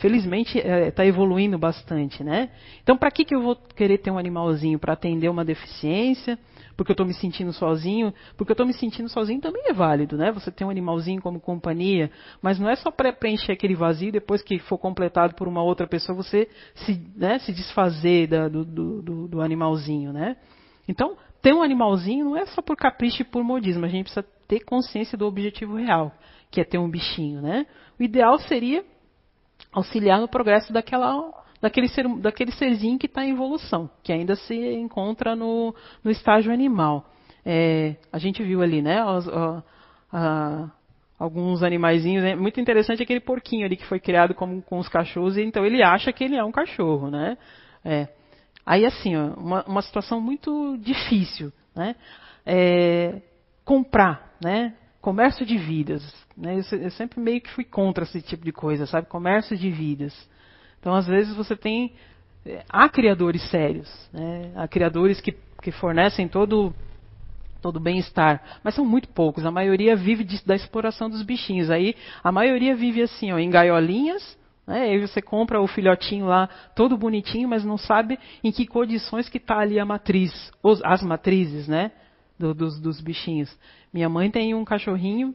felizmente, 0.00 0.56
está 0.56 0.70
é, 0.70 0.90
tá 0.90 1.04
evoluindo 1.04 1.58
bastante, 1.58 2.24
né? 2.24 2.48
Então, 2.82 2.96
para 2.96 3.10
que, 3.10 3.26
que 3.26 3.34
eu 3.34 3.42
vou 3.42 3.56
querer 3.56 3.98
ter 3.98 4.10
um 4.10 4.16
animalzinho? 4.16 4.78
Para 4.78 4.94
atender 4.94 5.28
uma 5.28 5.44
deficiência? 5.44 6.38
Porque 6.78 6.92
eu 6.92 6.94
estou 6.94 7.04
me 7.04 7.12
sentindo 7.12 7.52
sozinho, 7.52 8.14
porque 8.36 8.52
eu 8.52 8.54
estou 8.54 8.64
me 8.64 8.72
sentindo 8.72 9.08
sozinho 9.08 9.40
também 9.40 9.64
é 9.66 9.72
válido, 9.72 10.16
né? 10.16 10.30
Você 10.30 10.48
tem 10.52 10.64
um 10.64 10.70
animalzinho 10.70 11.20
como 11.20 11.40
companhia, 11.40 12.08
mas 12.40 12.56
não 12.60 12.70
é 12.70 12.76
só 12.76 12.88
para 12.88 13.12
preencher 13.12 13.50
aquele 13.50 13.74
vazio 13.74 14.12
depois 14.12 14.42
que 14.42 14.60
for 14.60 14.78
completado 14.78 15.34
por 15.34 15.48
uma 15.48 15.60
outra 15.60 15.88
pessoa 15.88 16.14
você 16.14 16.48
se, 16.76 17.04
né, 17.16 17.40
se 17.40 17.52
desfazer 17.52 18.28
da, 18.28 18.48
do, 18.48 18.64
do, 18.64 19.26
do 19.26 19.40
animalzinho, 19.40 20.12
né? 20.12 20.36
Então, 20.86 21.16
ter 21.42 21.52
um 21.52 21.64
animalzinho 21.64 22.26
não 22.26 22.36
é 22.36 22.46
só 22.46 22.62
por 22.62 22.76
capricho 22.76 23.22
e 23.22 23.24
por 23.24 23.42
modismo, 23.42 23.84
a 23.84 23.88
gente 23.88 24.04
precisa 24.04 24.24
ter 24.46 24.60
consciência 24.60 25.18
do 25.18 25.26
objetivo 25.26 25.74
real, 25.74 26.12
que 26.48 26.60
é 26.60 26.64
ter 26.64 26.78
um 26.78 26.88
bichinho, 26.88 27.42
né? 27.42 27.66
O 27.98 28.04
ideal 28.04 28.38
seria 28.38 28.84
auxiliar 29.72 30.20
no 30.20 30.28
progresso 30.28 30.72
daquela 30.72 31.08
daquele, 31.60 31.88
ser, 31.88 32.08
daquele 32.18 32.52
serzinho 32.52 32.98
que 32.98 33.06
está 33.06 33.24
em 33.24 33.30
evolução, 33.30 33.90
que 34.02 34.12
ainda 34.12 34.34
se 34.36 34.54
encontra 34.54 35.34
no, 35.34 35.74
no 36.02 36.10
estágio 36.10 36.52
animal. 36.52 37.04
É, 37.44 37.96
a 38.12 38.18
gente 38.18 38.42
viu 38.42 38.62
ali, 38.62 38.82
né, 38.82 39.04
os, 39.04 39.26
alguns 41.18 41.62
animaizinhos. 41.62 42.24
É 42.24 42.36
muito 42.36 42.60
interessante 42.60 43.02
aquele 43.02 43.20
porquinho 43.20 43.66
ali 43.66 43.76
que 43.76 43.86
foi 43.86 43.98
criado 43.98 44.34
como, 44.34 44.62
com 44.62 44.78
os 44.78 44.88
cachorros, 44.88 45.36
e 45.36 45.42
então 45.42 45.64
ele 45.64 45.82
acha 45.82 46.12
que 46.12 46.24
ele 46.24 46.36
é 46.36 46.44
um 46.44 46.52
cachorro, 46.52 47.10
né? 47.10 47.36
É. 47.84 48.08
Aí 48.64 48.84
assim, 48.84 49.16
ó, 49.16 49.34
uma, 49.34 49.64
uma 49.64 49.82
situação 49.82 50.20
muito 50.20 50.76
difícil, 50.78 51.52
né? 51.74 51.96
É, 52.46 53.20
comprar, 53.64 54.34
né? 54.42 54.74
Comércio 55.00 55.46
de 55.46 55.56
vidas, 55.56 56.02
né? 56.36 56.54
Eu, 56.54 56.78
eu 56.78 56.90
sempre 56.90 57.20
meio 57.20 57.40
que 57.40 57.50
fui 57.50 57.64
contra 57.64 58.04
esse 58.04 58.20
tipo 58.22 58.44
de 58.44 58.52
coisa, 58.52 58.86
sabe? 58.86 59.08
Comércio 59.08 59.56
de 59.56 59.70
vidas. 59.70 60.14
Então, 60.80 60.94
às 60.94 61.06
vezes, 61.06 61.34
você 61.34 61.56
tem. 61.56 61.92
Eh, 62.46 62.64
há 62.68 62.88
criadores 62.88 63.42
sérios, 63.50 63.88
né? 64.12 64.52
há 64.54 64.66
criadores 64.68 65.20
que, 65.20 65.32
que 65.62 65.70
fornecem 65.72 66.28
todo 66.28 66.74
todo 67.60 67.80
bem-estar, 67.80 68.42
mas 68.62 68.74
são 68.74 68.84
muito 68.84 69.08
poucos. 69.08 69.44
A 69.44 69.50
maioria 69.50 69.96
vive 69.96 70.24
de, 70.24 70.44
da 70.44 70.54
exploração 70.54 71.10
dos 71.10 71.22
bichinhos. 71.22 71.70
Aí 71.70 71.94
a 72.22 72.30
maioria 72.30 72.74
vive 72.74 73.02
assim, 73.02 73.32
ó, 73.32 73.38
em 73.38 73.50
gaiolinhas. 73.50 74.38
Né? 74.66 74.82
Aí 74.82 75.00
você 75.00 75.20
compra 75.20 75.60
o 75.60 75.66
filhotinho 75.66 76.26
lá 76.26 76.48
todo 76.76 76.96
bonitinho, 76.96 77.48
mas 77.48 77.64
não 77.64 77.76
sabe 77.76 78.18
em 78.44 78.52
que 78.52 78.66
condições 78.66 79.28
que 79.28 79.38
está 79.38 79.58
ali 79.58 79.80
a 79.80 79.84
matriz, 79.84 80.52
os, 80.62 80.82
as 80.84 81.02
matrizes, 81.02 81.66
né, 81.66 81.90
do, 82.38 82.54
dos, 82.54 82.80
dos, 82.80 83.00
bichinhos. 83.00 83.54
Minha 83.92 84.08
mãe 84.08 84.30
tem 84.30 84.54
um 84.54 84.64
cachorrinho 84.64 85.34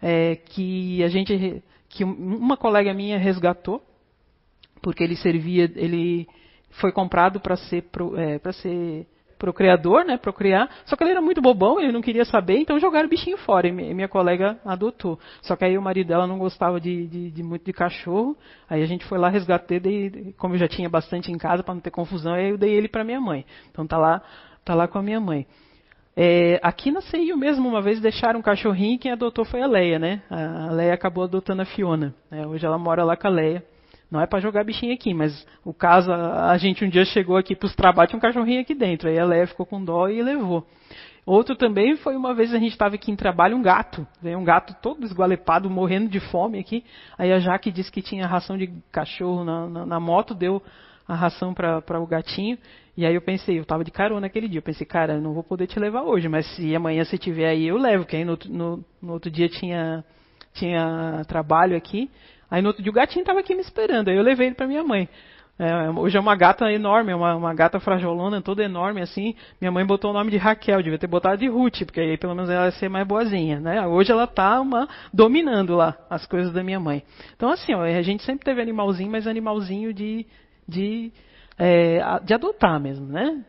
é, 0.00 0.36
que 0.36 1.02
a 1.04 1.08
gente, 1.08 1.62
que 1.88 2.04
uma 2.04 2.56
colega 2.56 2.94
minha 2.94 3.18
resgatou 3.18 3.84
porque 4.80 5.02
ele 5.02 5.16
servia, 5.16 5.70
ele 5.76 6.26
foi 6.80 6.92
comprado 6.92 7.40
para 7.40 7.56
ser 7.56 7.84
é, 8.16 8.38
para 8.38 8.52
ser 8.52 9.06
procriador, 9.40 10.04
né, 10.04 10.18
procriar. 10.18 10.68
Só 10.84 10.94
que 10.94 11.02
ele 11.02 11.12
era 11.12 11.22
muito 11.22 11.40
bobão, 11.40 11.80
ele 11.80 11.90
não 11.90 12.02
queria 12.02 12.26
saber, 12.26 12.58
então 12.58 12.78
jogaram 12.78 13.06
o 13.06 13.10
bichinho 13.10 13.38
fora. 13.38 13.66
E 13.66 13.72
minha 13.72 14.06
colega 14.06 14.58
adotou. 14.64 15.18
Só 15.40 15.56
que 15.56 15.64
aí 15.64 15.78
o 15.78 15.82
marido 15.82 16.08
dela 16.08 16.26
não 16.26 16.38
gostava 16.38 16.78
de, 16.78 17.06
de, 17.06 17.30
de 17.30 17.42
muito 17.42 17.64
de 17.64 17.72
cachorro. 17.72 18.36
Aí 18.68 18.82
a 18.82 18.86
gente 18.86 19.04
foi 19.06 19.18
lá 19.18 19.30
resgatar, 19.30 19.80
daí, 19.80 20.34
como 20.36 20.54
eu 20.54 20.58
já 20.58 20.68
tinha 20.68 20.88
bastante 20.88 21.32
em 21.32 21.38
casa 21.38 21.62
para 21.62 21.74
não 21.74 21.80
ter 21.80 21.90
confusão, 21.90 22.34
aí 22.34 22.50
eu 22.50 22.58
dei 22.58 22.70
ele 22.70 22.86
para 22.86 23.02
minha 23.02 23.20
mãe. 23.20 23.46
Então 23.70 23.86
tá 23.86 23.96
lá, 23.96 24.22
tá 24.62 24.74
lá 24.74 24.86
com 24.86 24.98
a 24.98 25.02
minha 25.02 25.18
mãe. 25.18 25.46
É, 26.14 26.60
aqui 26.62 26.90
na 26.90 27.00
CIU 27.00 27.36
mesmo, 27.36 27.66
uma 27.66 27.80
vez 27.80 27.98
deixaram 27.98 28.40
um 28.40 28.42
cachorrinho 28.42 28.96
e 28.96 28.98
quem 28.98 29.12
adotou 29.12 29.44
foi 29.44 29.62
a 29.62 29.66
Leia, 29.66 29.98
né? 29.98 30.20
A 30.28 30.70
Leia 30.70 30.92
acabou 30.92 31.24
adotando 31.24 31.62
a 31.62 31.64
Fiona. 31.64 32.14
Né? 32.30 32.46
Hoje 32.46 32.66
ela 32.66 32.76
mora 32.76 33.04
lá 33.04 33.16
com 33.16 33.26
a 33.26 33.30
Leia. 33.30 33.64
Não 34.10 34.20
é 34.20 34.26
para 34.26 34.40
jogar 34.40 34.64
bichinho 34.64 34.92
aqui, 34.92 35.14
mas 35.14 35.46
o 35.64 35.72
caso, 35.72 36.12
a 36.12 36.56
gente 36.58 36.84
um 36.84 36.88
dia 36.88 37.04
chegou 37.04 37.36
aqui 37.36 37.54
para 37.54 37.66
os 37.66 37.74
trabalhos, 37.76 38.10
tinha 38.10 38.18
um 38.18 38.20
cachorrinho 38.20 38.60
aqui 38.60 38.74
dentro. 38.74 39.08
Aí 39.08 39.18
a 39.18 39.24
Leia 39.24 39.46
ficou 39.46 39.64
com 39.64 39.84
dó 39.84 40.08
e 40.08 40.20
levou. 40.20 40.66
Outro 41.24 41.54
também 41.54 41.96
foi 41.96 42.16
uma 42.16 42.34
vez 42.34 42.52
a 42.52 42.58
gente 42.58 42.72
estava 42.72 42.96
aqui 42.96 43.12
em 43.12 43.16
trabalho, 43.16 43.56
um 43.56 43.62
gato. 43.62 44.06
Veio 44.20 44.38
um 44.38 44.44
gato 44.44 44.74
todo 44.82 45.04
esgualepado, 45.04 45.70
morrendo 45.70 46.08
de 46.08 46.18
fome 46.18 46.58
aqui. 46.58 46.84
Aí 47.16 47.32
a 47.32 47.38
Jaque 47.38 47.70
disse 47.70 47.92
que 47.92 48.02
tinha 48.02 48.26
ração 48.26 48.58
de 48.58 48.66
cachorro 48.90 49.44
na, 49.44 49.68
na, 49.68 49.86
na 49.86 50.00
moto, 50.00 50.34
deu 50.34 50.60
a 51.06 51.14
ração 51.14 51.54
para 51.54 52.00
o 52.00 52.06
gatinho. 52.06 52.58
E 52.96 53.06
aí 53.06 53.14
eu 53.14 53.20
pensei, 53.20 53.58
eu 53.58 53.62
estava 53.62 53.84
de 53.84 53.90
carona 53.90 54.22
naquele 54.22 54.48
dia. 54.48 54.58
Eu 54.58 54.62
pensei, 54.62 54.86
cara, 54.86 55.14
eu 55.14 55.20
não 55.20 55.32
vou 55.32 55.44
poder 55.44 55.66
te 55.66 55.78
levar 55.78 56.02
hoje, 56.02 56.28
mas 56.28 56.46
se 56.56 56.74
amanhã 56.74 57.04
você 57.04 57.16
estiver 57.16 57.48
aí, 57.48 57.68
eu 57.68 57.76
levo. 57.76 58.04
Que 58.04 58.16
aí 58.16 58.24
no, 58.24 58.36
no, 58.48 58.84
no 59.00 59.12
outro 59.12 59.30
dia 59.30 59.48
tinha, 59.48 60.04
tinha 60.54 61.22
trabalho 61.28 61.76
aqui. 61.76 62.10
Aí 62.50 62.60
no 62.60 62.68
outro 62.68 62.82
dia 62.82 62.90
o 62.90 62.94
gatinho 62.94 63.22
estava 63.22 63.40
aqui 63.40 63.54
me 63.54 63.60
esperando, 63.60 64.08
aí 64.08 64.16
eu 64.16 64.22
levei 64.22 64.48
ele 64.48 64.56
para 64.56 64.66
minha 64.66 64.82
mãe. 64.82 65.08
É, 65.62 65.90
hoje 65.90 66.16
é 66.16 66.20
uma 66.20 66.34
gata 66.34 66.72
enorme, 66.72 67.12
uma, 67.12 67.36
uma 67.36 67.52
gata 67.52 67.78
frajolona, 67.78 68.40
toda 68.40 68.64
enorme 68.64 69.02
assim. 69.02 69.34
Minha 69.60 69.70
mãe 69.70 69.84
botou 69.84 70.10
o 70.10 70.14
nome 70.14 70.30
de 70.30 70.38
Raquel, 70.38 70.82
devia 70.82 70.98
ter 70.98 71.06
botado 71.06 71.36
de 71.36 71.48
Ruth, 71.48 71.84
porque 71.84 72.00
aí 72.00 72.16
pelo 72.16 72.34
menos 72.34 72.48
ela 72.48 72.64
ia 72.64 72.70
ser 72.70 72.88
mais 72.88 73.06
boazinha, 73.06 73.60
né? 73.60 73.86
Hoje 73.86 74.10
ela 74.10 74.26
tá 74.26 74.58
uma, 74.58 74.88
dominando 75.12 75.76
lá 75.76 75.98
as 76.08 76.24
coisas 76.24 76.50
da 76.50 76.64
minha 76.64 76.80
mãe. 76.80 77.02
Então 77.36 77.50
assim, 77.50 77.74
ó, 77.74 77.82
a 77.82 78.00
gente 78.00 78.22
sempre 78.22 78.42
teve 78.42 78.62
animalzinho, 78.62 79.10
mas 79.10 79.26
animalzinho 79.26 79.92
de, 79.92 80.26
de, 80.66 81.12
é, 81.58 82.00
de 82.24 82.32
adotar 82.32 82.80
mesmo, 82.80 83.04
né? 83.04 83.44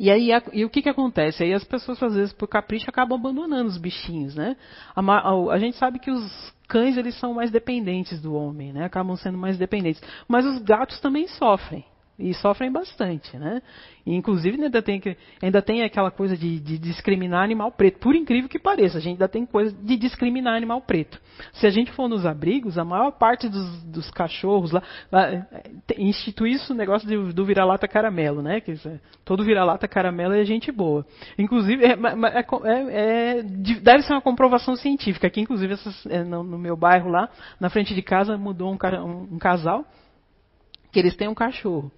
E 0.00 0.10
aí 0.10 0.32
a, 0.32 0.42
e 0.54 0.64
o 0.64 0.70
que, 0.70 0.80
que 0.80 0.88
acontece? 0.88 1.42
Aí 1.42 1.52
as 1.52 1.64
pessoas 1.64 2.02
às 2.02 2.14
vezes 2.14 2.32
por 2.32 2.48
capricho 2.48 2.88
acabam 2.88 3.18
abandonando 3.18 3.68
os 3.68 3.76
bichinhos, 3.76 4.34
né? 4.34 4.56
A, 4.96 5.02
a, 5.02 5.52
a 5.52 5.58
gente 5.58 5.76
sabe 5.76 5.98
que 5.98 6.10
os 6.10 6.54
cães 6.68 6.96
eles 6.96 7.18
são 7.18 7.34
mais 7.34 7.50
dependentes 7.50 8.20
do 8.20 8.34
homem, 8.34 8.72
né? 8.72 8.84
Acabam 8.84 9.16
sendo 9.16 9.38
mais 9.38 9.56
dependentes. 9.56 10.02
Mas 10.28 10.44
os 10.44 10.60
gatos 10.62 11.00
também 11.00 11.26
sofrem. 11.26 11.84
E 12.18 12.34
sofrem 12.34 12.72
bastante, 12.72 13.36
né? 13.38 13.62
E, 14.04 14.12
inclusive 14.12 14.60
ainda 14.60 14.82
tem, 14.82 15.00
ainda 15.40 15.62
tem 15.62 15.84
aquela 15.84 16.10
coisa 16.10 16.36
de, 16.36 16.58
de, 16.58 16.76
discriminar 16.76 17.44
animal 17.44 17.70
preto. 17.70 18.00
Por 18.00 18.16
incrível 18.16 18.48
que 18.48 18.58
pareça, 18.58 18.98
a 18.98 19.00
gente 19.00 19.12
ainda 19.12 19.28
tem 19.28 19.46
coisa 19.46 19.72
de 19.72 19.96
discriminar 19.96 20.56
animal 20.56 20.80
preto. 20.80 21.20
Se 21.52 21.64
a 21.64 21.70
gente 21.70 21.92
for 21.92 22.08
nos 22.08 22.26
abrigos, 22.26 22.76
a 22.76 22.84
maior 22.84 23.12
parte 23.12 23.48
dos, 23.48 23.84
dos 23.84 24.10
cachorros 24.10 24.72
lá, 24.72 24.82
lá 25.12 25.46
institui 25.96 26.50
isso 26.50 26.72
o 26.72 26.76
negócio 26.76 27.06
de, 27.06 27.32
do 27.32 27.44
vira-lata 27.44 27.86
caramelo, 27.86 28.42
né? 28.42 28.60
Que 28.60 28.74
todo 29.24 29.44
vira-lata 29.44 29.86
caramelo 29.86 30.34
é 30.34 30.44
gente 30.44 30.72
boa. 30.72 31.06
Inclusive, 31.38 31.84
é, 31.84 31.90
é, 31.90 32.46
é, 32.64 33.38
é 33.38 33.42
deve 33.42 34.02
ser 34.02 34.12
uma 34.12 34.22
comprovação 34.22 34.74
científica. 34.74 35.28
Aqui, 35.28 35.40
inclusive, 35.40 35.74
essas, 35.74 36.06
é, 36.06 36.24
no, 36.24 36.42
no, 36.42 36.58
meu 36.58 36.76
bairro 36.76 37.10
lá, 37.10 37.28
na 37.60 37.70
frente 37.70 37.94
de 37.94 38.02
casa, 38.02 38.36
mudou 38.36 38.72
um, 38.72 38.78
um, 39.04 39.34
um 39.34 39.38
casal 39.38 39.84
que 40.92 40.98
eles 40.98 41.16
têm 41.16 41.28
um 41.28 41.34
cachorro. 41.34 41.90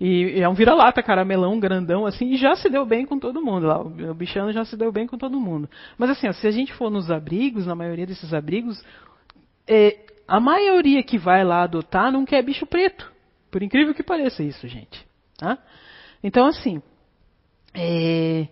E, 0.00 0.40
é 0.40 0.48
um 0.48 0.54
vira-lata, 0.54 1.02
caramelão, 1.02 1.58
grandão, 1.60 2.04
assim, 2.04 2.32
e 2.32 2.36
já 2.36 2.54
se 2.56 2.68
deu 2.68 2.84
bem 2.84 3.06
com 3.06 3.18
todo 3.18 3.42
mundo 3.42 3.66
lá. 3.66 3.80
O 3.80 4.14
bichano 4.14 4.52
já 4.52 4.64
se 4.64 4.76
deu 4.76 4.90
bem 4.90 5.06
com 5.06 5.16
todo 5.16 5.40
mundo. 5.40 5.68
Mas 5.96 6.10
assim, 6.10 6.28
ó, 6.28 6.32
se 6.32 6.46
a 6.46 6.50
gente 6.50 6.72
for 6.74 6.90
nos 6.90 7.10
abrigos, 7.10 7.66
na 7.66 7.74
maioria 7.74 8.06
desses 8.06 8.34
abrigos, 8.34 8.82
é, 9.66 9.98
a 10.26 10.40
maioria 10.40 11.02
que 11.02 11.16
vai 11.16 11.44
lá 11.44 11.62
adotar 11.62 12.10
não 12.10 12.24
quer 12.24 12.42
bicho 12.42 12.66
preto. 12.66 13.10
Por 13.50 13.62
incrível 13.62 13.94
que 13.94 14.02
pareça 14.02 14.42
isso, 14.42 14.66
gente. 14.66 15.06
Tá? 15.38 15.58
Então, 16.22 16.46
assim, 16.46 16.82
é, 17.72 18.48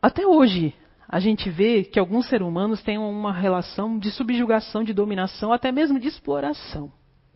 até 0.00 0.26
hoje 0.26 0.74
a 1.08 1.20
gente 1.20 1.48
vê 1.50 1.84
que 1.84 2.00
alguns 2.00 2.26
seres 2.28 2.46
humanos 2.46 2.82
têm 2.82 2.98
uma 2.98 3.32
relação 3.32 3.98
de 3.98 4.10
subjugação, 4.10 4.82
de 4.82 4.92
dominação, 4.92 5.52
até 5.52 5.70
mesmo 5.70 6.00
de 6.00 6.08
exploração 6.08 6.92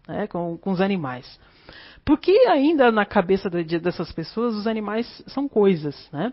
né, 0.07 0.26
com, 0.26 0.57
com 0.57 0.70
os 0.70 0.80
animais. 0.80 1.38
Porque 2.04 2.30
ainda 2.48 2.92
na 2.92 3.04
cabeça 3.04 3.50
dessas 3.50 4.12
pessoas 4.12 4.54
os 4.54 4.66
animais 4.66 5.22
são 5.26 5.48
coisas, 5.48 6.09
né? 6.12 6.32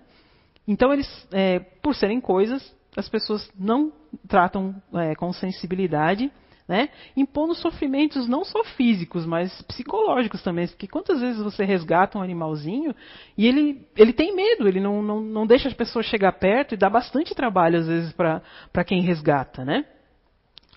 Então 0.68 0.94
eles, 0.94 1.28
é, 1.32 1.60
por 1.60 1.96
serem 1.96 2.22
coisas, 2.22 2.74
as 2.96 3.10
pessoas 3.10 3.52
não 3.58 3.92
tratam 4.28 4.76
é, 4.94 5.16
com 5.16 5.34
sensibilidade, 5.34 6.32
né? 6.68 6.90
Impondo 7.18 7.54
sofrimentos 7.56 8.28
não 8.28 8.46
só 8.46 8.64
físicos, 8.64 9.26
mas 9.26 9.62
psicológicos 9.64 10.42
também. 10.42 10.68
Porque 10.68 10.88
quantas 10.88 11.20
vezes 11.20 11.42
você 11.42 11.66
resgata 11.66 12.18
um 12.18 12.22
animalzinho 12.22 12.96
e 13.38 13.48
ele, 13.48 13.86
ele 13.98 14.14
tem 14.14 14.36
medo, 14.36 14.68
ele 14.68 14.80
não, 14.80 15.02
não, 15.02 15.22
não 15.22 15.48
deixa 15.48 15.68
as 15.68 15.74
pessoas 15.74 16.06
chegar 16.06 16.32
perto 16.34 16.74
e 16.74 16.78
dá 16.78 16.90
bastante 16.90 17.36
trabalho 17.36 17.80
às 17.80 17.88
vezes 17.88 18.14
para 18.14 18.84
quem 18.86 19.02
resgata, 19.02 19.66
né? 19.66 19.86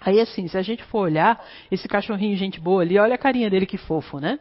Aí 0.01 0.20
assim, 0.20 0.47
se 0.49 0.57
a 0.57 0.62
gente 0.62 0.82
for 0.84 1.01
olhar 1.01 1.42
esse 1.70 1.88
cachorrinho 1.88 2.36
gente 2.36 2.61
boa 2.61 2.82
ali, 2.82 2.99
olha 2.99 3.14
a 3.14 3.18
carinha 3.18 3.51
dele 3.51 3.66
que 3.66 3.78
fofo, 3.78 4.20
né? 4.20 4.38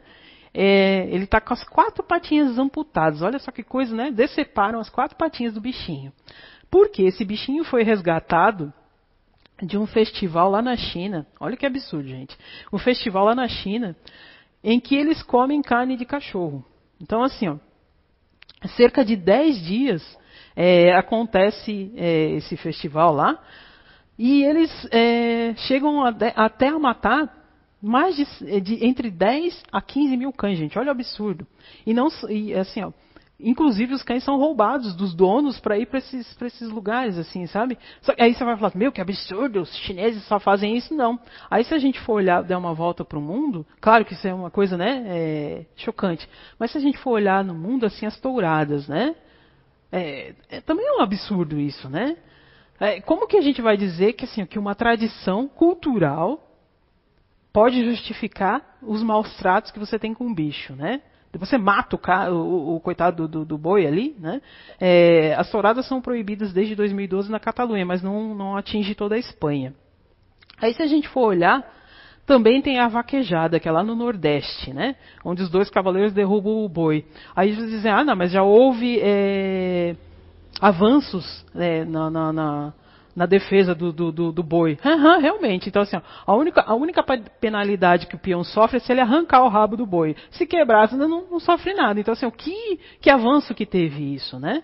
É, 0.52 1.06
ele 1.10 1.24
está 1.24 1.40
com 1.40 1.52
as 1.52 1.62
quatro 1.64 2.02
patinhas 2.02 2.58
amputadas. 2.58 3.20
Olha 3.20 3.38
só 3.38 3.50
que 3.50 3.62
coisa, 3.62 3.94
né? 3.94 4.10
Deceparam 4.10 4.80
as 4.80 4.88
quatro 4.88 5.16
patinhas 5.16 5.52
do 5.52 5.60
bichinho. 5.60 6.12
Porque 6.70 7.02
esse 7.02 7.24
bichinho 7.24 7.62
foi 7.64 7.82
resgatado 7.82 8.72
de 9.62 9.76
um 9.76 9.86
festival 9.86 10.50
lá 10.50 10.62
na 10.62 10.76
China. 10.76 11.26
Olha 11.38 11.56
que 11.56 11.66
absurdo, 11.66 12.08
gente. 12.08 12.36
Um 12.72 12.78
festival 12.78 13.26
lá 13.26 13.34
na 13.34 13.48
China 13.48 13.94
em 14.64 14.80
que 14.80 14.96
eles 14.96 15.22
comem 15.22 15.62
carne 15.62 15.96
de 15.96 16.04
cachorro. 16.04 16.64
Então, 17.00 17.22
assim, 17.22 17.48
ó, 17.48 17.56
cerca 18.76 19.04
de 19.04 19.14
10 19.14 19.62
dias 19.62 20.18
é, 20.54 20.94
acontece 20.96 21.92
é, 21.96 22.30
esse 22.30 22.56
festival 22.56 23.12
lá 23.12 23.38
e 24.18 24.42
eles 24.42 24.70
é, 24.90 25.54
chegam 25.56 26.04
até 26.04 26.68
a 26.68 26.78
matar 26.78 27.34
mais 27.82 28.16
de, 28.16 28.60
de, 28.60 28.84
entre 28.84 29.10
10 29.10 29.62
a 29.70 29.80
15 29.80 30.16
mil 30.16 30.32
cães, 30.32 30.58
gente. 30.58 30.78
Olha 30.78 30.88
o 30.88 30.92
absurdo. 30.92 31.46
E 31.86 31.92
não 31.92 32.08
e, 32.28 32.54
assim, 32.54 32.82
ó, 32.82 32.92
Inclusive 33.38 33.92
os 33.92 34.02
cães 34.02 34.24
são 34.24 34.38
roubados 34.38 34.94
dos 34.94 35.14
donos 35.14 35.60
para 35.60 35.78
ir 35.78 35.86
para 35.86 35.98
esses, 35.98 36.40
esses 36.40 36.70
lugares, 36.70 37.18
assim, 37.18 37.46
sabe? 37.46 37.76
Só, 38.00 38.14
aí 38.18 38.32
você 38.32 38.42
vai 38.42 38.56
falar, 38.56 38.72
meu, 38.74 38.90
que 38.90 39.00
absurdo, 39.00 39.60
os 39.60 39.76
chineses 39.76 40.24
só 40.24 40.40
fazem 40.40 40.74
isso, 40.74 40.94
não. 40.94 41.20
Aí 41.50 41.62
se 41.62 41.74
a 41.74 41.78
gente 41.78 42.00
for 42.00 42.14
olhar, 42.14 42.42
der 42.42 42.56
uma 42.56 42.72
volta 42.72 43.04
para 43.04 43.18
o 43.18 43.22
mundo, 43.22 43.66
claro 43.78 44.06
que 44.06 44.14
isso 44.14 44.26
é 44.26 44.32
uma 44.32 44.50
coisa, 44.50 44.78
né, 44.78 45.04
é, 45.06 45.66
chocante. 45.76 46.26
Mas 46.58 46.70
se 46.70 46.78
a 46.78 46.80
gente 46.80 46.96
for 46.98 47.10
olhar 47.10 47.44
no 47.44 47.54
mundo, 47.54 47.84
assim, 47.84 48.06
as 48.06 48.18
touradas, 48.18 48.88
né? 48.88 49.14
É, 49.92 50.34
é, 50.48 50.60
também 50.62 50.86
é 50.86 50.92
um 50.92 51.02
absurdo 51.02 51.60
isso, 51.60 51.90
né? 51.90 52.16
É, 52.78 53.00
como 53.00 53.26
que 53.26 53.36
a 53.36 53.40
gente 53.40 53.62
vai 53.62 53.76
dizer 53.76 54.12
que, 54.12 54.24
assim, 54.24 54.44
que 54.44 54.58
uma 54.58 54.74
tradição 54.74 55.48
cultural 55.48 56.42
pode 57.52 57.82
justificar 57.84 58.76
os 58.82 59.02
maus 59.02 59.34
tratos 59.36 59.70
que 59.70 59.78
você 59.78 59.98
tem 59.98 60.12
com 60.12 60.26
o 60.26 60.34
bicho, 60.34 60.74
né? 60.74 61.00
Você 61.38 61.58
mata 61.58 61.96
o, 61.96 62.34
o, 62.34 62.76
o 62.76 62.80
coitado 62.80 63.28
do, 63.28 63.44
do, 63.44 63.58
boi 63.58 63.86
ali, 63.86 64.16
né? 64.18 64.40
É, 64.80 65.34
as 65.34 65.50
touradas 65.50 65.86
são 65.86 66.00
proibidas 66.00 66.52
desde 66.52 66.74
2012 66.74 67.30
na 67.30 67.40
Catalunha, 67.40 67.84
mas 67.84 68.02
não, 68.02 68.34
não 68.34 68.56
atinge 68.56 68.94
toda 68.94 69.14
a 69.14 69.18
Espanha. 69.18 69.74
Aí 70.60 70.72
se 70.72 70.82
a 70.82 70.86
gente 70.86 71.08
for 71.08 71.28
olhar, 71.28 71.62
também 72.26 72.60
tem 72.60 72.78
a 72.78 72.88
vaquejada, 72.88 73.60
que 73.60 73.68
é 73.68 73.72
lá 73.72 73.82
no 73.82 73.94
Nordeste, 73.94 74.72
né? 74.72 74.96
Onde 75.24 75.42
os 75.42 75.50
dois 75.50 75.70
cavaleiros 75.70 76.12
derrubam 76.12 76.64
o 76.64 76.68
boi. 76.68 77.04
Aí 77.34 77.50
eles 77.50 77.70
dizem, 77.70 77.90
ah, 77.90 78.04
não, 78.04 78.16
mas 78.16 78.32
já 78.32 78.42
houve 78.42 78.98
é, 79.00 79.94
avanços 80.60 81.44
né, 81.54 81.84
na, 81.84 82.10
na, 82.10 82.32
na 82.32 82.72
na 83.16 83.24
defesa 83.24 83.74
do, 83.74 83.90
do, 83.90 84.12
do, 84.12 84.30
do 84.30 84.42
boi. 84.42 84.78
Uhum, 84.84 85.18
realmente. 85.18 85.70
Então, 85.70 85.80
assim, 85.80 85.96
ó, 85.96 86.02
a, 86.26 86.36
única, 86.36 86.60
a 86.60 86.74
única 86.74 87.02
penalidade 87.40 88.06
que 88.06 88.14
o 88.14 88.18
peão 88.18 88.44
sofre 88.44 88.76
é 88.76 88.80
se 88.80 88.92
ele 88.92 89.00
arrancar 89.00 89.42
o 89.42 89.48
rabo 89.48 89.74
do 89.74 89.86
boi. 89.86 90.14
Se 90.30 90.46
quebrar, 90.46 90.92
não, 90.92 91.26
não 91.30 91.40
sofre 91.40 91.72
nada. 91.72 91.98
Então, 91.98 92.12
assim, 92.12 92.26
o 92.26 92.30
que, 92.30 92.78
que 93.00 93.08
avanço 93.08 93.54
que 93.54 93.64
teve 93.64 94.14
isso, 94.14 94.38
né? 94.38 94.62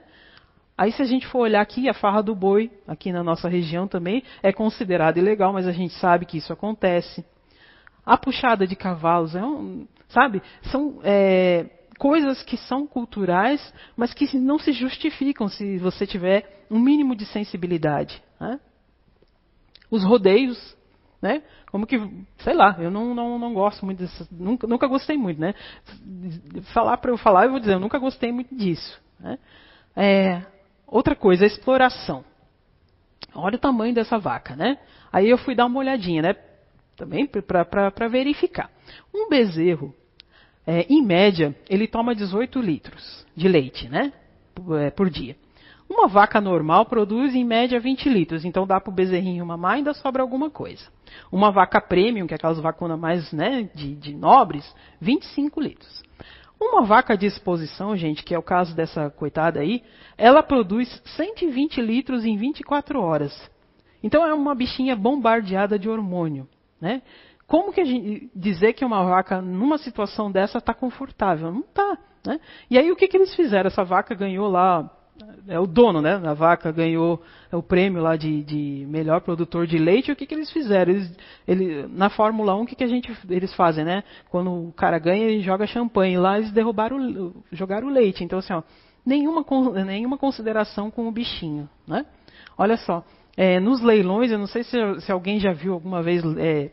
Aí, 0.76 0.92
se 0.92 1.00
a 1.00 1.06
gente 1.06 1.26
for 1.26 1.40
olhar 1.40 1.62
aqui, 1.62 1.88
a 1.88 1.94
farra 1.94 2.22
do 2.22 2.34
boi, 2.34 2.70
aqui 2.86 3.10
na 3.10 3.24
nossa 3.24 3.48
região 3.48 3.88
também, 3.88 4.22
é 4.42 4.52
considerada 4.52 5.18
ilegal, 5.18 5.52
mas 5.52 5.66
a 5.66 5.72
gente 5.72 5.94
sabe 5.94 6.26
que 6.26 6.36
isso 6.36 6.52
acontece. 6.52 7.24
A 8.04 8.18
puxada 8.18 8.66
de 8.66 8.76
cavalos, 8.76 9.34
é 9.34 9.42
um, 9.42 9.86
sabe? 10.08 10.42
São 10.70 10.98
é, 11.02 11.66
coisas 12.02 12.42
que 12.42 12.56
são 12.56 12.84
culturais, 12.84 13.72
mas 13.96 14.12
que 14.12 14.36
não 14.36 14.58
se 14.58 14.72
justificam 14.72 15.46
se 15.46 15.78
você 15.78 16.04
tiver 16.04 16.64
um 16.68 16.80
mínimo 16.80 17.14
de 17.14 17.24
sensibilidade. 17.24 18.20
Né? 18.40 18.58
Os 19.88 20.02
rodeios, 20.02 20.76
né? 21.22 21.44
Como 21.70 21.86
que, 21.86 21.96
sei 22.38 22.54
lá, 22.54 22.76
eu 22.80 22.90
não, 22.90 23.14
não, 23.14 23.38
não 23.38 23.54
gosto 23.54 23.86
muito 23.86 23.98
disso, 23.98 24.26
nunca, 24.32 24.66
nunca 24.66 24.88
gostei 24.88 25.16
muito, 25.16 25.40
né? 25.40 25.54
Falar 26.74 26.96
para 26.96 27.12
eu 27.12 27.16
falar, 27.16 27.44
eu 27.44 27.52
vou 27.52 27.60
dizer, 27.60 27.74
eu 27.74 27.80
nunca 27.80 28.00
gostei 28.00 28.32
muito 28.32 28.52
disso. 28.52 29.00
Né? 29.20 29.38
É, 29.94 30.42
outra 30.88 31.14
coisa, 31.14 31.44
a 31.44 31.46
exploração. 31.46 32.24
Olha 33.32 33.54
o 33.54 33.60
tamanho 33.60 33.94
dessa 33.94 34.18
vaca, 34.18 34.56
né? 34.56 34.76
Aí 35.12 35.30
eu 35.30 35.38
fui 35.38 35.54
dar 35.54 35.66
uma 35.66 35.78
olhadinha, 35.78 36.20
né? 36.20 36.36
Também 36.96 37.28
para 37.28 38.08
verificar. 38.08 38.72
Um 39.14 39.28
bezerro, 39.28 39.94
é, 40.66 40.86
em 40.88 41.02
média, 41.02 41.54
ele 41.68 41.86
toma 41.86 42.14
18 42.14 42.60
litros 42.60 43.26
de 43.36 43.48
leite, 43.48 43.88
né? 43.88 44.12
Por, 44.54 44.78
é, 44.78 44.90
por 44.90 45.10
dia. 45.10 45.36
Uma 45.88 46.08
vaca 46.08 46.40
normal 46.40 46.86
produz 46.86 47.34
em 47.34 47.44
média 47.44 47.78
20 47.78 48.08
litros, 48.08 48.44
então 48.44 48.66
dá 48.66 48.80
para 48.80 48.90
o 48.90 48.94
bezerrinho 48.94 49.44
mamar 49.44 49.74
e 49.74 49.76
ainda 49.78 49.92
sobra 49.92 50.22
alguma 50.22 50.48
coisa. 50.48 50.82
Uma 51.30 51.50
vaca 51.50 51.80
premium, 51.80 52.26
que 52.26 52.32
é 52.32 52.36
aquelas 52.36 52.58
vacunas 52.58 52.98
mais 52.98 53.30
né, 53.32 53.68
de, 53.74 53.94
de 53.96 54.14
nobres, 54.14 54.64
25 55.00 55.60
litros. 55.60 56.02
Uma 56.58 56.82
vaca 56.82 57.16
de 57.16 57.26
exposição, 57.26 57.96
gente, 57.96 58.22
que 58.22 58.34
é 58.34 58.38
o 58.38 58.42
caso 58.42 58.74
dessa 58.74 59.10
coitada 59.10 59.60
aí, 59.60 59.82
ela 60.16 60.42
produz 60.42 61.02
120 61.16 61.82
litros 61.82 62.24
em 62.24 62.36
24 62.36 63.00
horas. 63.00 63.50
Então 64.02 64.24
é 64.24 64.32
uma 64.32 64.54
bichinha 64.54 64.96
bombardeada 64.96 65.78
de 65.78 65.88
hormônio. 65.88 66.48
Né? 66.80 67.02
Como 67.52 67.70
que 67.70 67.84
gente 67.84 68.30
dizer 68.34 68.72
que 68.72 68.82
uma 68.82 69.04
vaca, 69.04 69.42
numa 69.42 69.76
situação 69.76 70.32
dessa, 70.32 70.56
está 70.56 70.72
confortável? 70.72 71.52
Não 71.52 71.60
está. 71.60 71.98
Né? 72.26 72.40
E 72.70 72.78
aí 72.78 72.90
o 72.90 72.96
que, 72.96 73.06
que 73.06 73.14
eles 73.14 73.34
fizeram? 73.34 73.66
Essa 73.66 73.84
vaca 73.84 74.14
ganhou 74.14 74.48
lá 74.48 74.90
é 75.46 75.60
o 75.60 75.66
dono 75.66 76.00
né, 76.00 76.18
da 76.18 76.32
vaca 76.32 76.72
ganhou 76.72 77.22
o 77.52 77.62
prêmio 77.62 78.00
lá 78.00 78.16
de, 78.16 78.42
de 78.42 78.86
melhor 78.88 79.20
produtor 79.20 79.66
de 79.66 79.76
leite, 79.76 80.10
o 80.10 80.16
que, 80.16 80.24
que 80.24 80.34
eles 80.34 80.50
fizeram? 80.50 80.92
Eles, 80.92 81.14
ele, 81.46 81.86
na 81.88 82.08
Fórmula 82.08 82.56
1, 82.56 82.62
o 82.62 82.66
que, 82.66 82.74
que 82.74 82.84
a 82.84 82.88
gente, 82.88 83.14
eles 83.28 83.54
fazem, 83.54 83.84
né? 83.84 84.02
Quando 84.30 84.68
o 84.68 84.72
cara 84.72 84.98
ganha, 84.98 85.26
ele 85.26 85.42
joga 85.42 85.66
champanhe. 85.66 86.16
Lá 86.16 86.38
eles 86.38 86.50
derrubaram, 86.52 87.34
jogaram 87.52 87.88
o 87.88 87.90
leite. 87.90 88.24
Então, 88.24 88.38
assim, 88.38 88.54
ó, 88.54 88.62
nenhuma, 89.04 89.44
nenhuma 89.84 90.16
consideração 90.16 90.90
com 90.90 91.06
o 91.06 91.12
bichinho, 91.12 91.68
né? 91.86 92.06
Olha 92.56 92.78
só, 92.78 93.04
é, 93.36 93.60
nos 93.60 93.82
leilões, 93.82 94.30
eu 94.32 94.38
não 94.38 94.46
sei 94.46 94.62
se, 94.62 95.00
se 95.00 95.12
alguém 95.12 95.38
já 95.38 95.52
viu 95.52 95.74
alguma 95.74 96.02
vez 96.02 96.24
é, 96.38 96.70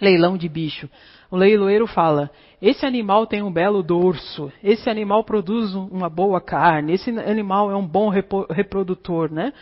leilão 0.00 0.36
de 0.36 0.48
bicho. 0.48 0.88
O 1.30 1.36
leiloeiro 1.36 1.86
fala: 1.86 2.30
esse 2.60 2.84
animal 2.84 3.26
tem 3.26 3.42
um 3.42 3.52
belo 3.52 3.82
dorso, 3.82 4.52
esse 4.62 4.88
animal 4.88 5.24
produz 5.24 5.74
uma 5.74 6.08
boa 6.08 6.40
carne, 6.40 6.94
esse 6.94 7.10
animal 7.10 7.70
é 7.70 7.76
um 7.76 7.86
bom 7.86 8.08
reprodutor, 8.08 9.32
né? 9.32 9.52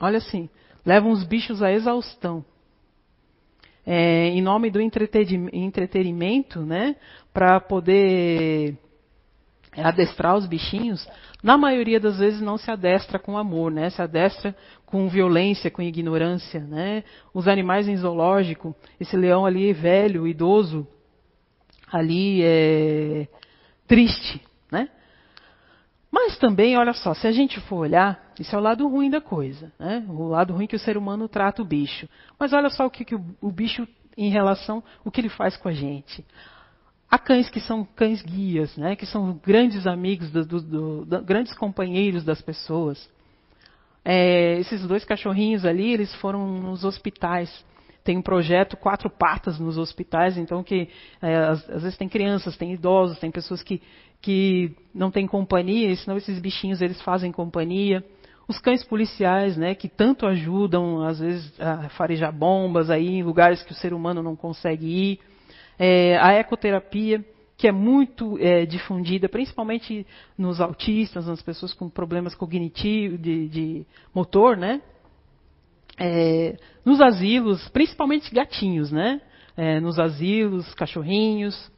Olha 0.00 0.18
assim, 0.18 0.48
levam 0.84 1.10
os 1.10 1.24
bichos 1.24 1.62
à 1.62 1.70
exaustão. 1.70 2.44
É, 3.86 4.28
em 4.28 4.42
nome 4.42 4.70
do 4.70 4.80
entretenimento, 4.80 6.60
né, 6.60 6.96
para 7.32 7.58
poder 7.60 8.76
adestrar 9.76 10.36
os 10.36 10.46
bichinhos, 10.46 11.06
na 11.42 11.56
maioria 11.56 12.00
das 12.00 12.18
vezes 12.18 12.40
não 12.40 12.56
se 12.56 12.70
adestra 12.70 13.18
com 13.18 13.38
amor, 13.38 13.70
né? 13.70 13.90
Se 13.90 14.02
adestra 14.02 14.54
com 14.84 15.08
violência, 15.08 15.70
com 15.70 15.80
ignorância, 15.80 16.60
né? 16.60 17.04
Os 17.32 17.46
animais 17.46 17.88
em 17.88 17.96
zoológico, 17.96 18.74
esse 18.98 19.16
leão 19.16 19.46
ali 19.46 19.72
velho, 19.72 20.26
idoso, 20.26 20.86
ali 21.90 22.42
é 22.42 23.28
triste, 23.86 24.42
né? 24.70 24.88
Mas 26.10 26.36
também, 26.38 26.76
olha 26.76 26.92
só, 26.92 27.14
se 27.14 27.26
a 27.26 27.32
gente 27.32 27.60
for 27.60 27.76
olhar, 27.76 28.32
isso 28.38 28.54
é 28.54 28.58
o 28.58 28.62
lado 28.62 28.88
ruim 28.88 29.08
da 29.08 29.20
coisa, 29.20 29.72
né? 29.78 30.04
O 30.08 30.26
lado 30.26 30.52
ruim 30.52 30.66
que 30.66 30.76
o 30.76 30.80
ser 30.80 30.96
humano 30.96 31.28
trata 31.28 31.62
o 31.62 31.64
bicho. 31.64 32.08
Mas 32.38 32.52
olha 32.52 32.68
só 32.68 32.86
o 32.86 32.90
que, 32.90 33.04
que 33.04 33.14
o, 33.14 33.24
o 33.40 33.50
bicho 33.50 33.86
em 34.16 34.28
relação 34.28 34.82
o 35.04 35.10
que 35.10 35.20
ele 35.20 35.28
faz 35.28 35.56
com 35.56 35.68
a 35.68 35.72
gente. 35.72 36.24
Há 37.10 37.18
cães 37.18 37.50
que 37.50 37.58
são 37.58 37.84
cães 37.84 38.22
guias, 38.22 38.76
né, 38.76 38.94
que 38.94 39.04
são 39.04 39.40
grandes 39.44 39.84
amigos, 39.84 40.30
do, 40.30 40.44
do, 40.44 41.04
do, 41.04 41.22
grandes 41.22 41.52
companheiros 41.54 42.22
das 42.22 42.40
pessoas. 42.40 43.10
É, 44.04 44.58
esses 44.60 44.86
dois 44.86 45.04
cachorrinhos 45.04 45.64
ali, 45.64 45.92
eles 45.92 46.14
foram 46.16 46.46
nos 46.46 46.84
hospitais. 46.84 47.64
Tem 48.04 48.16
um 48.16 48.22
projeto 48.22 48.76
quatro 48.76 49.10
patas 49.10 49.58
nos 49.58 49.76
hospitais, 49.76 50.38
então 50.38 50.62
que 50.62 50.88
é, 51.20 51.34
às, 51.36 51.68
às, 51.68 51.82
vezes 51.82 51.98
tem 51.98 52.08
crianças, 52.08 52.56
tem 52.56 52.72
idosos, 52.72 53.18
tem 53.18 53.30
pessoas 53.30 53.60
que, 53.60 53.82
que 54.22 54.72
não 54.94 55.10
têm 55.10 55.26
companhia, 55.26 55.94
senão 55.96 56.16
esses 56.16 56.38
bichinhos 56.38 56.80
eles 56.80 57.02
fazem 57.02 57.32
companhia. 57.32 58.04
Os 58.46 58.58
cães 58.60 58.84
policiais, 58.84 59.56
né, 59.56 59.74
que 59.74 59.88
tanto 59.88 60.26
ajudam, 60.26 61.02
às 61.02 61.18
vezes, 61.18 61.60
a 61.60 61.88
farejar 61.90 62.32
bombas 62.32 62.88
aí 62.88 63.08
em 63.18 63.22
lugares 63.22 63.62
que 63.64 63.72
o 63.72 63.76
ser 63.76 63.92
humano 63.92 64.22
não 64.22 64.36
consegue 64.36 64.86
ir 64.86 65.29
é, 65.80 66.16
a 66.18 66.34
ecoterapia, 66.34 67.24
que 67.56 67.66
é 67.66 67.72
muito 67.72 68.38
é, 68.38 68.66
difundida, 68.66 69.28
principalmente 69.28 70.06
nos 70.38 70.60
autistas, 70.60 71.26
nas 71.26 71.42
pessoas 71.42 71.72
com 71.72 71.88
problemas 71.88 72.34
cognitivos, 72.34 73.20
de, 73.20 73.48
de 73.48 73.86
motor, 74.14 74.56
né? 74.56 74.80
é, 76.00 76.56
nos 76.82 76.98
asilos, 77.02 77.68
principalmente 77.68 78.34
gatinhos, 78.34 78.90
né? 78.90 79.20
É, 79.54 79.78
nos 79.80 79.98
asilos, 79.98 80.72
cachorrinhos. 80.72 81.70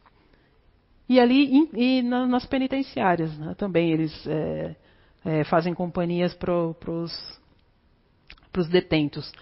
E 1.09 1.19
ali 1.19 1.53
in, 1.53 1.69
e 1.75 2.03
na, 2.03 2.25
nas 2.27 2.47
penitenciárias 2.47 3.37
né? 3.37 3.55
também 3.59 3.91
eles 3.91 4.27
é, 4.27 4.77
é 5.25 5.45
fazem 5.45 5.75
companhias 5.75 6.33
para 6.35 6.55
os 6.55 8.69
detentos. 8.71 9.33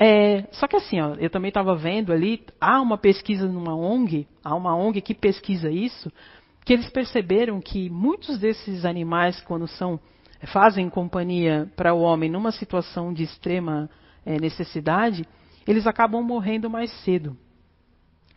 É, 0.00 0.44
só 0.52 0.68
que 0.68 0.76
assim, 0.76 1.00
ó, 1.00 1.14
eu 1.14 1.28
também 1.28 1.48
estava 1.48 1.74
vendo 1.74 2.12
ali, 2.12 2.44
há 2.60 2.80
uma 2.80 2.96
pesquisa 2.96 3.48
numa 3.48 3.74
ONG, 3.74 4.28
há 4.44 4.54
uma 4.54 4.76
ONG 4.76 5.00
que 5.00 5.14
pesquisa 5.14 5.70
isso, 5.70 6.12
que 6.64 6.72
eles 6.72 6.88
perceberam 6.88 7.60
que 7.60 7.90
muitos 7.90 8.38
desses 8.38 8.84
animais, 8.84 9.40
quando 9.40 9.66
são 9.66 9.98
fazem 10.52 10.88
companhia 10.88 11.68
para 11.74 11.92
o 11.92 12.00
homem 12.00 12.30
numa 12.30 12.52
situação 12.52 13.12
de 13.12 13.24
extrema 13.24 13.90
é, 14.24 14.38
necessidade, 14.38 15.24
eles 15.66 15.84
acabam 15.84 16.22
morrendo 16.22 16.70
mais 16.70 16.92
cedo. 17.02 17.36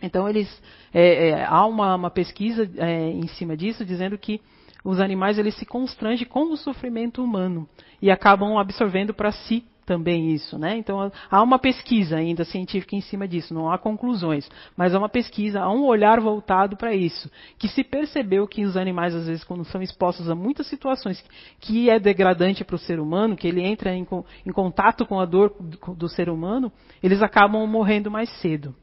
Então 0.01 0.27
eles 0.27 0.49
é, 0.91 1.29
é, 1.29 1.45
há 1.45 1.63
uma, 1.67 1.95
uma 1.95 2.09
pesquisa 2.09 2.67
em 3.13 3.27
cima 3.27 3.55
disso 3.55 3.85
dizendo 3.85 4.17
que 4.17 4.41
os 4.83 4.99
animais 4.99 5.37
eles 5.37 5.55
se 5.55 5.65
constrangem 5.65 6.27
com 6.27 6.51
o 6.51 6.57
sofrimento 6.57 7.23
humano 7.23 7.69
e 8.01 8.09
acabam 8.09 8.57
absorvendo 8.57 9.13
para 9.13 9.31
si 9.31 9.63
também 9.91 10.31
isso, 10.31 10.57
né? 10.57 10.77
Então 10.77 11.11
há 11.29 11.43
uma 11.43 11.59
pesquisa 11.59 12.15
ainda 12.15 12.45
científica 12.45 12.95
em 12.95 13.01
cima 13.01 13.27
disso, 13.27 13.53
não 13.53 13.69
há 13.69 13.77
conclusões, 13.77 14.49
mas 14.77 14.95
há 14.95 14.97
uma 14.97 15.09
pesquisa, 15.09 15.59
há 15.59 15.69
um 15.69 15.83
olhar 15.83 16.21
voltado 16.21 16.77
para 16.77 16.95
isso, 16.95 17.29
que 17.59 17.67
se 17.67 17.83
percebeu 17.83 18.47
que 18.47 18.63
os 18.63 18.77
animais 18.77 19.13
às 19.13 19.27
vezes 19.27 19.43
quando 19.43 19.65
são 19.65 19.81
expostos 19.81 20.29
a 20.29 20.35
muitas 20.35 20.67
situações 20.67 21.21
que 21.59 21.89
é 21.89 21.99
degradante 21.99 22.63
para 22.63 22.77
o 22.77 22.79
ser 22.79 23.01
humano, 23.01 23.35
que 23.35 23.45
ele 23.45 23.61
entra 23.61 23.93
em, 23.93 24.07
em 24.45 24.51
contato 24.53 25.05
com 25.05 25.19
a 25.19 25.25
dor 25.25 25.53
do, 25.59 25.93
do 25.93 26.07
ser 26.07 26.29
humano, 26.29 26.71
eles 27.03 27.21
acabam 27.21 27.67
morrendo 27.67 28.09
mais 28.09 28.29
cedo. 28.39 28.73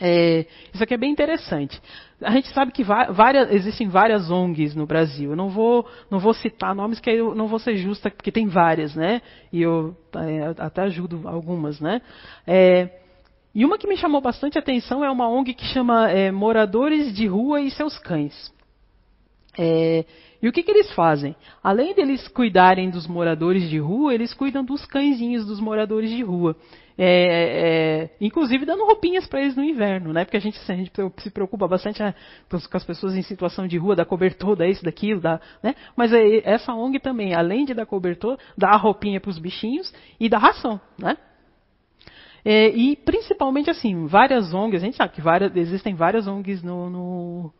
É, 0.00 0.46
isso 0.72 0.82
aqui 0.82 0.94
é 0.94 0.98
bem 0.98 1.10
interessante. 1.10 1.80
A 2.20 2.30
gente 2.30 2.48
sabe 2.48 2.72
que 2.72 2.82
várias, 2.84 3.52
existem 3.52 3.88
várias 3.88 4.30
ONGs 4.30 4.74
no 4.74 4.86
Brasil. 4.86 5.30
Eu 5.30 5.36
não 5.36 5.48
vou, 5.48 5.86
não 6.10 6.18
vou 6.18 6.34
citar 6.34 6.74
nomes 6.74 7.00
que 7.00 7.10
eu 7.10 7.34
não 7.34 7.46
vou 7.46 7.58
ser 7.58 7.76
justa, 7.76 8.10
porque 8.10 8.32
tem 8.32 8.46
várias, 8.46 8.94
né? 8.94 9.22
E 9.52 9.62
eu 9.62 9.96
é, 10.14 10.54
até 10.58 10.82
ajudo 10.82 11.28
algumas, 11.28 11.80
né? 11.80 12.00
É, 12.46 12.90
e 13.54 13.64
uma 13.64 13.78
que 13.78 13.88
me 13.88 13.96
chamou 13.96 14.20
bastante 14.20 14.58
atenção 14.58 15.04
é 15.04 15.10
uma 15.10 15.28
ONG 15.28 15.54
que 15.54 15.64
chama 15.66 16.10
é, 16.10 16.30
Moradores 16.30 17.14
de 17.14 17.26
Rua 17.26 17.60
e 17.60 17.70
Seus 17.70 17.98
Cães. 17.98 18.52
É, 19.58 20.04
e 20.40 20.48
o 20.48 20.52
que, 20.52 20.62
que, 20.62 20.70
eles 20.70 20.92
fazem? 20.92 21.34
Além 21.62 21.92
deles 21.94 22.28
cuidarem 22.28 22.90
dos 22.90 23.08
moradores 23.08 23.68
de 23.68 23.78
rua, 23.78 24.14
eles 24.14 24.32
cuidam 24.32 24.64
dos 24.64 24.86
cãezinhos 24.86 25.44
dos 25.44 25.58
moradores 25.58 26.10
de 26.10 26.22
rua. 26.22 26.56
É, 27.00 28.02
é, 28.02 28.10
inclusive 28.20 28.66
dando 28.66 28.84
roupinhas 28.84 29.24
para 29.28 29.40
eles 29.40 29.54
no 29.54 29.62
inverno, 29.62 30.12
né? 30.12 30.24
Porque 30.24 30.36
a 30.36 30.40
gente, 30.40 30.58
a 30.68 30.74
gente 30.74 30.90
se 31.18 31.30
preocupa 31.30 31.68
bastante 31.68 32.02
né, 32.02 32.12
com 32.50 32.76
as 32.76 32.84
pessoas 32.84 33.14
em 33.14 33.22
situação 33.22 33.68
de 33.68 33.78
rua, 33.78 33.94
da 33.94 34.04
cobertor, 34.04 34.56
da 34.56 34.66
isso, 34.66 34.84
daquilo, 34.84 35.20
da, 35.20 35.40
né? 35.62 35.76
Mas 35.96 36.12
é, 36.12 36.40
essa 36.42 36.74
ONG 36.74 36.98
também, 36.98 37.34
além 37.34 37.64
de 37.64 37.72
dar 37.72 37.86
cobertor, 37.86 38.36
dá 38.56 38.70
a 38.70 38.76
roupinha 38.76 39.20
para 39.20 39.30
os 39.30 39.38
bichinhos 39.38 39.94
e 40.18 40.28
dá 40.28 40.38
ração, 40.38 40.80
né? 40.98 41.16
É, 42.44 42.68
e 42.70 42.96
principalmente 42.96 43.70
assim, 43.70 44.06
várias 44.06 44.52
ONGs, 44.52 44.82
a 44.82 44.86
gente 44.86 44.96
sabe 44.96 45.12
que 45.12 45.20
várias, 45.20 45.54
existem 45.54 45.94
várias 45.94 46.26
ONGs 46.26 46.62
no, 46.62 46.90
no, 46.90 47.52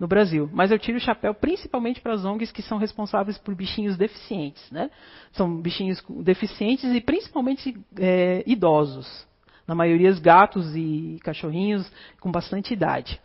no 0.00 0.08
Brasil. 0.08 0.48
Mas 0.50 0.70
eu 0.70 0.78
tiro 0.78 0.96
o 0.96 1.00
chapéu 1.00 1.34
principalmente 1.34 2.00
para 2.00 2.14
as 2.14 2.24
ONGs 2.24 2.50
que 2.50 2.62
são 2.62 2.78
responsáveis 2.78 3.36
por 3.36 3.54
bichinhos 3.54 3.98
deficientes. 3.98 4.68
Né? 4.70 4.90
São 5.32 5.60
bichinhos 5.60 6.02
deficientes 6.22 6.84
e 6.84 7.00
principalmente 7.02 7.78
é, 7.98 8.42
idosos. 8.46 9.28
Na 9.68 9.74
maioria, 9.74 10.10
gatos 10.18 10.74
e 10.74 11.20
cachorrinhos 11.22 11.88
com 12.18 12.32
bastante 12.32 12.72
idade. 12.72 13.20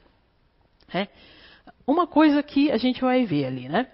É. 0.94 1.08
Uma 1.88 2.06
coisa 2.06 2.44
que 2.44 2.70
a 2.70 2.78
gente 2.78 3.02
vai 3.02 3.26
ver 3.26 3.46
ali, 3.46 3.68
né? 3.68 3.88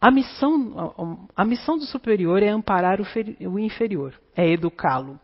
A 0.00 0.10
missão, 0.10 1.26
a 1.34 1.44
missão 1.44 1.76
do 1.76 1.84
superior 1.84 2.42
é 2.42 2.48
amparar 2.48 3.00
o, 3.00 3.04
o 3.50 3.58
inferior, 3.58 4.14
é 4.36 4.48
educá-lo. 4.48 5.20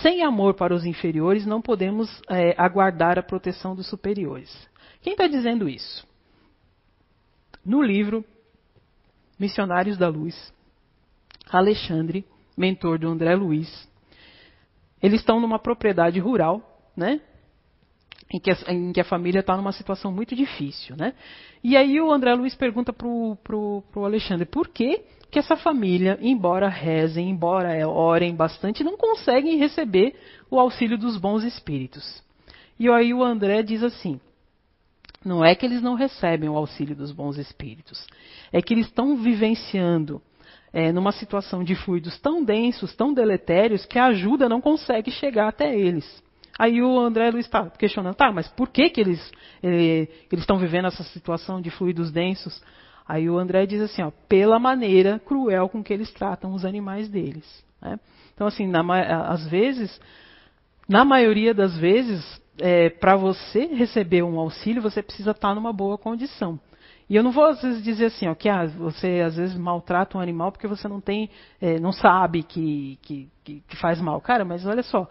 Sem 0.00 0.22
amor 0.22 0.54
para 0.54 0.74
os 0.74 0.84
inferiores, 0.84 1.46
não 1.46 1.60
podemos 1.60 2.22
é, 2.28 2.54
aguardar 2.56 3.18
a 3.18 3.22
proteção 3.22 3.76
dos 3.76 3.86
superiores. 3.86 4.50
Quem 5.02 5.12
está 5.12 5.28
dizendo 5.28 5.68
isso? 5.68 6.06
No 7.64 7.82
livro 7.82 8.24
Missionários 9.38 9.96
da 9.98 10.08
Luz, 10.08 10.52
Alexandre, 11.50 12.24
mentor 12.56 12.98
do 12.98 13.08
André 13.08 13.34
Luiz. 13.34 13.88
Eles 15.02 15.20
estão 15.20 15.40
numa 15.40 15.58
propriedade 15.58 16.18
rural, 16.20 16.62
né? 16.96 17.20
Em 18.32 18.40
que, 18.40 18.50
a, 18.50 18.56
em 18.68 18.92
que 18.92 19.00
a 19.00 19.04
família 19.04 19.40
está 19.40 19.56
numa 19.56 19.72
situação 19.72 20.10
muito 20.10 20.34
difícil, 20.34 20.96
né? 20.96 21.12
E 21.62 21.76
aí 21.76 22.00
o 22.00 22.10
André 22.10 22.34
Luiz 22.34 22.54
pergunta 22.54 22.92
pro, 22.92 23.36
pro, 23.42 23.82
pro 23.92 24.04
Alexandre 24.04 24.46
por 24.46 24.68
que, 24.68 25.02
que 25.30 25.38
essa 25.38 25.56
família, 25.56 26.18
embora 26.20 26.68
rezem, 26.68 27.30
embora 27.30 27.88
orem 27.88 28.34
bastante, 28.34 28.84
não 28.84 28.96
conseguem 28.96 29.56
receber 29.56 30.14
o 30.50 30.58
auxílio 30.58 30.96
dos 30.96 31.16
bons 31.16 31.42
espíritos. 31.42 32.22
E 32.78 32.88
aí 32.88 33.12
o 33.12 33.22
André 33.22 33.62
diz 33.62 33.82
assim: 33.82 34.20
não 35.24 35.44
é 35.44 35.54
que 35.54 35.64
eles 35.66 35.82
não 35.82 35.94
recebem 35.94 36.48
o 36.48 36.56
auxílio 36.56 36.96
dos 36.96 37.12
bons 37.12 37.38
espíritos, 37.38 38.06
é 38.52 38.60
que 38.60 38.74
eles 38.74 38.86
estão 38.86 39.16
vivenciando 39.16 40.20
é, 40.72 40.90
numa 40.92 41.12
situação 41.12 41.62
de 41.62 41.74
fluidos 41.74 42.18
tão 42.18 42.42
densos, 42.42 42.94
tão 42.94 43.12
deletérios, 43.12 43.84
que 43.84 43.98
a 43.98 44.06
ajuda 44.06 44.48
não 44.48 44.60
consegue 44.60 45.10
chegar 45.10 45.48
até 45.48 45.76
eles. 45.76 46.22
Aí 46.58 46.82
o 46.82 46.98
André 46.98 47.30
Luiz 47.30 47.46
está 47.46 47.68
questionando, 47.70 48.14
tá, 48.14 48.30
mas 48.30 48.48
por 48.48 48.68
que, 48.68 48.90
que 48.90 49.00
eles 49.00 49.32
eh, 49.62 50.08
estão 50.32 50.58
vivendo 50.58 50.86
essa 50.86 51.02
situação 51.04 51.60
de 51.60 51.70
fluidos 51.70 52.10
densos? 52.10 52.62
Aí 53.06 53.28
o 53.28 53.38
André 53.38 53.66
diz 53.66 53.80
assim, 53.80 54.02
ó, 54.02 54.10
pela 54.28 54.58
maneira 54.58 55.18
cruel 55.18 55.68
com 55.68 55.82
que 55.82 55.92
eles 55.92 56.12
tratam 56.12 56.52
os 56.52 56.64
animais 56.64 57.08
deles. 57.08 57.64
Né? 57.80 57.98
Então, 58.34 58.46
assim, 58.46 58.66
na, 58.66 58.82
às 59.28 59.46
vezes, 59.48 60.00
na 60.88 61.04
maioria 61.04 61.54
das 61.54 61.76
vezes, 61.76 62.40
é, 62.58 62.90
para 62.90 63.16
você 63.16 63.66
receber 63.66 64.22
um 64.22 64.38
auxílio, 64.38 64.82
você 64.82 65.02
precisa 65.02 65.30
estar 65.30 65.48
tá 65.48 65.54
numa 65.54 65.72
boa 65.72 65.96
condição. 65.96 66.58
E 67.08 67.16
eu 67.16 67.22
não 67.22 67.30
vou 67.30 67.44
às 67.44 67.60
vezes 67.60 67.82
dizer 67.82 68.06
assim, 68.06 68.26
ó, 68.28 68.34
que 68.34 68.48
ah, 68.48 68.66
você 68.66 69.22
às 69.24 69.36
vezes 69.36 69.56
maltrata 69.56 70.16
um 70.16 70.20
animal 70.20 70.50
porque 70.50 70.66
você 70.66 70.88
não 70.88 71.00
tem, 71.00 71.28
é, 71.60 71.78
não 71.78 71.92
sabe 71.92 72.42
que, 72.42 72.98
que, 73.02 73.28
que, 73.44 73.76
faz 73.76 74.00
mal. 74.00 74.20
Cara, 74.20 74.44
mas 74.44 74.64
olha 74.64 74.82
só, 74.82 75.06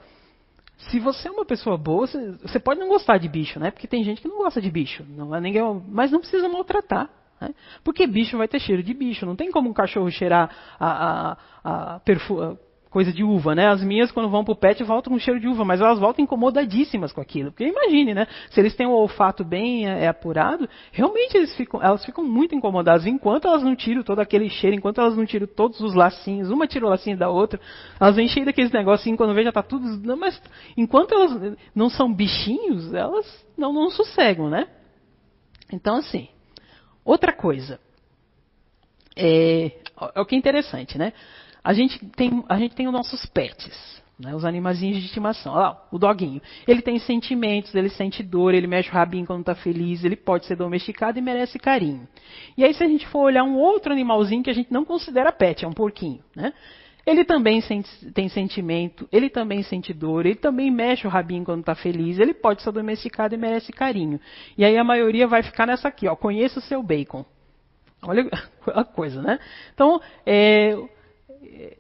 se 0.78 1.00
você 1.00 1.28
é 1.28 1.32
uma 1.32 1.46
pessoa 1.46 1.78
boa, 1.78 2.08
você, 2.08 2.32
você, 2.42 2.60
pode 2.60 2.80
não 2.80 2.88
gostar 2.88 3.18
de 3.18 3.30
bicho, 3.30 3.60
né? 3.60 3.70
Porque 3.70 3.88
tem 3.88 4.04
gente 4.04 4.22
que 4.22 4.28
não 4.28 4.39
gosta 4.39 4.60
de 4.60 4.72
bicho, 4.72 5.06
não 5.10 5.36
é 5.36 5.39
ninguém, 5.39 5.62
mas 5.89 6.12
não 6.12 6.20
precisa 6.20 6.50
maltratar. 6.50 7.10
Né? 7.39 7.54
Porque 7.84 8.08
bicho 8.08 8.38
vai 8.38 8.48
ter 8.48 8.60
cheiro 8.60 8.82
de 8.82 8.94
bicho, 8.94 9.26
não 9.26 9.36
tem 9.36 9.52
como 9.52 9.70
um 9.70 9.74
cachorro 9.74 10.10
cheirar 10.10 10.50
a, 10.80 10.89
a, 11.32 11.38
a, 11.64 12.00
perfu 12.00 12.58
coisa 12.92 13.12
de 13.12 13.24
uva, 13.24 13.56
né? 13.56 13.68
As 13.68 13.82
minhas, 13.82 14.12
quando 14.12 14.30
vão 14.30 14.44
pro 14.44 14.54
pet, 14.54 14.84
voltam 14.84 15.14
com 15.14 15.18
cheiro 15.18 15.39
de 15.39 15.48
uva, 15.48 15.64
mas 15.64 15.80
elas 15.80 15.98
voltam 15.98 16.24
incomodadíssimas 16.24 17.14
com 17.14 17.22
aquilo. 17.22 17.50
Porque 17.50 17.66
imagine, 17.66 18.14
né? 18.14 18.28
Se 18.50 18.60
eles 18.60 18.76
têm 18.76 18.86
o 18.86 18.92
olfato 18.92 19.46
bem 19.46 19.89
é, 19.89 20.04
é 20.04 20.08
apurado, 20.10 20.70
realmente 20.92 21.48
ficam, 21.56 21.82
elas 21.82 22.06
ficam 22.06 22.22
muito 22.22 22.54
incomodadas. 22.54 23.06
Enquanto 23.06 23.48
elas 23.48 23.64
não 23.64 23.78
tiram 23.78 24.04
todo 24.04 24.20
aquele 24.20 24.50
cheiro, 24.50 24.76
enquanto 24.76 25.00
elas 25.00 25.16
não 25.16 25.26
tiram 25.26 25.48
todos 25.48 25.80
os 25.80 25.96
lacinhos, 25.96 26.50
uma 26.50 26.68
tira 26.68 26.86
o 26.86 26.89
lacinho 26.89 27.18
da 27.18 27.30
outra, 27.30 27.62
elas 27.98 28.18
vêm 28.18 28.28
cheias 28.28 28.46
daqueles 28.46 28.72
negocinhos, 28.74 29.18
quando 29.18 29.34
vê 29.34 29.44
já 29.46 29.54
tá 29.54 29.64
tudo. 29.64 29.86
Mas 30.18 30.42
enquanto 30.76 31.14
elas 31.14 31.58
não 31.74 31.89
são 31.89 32.14
bichinhos, 32.14 32.94
elas 32.94 33.48
não, 33.58 33.72
não 33.72 33.89
sossegam, 33.89 34.50
né? 34.50 34.68
Então, 35.72 35.96
assim, 35.96 36.28
outra 37.06 37.32
coisa. 37.32 37.80
É, 39.16 39.72
é 40.14 40.20
o 40.20 40.26
que 40.26 40.36
é 40.36 40.38
interessante, 40.38 40.98
né? 40.98 41.14
A 41.64 41.74
gente 41.74 42.03
tem, 42.09 42.43
a 42.49 42.57
gente 42.57 42.76
tem 42.76 42.88
os 42.88 42.93
nossos 42.93 43.26
pets, 43.28 44.01
né, 44.20 44.36
os 44.36 44.45
animaizinhos 44.45 44.97
de 44.97 45.05
estimação. 45.05 45.53
Olha 45.53 45.62
lá, 45.62 45.88
o 45.91 45.97
doguinho. 45.97 46.41
Ele 46.68 46.82
tem 46.82 46.99
sentimentos, 46.99 47.74
ele 47.76 47.89
sente 47.89 48.24
dor, 48.24 48.53
ele 48.53 48.68
mexe 48.68 48.89
o 48.89 48.93
rabinho 48.93 49.26
quando 49.26 49.41
está 49.41 49.55
feliz, 49.55 50.03
ele 50.03 50.16
pode 50.16 50.45
ser 50.45 50.55
domesticado 50.55 51.18
e 51.18 51.22
merece 51.22 51.59
carinho. 51.59 52.07
E 52.57 52.64
aí, 52.64 52.74
se 52.74 52.84
a 52.84 52.88
gente 52.88 53.07
for 53.07 53.20
olhar 53.26 53.43
um 53.43 53.57
outro 53.57 53.91
animalzinho 53.91 54.43
que 54.43 54.49
a 54.49 54.53
gente 54.53 54.72
não 54.72 54.86
considera 54.86 55.32
pet, 55.32 55.66
é 55.66 55.68
um 55.68 55.74
porquinho, 55.74 56.20
né? 56.36 56.53
Ele 57.03 57.26
também 57.26 57.59
tem 58.14 58.30
sentimento, 58.30 59.09
ele 59.12 59.28
também 59.28 59.64
sente 59.64 59.91
dor, 59.91 60.26
ele 60.26 60.36
também 60.36 60.70
mexe 60.70 61.07
o 61.07 61.09
rabinho 61.09 61.43
quando 61.43 61.62
está 61.62 61.74
feliz, 61.74 62.20
ele 62.20 62.34
pode 62.34 62.62
ser 62.62 62.72
domesticado 62.72 63.34
e 63.34 63.38
merece 63.39 63.72
carinho. 63.72 64.20
E 64.55 64.64
aí 64.64 64.78
a 64.78 64.84
maioria 64.84 65.28
vai 65.28 65.41
ficar 65.41 65.66
nessa 65.66 65.88
aqui, 65.88 66.07
ó, 66.07 66.16
conheça 66.16 66.59
o 66.59 66.62
seu 66.62 66.84
bacon. 66.84 67.26
Olha 68.03 68.30
a 68.68 68.84
coisa, 68.84 69.20
né? 69.20 69.39
Então, 69.74 69.99
é, 70.26 70.78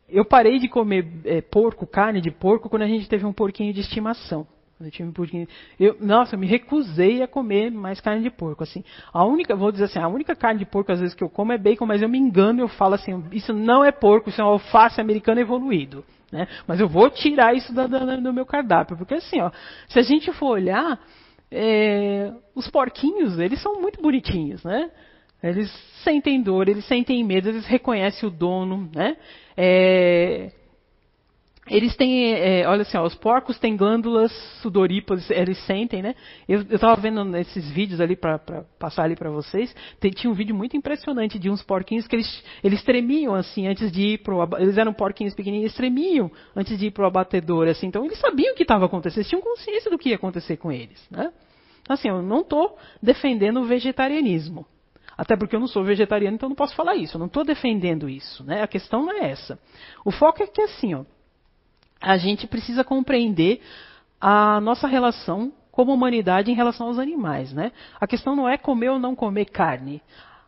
eu 0.09 0.25
parei 0.25 0.59
de 0.59 0.67
comer 0.67 1.07
é, 1.25 1.41
porco, 1.41 1.85
carne 1.85 2.21
de 2.21 2.31
porco, 2.31 2.69
quando 2.69 2.83
a 2.83 2.87
gente 2.87 3.07
teve 3.07 3.25
um 3.25 3.33
porquinho 3.33 3.73
de 3.73 3.81
estimação. 3.81 4.47
Eu 4.79 4.89
tive 4.89 5.09
um 5.09 5.11
porquinho. 5.11 5.47
Eu, 5.79 5.95
nossa, 5.99 6.35
eu 6.35 6.39
me 6.39 6.47
recusei 6.47 7.21
a 7.21 7.27
comer 7.27 7.69
mais 7.71 8.01
carne 8.01 8.23
de 8.23 8.31
porco. 8.31 8.63
Assim, 8.63 8.83
a 9.13 9.23
única, 9.23 9.55
vou 9.55 9.71
dizer 9.71 9.85
assim, 9.85 9.99
a 9.99 10.07
única 10.07 10.35
carne 10.35 10.59
de 10.59 10.65
porco 10.65 10.91
às 10.91 10.99
vezes 10.99 11.15
que 11.15 11.23
eu 11.23 11.29
como 11.29 11.53
é 11.53 11.57
bacon, 11.57 11.85
mas 11.85 12.01
eu 12.01 12.09
me 12.09 12.17
engano, 12.17 12.61
eu 12.61 12.67
falo 12.67 12.95
assim, 12.95 13.23
isso 13.31 13.53
não 13.53 13.83
é 13.83 13.91
porco, 13.91 14.29
isso 14.29 14.41
é 14.41 14.43
um 14.43 14.47
alface 14.47 14.99
americano 14.99 15.39
evoluído. 15.39 16.03
Né? 16.31 16.47
Mas 16.65 16.79
eu 16.79 16.87
vou 16.87 17.09
tirar 17.09 17.53
isso 17.55 17.73
da, 17.73 17.87
da, 17.87 18.15
do 18.15 18.33
meu 18.33 18.45
cardápio, 18.45 18.97
porque 18.97 19.15
assim, 19.15 19.41
ó, 19.41 19.51
se 19.87 19.99
a 19.99 20.01
gente 20.01 20.31
for 20.31 20.51
olhar, 20.51 20.99
é, 21.51 22.31
os 22.55 22.69
porquinhos, 22.69 23.37
eles 23.37 23.61
são 23.61 23.79
muito 23.81 24.01
bonitinhos, 24.01 24.63
né? 24.63 24.89
Eles 25.43 25.71
sentem 26.03 26.41
dor, 26.41 26.67
eles 26.69 26.85
sentem 26.85 27.23
medo, 27.23 27.49
eles 27.49 27.65
reconhecem 27.65 28.27
o 28.27 28.31
dono, 28.31 28.89
né? 28.93 29.17
É, 29.57 30.51
eles 31.67 31.95
têm, 31.95 32.33
é, 32.33 32.67
olha 32.67 32.81
assim, 32.81 32.97
ó, 32.97 33.03
os 33.03 33.13
porcos 33.15 33.57
têm 33.59 33.77
glândulas 33.77 34.31
sudoríparas, 34.61 35.29
eles 35.29 35.57
sentem, 35.65 36.01
né? 36.01 36.15
Eu 36.47 36.61
estava 36.63 36.99
vendo 36.99 37.37
esses 37.37 37.69
vídeos 37.69 38.01
ali 38.01 38.15
para 38.15 38.39
passar 38.79 39.03
ali 39.03 39.15
para 39.15 39.29
vocês. 39.29 39.73
Tem, 39.99 40.11
tinha 40.11 40.29
um 40.29 40.33
vídeo 40.33 40.55
muito 40.55 40.75
impressionante 40.75 41.37
de 41.37 41.49
uns 41.49 41.61
porquinhos 41.61 42.07
que 42.07 42.15
eles, 42.15 42.43
eles 42.63 42.83
tremiam 42.83 43.35
assim 43.35 43.67
antes 43.67 43.91
de 43.91 44.01
ir 44.01 44.17
pro 44.17 44.41
eles 44.57 44.77
eram 44.77 44.91
porquinhos 44.91 45.35
pequenininhos, 45.35 45.71
eles 45.71 45.77
tremiam 45.77 46.31
antes 46.55 46.77
de 46.77 46.87
ir 46.87 46.91
pro 46.91 47.05
abatedor, 47.05 47.67
assim. 47.67 47.87
Então 47.87 48.05
eles 48.05 48.19
sabiam 48.19 48.53
o 48.53 48.55
que 48.55 48.63
estava 48.63 48.85
acontecendo, 48.85 49.19
eles 49.19 49.29
tinham 49.29 49.41
consciência 49.41 49.89
do 49.89 49.97
que 49.99 50.09
ia 50.09 50.15
acontecer 50.15 50.57
com 50.57 50.71
eles, 50.71 50.99
né? 51.11 51.31
Assim, 51.87 52.09
eu 52.09 52.21
não 52.21 52.41
estou 52.41 52.77
defendendo 53.01 53.61
o 53.61 53.65
vegetarianismo. 53.65 54.65
Até 55.21 55.37
porque 55.37 55.55
eu 55.55 55.59
não 55.59 55.67
sou 55.67 55.83
vegetariano, 55.83 56.33
então 56.33 56.49
não 56.49 56.55
posso 56.55 56.73
falar 56.73 56.95
isso. 56.95 57.15
Eu 57.15 57.19
não 57.19 57.27
estou 57.27 57.43
defendendo 57.43 58.09
isso, 58.09 58.43
né? 58.43 58.63
A 58.63 58.67
questão 58.67 59.05
não 59.05 59.13
é 59.13 59.29
essa. 59.29 59.59
O 60.03 60.09
foco 60.09 60.41
é 60.41 60.47
que 60.47 60.63
assim, 60.63 60.95
ó, 60.95 61.05
a 62.01 62.17
gente 62.17 62.47
precisa 62.47 62.83
compreender 62.83 63.61
a 64.19 64.59
nossa 64.59 64.87
relação 64.87 65.53
como 65.71 65.93
humanidade 65.93 66.49
em 66.49 66.55
relação 66.55 66.87
aos 66.87 66.97
animais, 66.97 67.53
né? 67.53 67.71
A 67.99 68.07
questão 68.07 68.35
não 68.35 68.49
é 68.49 68.57
comer 68.57 68.89
ou 68.89 68.97
não 68.97 69.15
comer 69.15 69.45
carne. 69.45 70.01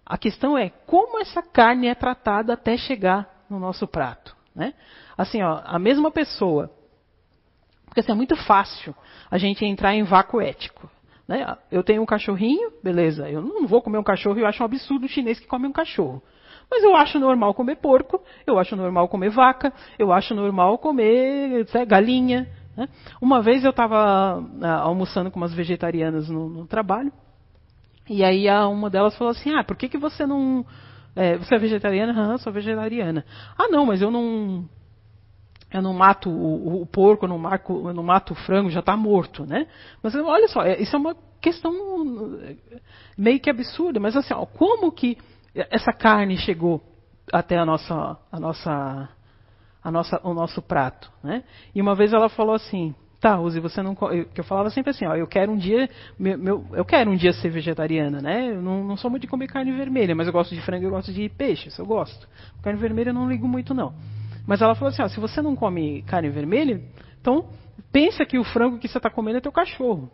A 0.03 0.17
questão 0.17 0.57
é 0.57 0.71
como 0.87 1.21
essa 1.21 1.43
carne 1.43 1.85
é 1.85 1.93
tratada 1.93 2.53
até 2.53 2.75
chegar 2.75 3.45
no 3.47 3.59
nosso 3.59 3.87
prato, 3.87 4.35
né? 4.55 4.73
Assim, 5.15 5.43
ó, 5.43 5.61
a 5.63 5.77
mesma 5.77 6.09
pessoa, 6.09 6.71
porque 7.85 7.99
assim, 7.99 8.11
é 8.11 8.15
muito 8.15 8.35
fácil 8.35 8.95
a 9.29 9.37
gente 9.37 9.63
entrar 9.63 9.93
em 9.93 10.01
vácuo 10.01 10.41
ético. 10.41 10.89
Né? 11.33 11.57
Eu 11.71 11.83
tenho 11.83 12.03
um 12.03 12.05
cachorrinho, 12.05 12.71
beleza, 12.83 13.27
eu 13.27 13.41
não 13.41 13.65
vou 13.65 13.81
comer 13.81 13.97
um 13.97 14.03
cachorro, 14.03 14.37
eu 14.37 14.45
acho 14.45 14.61
um 14.61 14.65
absurdo 14.65 15.05
o 15.05 15.09
chinês 15.09 15.39
que 15.39 15.47
come 15.47 15.67
um 15.67 15.71
cachorro. 15.71 16.21
Mas 16.69 16.83
eu 16.83 16.95
acho 16.95 17.19
normal 17.19 17.53
comer 17.55 17.77
porco, 17.77 18.21
eu 18.45 18.59
acho 18.59 18.75
normal 18.75 19.07
comer 19.07 19.29
vaca, 19.29 19.73
eu 19.97 20.13
acho 20.13 20.35
normal 20.35 20.77
comer 20.77 21.65
galinha. 21.87 22.47
Né? 22.77 22.87
Uma 23.19 23.41
vez 23.41 23.63
eu 23.63 23.71
estava 23.71 24.43
ah, 24.61 24.81
almoçando 24.81 25.31
com 25.31 25.39
umas 25.39 25.53
vegetarianas 25.53 26.29
no, 26.29 26.47
no, 26.47 26.67
trabalho, 26.67 27.11
e 28.07 28.23
aí 28.23 28.47
uma 28.65 28.89
delas 28.89 29.17
falou 29.17 29.31
assim: 29.31 29.53
Ah, 29.55 29.63
por 29.63 29.75
que, 29.75 29.89
que 29.89 29.97
você 29.97 30.25
não. 30.25 30.65
É, 31.15 31.37
você 31.37 31.55
é 31.55 31.59
vegetariana? 31.59 32.33
Ah, 32.33 32.37
sou 32.37 32.51
vegetariana. 32.51 33.25
Ah, 33.57 33.67
não, 33.69 33.85
mas 33.85 34.01
eu 34.01 34.09
não. 34.09 34.67
Eu 35.73 35.81
não 35.81 35.93
mato 35.93 36.29
o, 36.29 36.83
o 36.83 36.85
porco, 36.85 37.25
eu 37.25 37.29
não, 37.29 37.39
marco, 37.39 37.89
eu 37.89 37.93
não 37.93 38.03
mato 38.03 38.33
o 38.33 38.35
frango, 38.35 38.69
já 38.69 38.79
está 38.79 38.95
morto, 38.95 39.43
né? 39.45 39.65
Mas 40.03 40.13
olha 40.13 40.47
só, 40.47 40.61
é, 40.61 40.79
isso 40.79 40.95
é 40.95 40.99
uma 40.99 41.15
questão 41.41 41.73
meio 43.17 43.39
que 43.39 43.49
absurda, 43.49 43.99
mas 43.99 44.15
assim, 44.15 44.33
ó, 44.33 44.45
como 44.45 44.91
que 44.91 45.17
essa 45.55 45.91
carne 45.91 46.37
chegou 46.37 46.81
até 47.31 47.57
a 47.57 47.65
nossa, 47.65 48.17
a 48.31 48.39
nossa, 48.39 49.09
a 49.83 49.91
nossa, 49.91 50.21
o 50.23 50.33
nosso 50.33 50.61
prato, 50.61 51.11
né? 51.23 51.43
E 51.73 51.81
uma 51.81 51.95
vez 51.95 52.13
ela 52.13 52.29
falou 52.29 52.53
assim, 52.53 52.93
tá, 53.19 53.39
Uzi, 53.39 53.59
você 53.59 53.81
não, 53.81 53.97
eu, 54.11 54.25
que 54.25 54.41
eu 54.41 54.43
falava 54.43 54.69
sempre 54.69 54.91
assim, 54.91 55.05
ó, 55.05 55.15
eu 55.15 55.25
quero 55.25 55.51
um 55.51 55.57
dia, 55.57 55.89
meu, 56.19 56.37
meu, 56.37 56.65
eu 56.73 56.85
quero 56.85 57.09
um 57.09 57.15
dia 57.15 57.33
ser 57.33 57.49
vegetariana, 57.49 58.21
né? 58.21 58.51
Eu 58.51 58.61
não, 58.61 58.83
não 58.83 58.97
sou 58.97 59.09
muito 59.09 59.23
de 59.23 59.27
comer 59.27 59.47
carne 59.47 59.71
vermelha, 59.71 60.13
mas 60.13 60.27
eu 60.27 60.33
gosto 60.33 60.53
de 60.53 60.61
frango, 60.61 60.85
eu 60.85 60.91
gosto 60.91 61.11
de 61.11 61.29
peixe, 61.29 61.69
isso 61.69 61.81
eu 61.81 61.85
gosto. 61.85 62.27
Carne 62.61 62.79
vermelha 62.79 63.09
eu 63.09 63.13
não 63.13 63.27
ligo 63.27 63.47
muito 63.47 63.73
não. 63.73 63.93
Mas 64.45 64.61
ela 64.61 64.75
falou 64.75 64.89
assim, 64.89 65.01
ó, 65.01 65.07
se 65.07 65.19
você 65.19 65.41
não 65.41 65.55
come 65.55 66.01
carne 66.03 66.29
vermelha, 66.29 66.81
então 67.19 67.49
pensa 67.91 68.25
que 68.25 68.37
o 68.37 68.43
frango 68.43 68.77
que 68.77 68.87
você 68.87 68.97
está 68.97 69.09
comendo 69.09 69.37
é 69.37 69.41
teu 69.41 69.51
cachorro. 69.51 70.11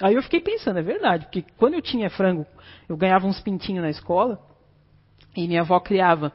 Aí 0.00 0.14
eu 0.14 0.22
fiquei 0.22 0.40
pensando, 0.40 0.78
é 0.78 0.82
verdade, 0.82 1.24
porque 1.24 1.44
quando 1.56 1.74
eu 1.74 1.82
tinha 1.82 2.10
frango, 2.10 2.46
eu 2.88 2.96
ganhava 2.96 3.26
uns 3.26 3.40
pintinhos 3.40 3.82
na 3.82 3.90
escola, 3.90 4.38
e 5.34 5.46
minha 5.46 5.62
avó 5.62 5.80
criava. 5.80 6.32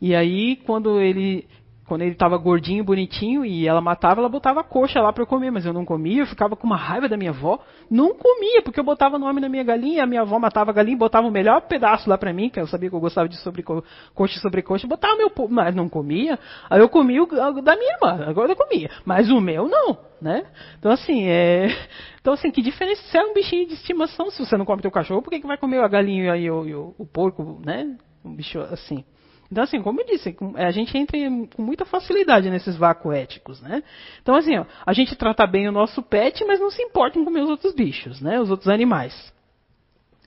E 0.00 0.14
aí, 0.14 0.56
quando 0.56 1.00
ele 1.00 1.46
quando 1.86 2.02
ele 2.02 2.12
estava 2.12 2.36
gordinho, 2.36 2.84
bonitinho, 2.84 3.44
e 3.44 3.66
ela 3.66 3.80
matava, 3.80 4.20
ela 4.20 4.28
botava 4.28 4.60
a 4.60 4.64
coxa 4.64 5.00
lá 5.00 5.12
para 5.12 5.22
eu 5.22 5.26
comer, 5.26 5.50
mas 5.50 5.66
eu 5.66 5.72
não 5.72 5.84
comia, 5.84 6.22
eu 6.22 6.26
ficava 6.26 6.54
com 6.54 6.66
uma 6.66 6.76
raiva 6.76 7.08
da 7.08 7.16
minha 7.16 7.30
avó. 7.30 7.58
Não 7.90 8.14
comia, 8.14 8.62
porque 8.62 8.78
eu 8.78 8.84
botava 8.84 9.18
nome 9.18 9.40
na 9.40 9.48
minha 9.48 9.64
galinha, 9.64 10.04
a 10.04 10.06
minha 10.06 10.22
avó 10.22 10.38
matava 10.38 10.70
a 10.70 10.74
galinha, 10.74 10.96
botava 10.96 11.26
o 11.26 11.30
melhor 11.30 11.62
pedaço 11.62 12.08
lá 12.08 12.16
para 12.16 12.32
mim, 12.32 12.48
que 12.48 12.60
eu 12.60 12.66
sabia 12.66 12.88
que 12.88 12.94
eu 12.94 13.00
gostava 13.00 13.28
de 13.28 13.36
sobreco 13.38 13.84
coxa 14.14 14.38
sobre 14.40 14.62
coxa, 14.62 14.86
botava 14.86 15.16
meu, 15.16 15.30
mas 15.48 15.74
não 15.74 15.88
comia. 15.88 16.38
Aí 16.70 16.80
eu 16.80 16.88
comia 16.88 17.22
o 17.22 17.26
da 17.60 17.76
minha 17.76 17.94
irmã, 17.94 18.24
agora 18.26 18.52
eu 18.52 18.56
comia, 18.56 18.90
mas 19.04 19.30
o 19.30 19.40
meu 19.40 19.68
não, 19.68 19.98
né? 20.20 20.44
Então 20.78 20.92
assim, 20.92 21.24
é, 21.24 21.66
então 22.20 22.32
assim, 22.32 22.50
que 22.50 22.62
diferença 22.62 23.02
se 23.02 23.18
é 23.18 23.24
um 23.24 23.34
bichinho 23.34 23.66
de 23.66 23.74
estimação 23.74 24.30
se 24.30 24.44
você 24.44 24.56
não 24.56 24.64
come 24.64 24.82
teu 24.82 24.90
cachorro, 24.90 25.20
por 25.20 25.30
que, 25.30 25.40
que 25.40 25.46
vai 25.46 25.58
comer 25.58 25.82
a 25.82 25.88
galinha 25.88 26.36
e 26.36 26.50
o, 26.50 26.66
e 26.66 26.74
o, 26.74 26.94
o 26.96 27.04
porco, 27.04 27.60
né? 27.64 27.96
Um 28.24 28.34
bicho 28.34 28.60
assim. 28.60 29.04
Então, 29.52 29.64
assim, 29.64 29.82
como 29.82 30.00
eu 30.00 30.06
disse, 30.06 30.34
a 30.56 30.70
gente 30.70 30.96
entra 30.96 31.18
com 31.54 31.60
muita 31.60 31.84
facilidade 31.84 32.48
nesses 32.48 32.74
vácuos 32.74 33.14
éticos, 33.14 33.60
né? 33.60 33.82
Então, 34.22 34.34
assim, 34.34 34.56
ó, 34.56 34.64
a 34.86 34.94
gente 34.94 35.14
trata 35.14 35.46
bem 35.46 35.68
o 35.68 35.72
nosso 35.72 36.02
pet, 36.02 36.42
mas 36.46 36.58
não 36.58 36.70
se 36.70 36.80
importa 36.82 37.18
em 37.18 37.24
comer 37.24 37.42
os 37.42 37.50
outros 37.50 37.74
bichos, 37.74 38.18
né? 38.22 38.40
Os 38.40 38.50
outros 38.50 38.70
animais. 38.70 39.30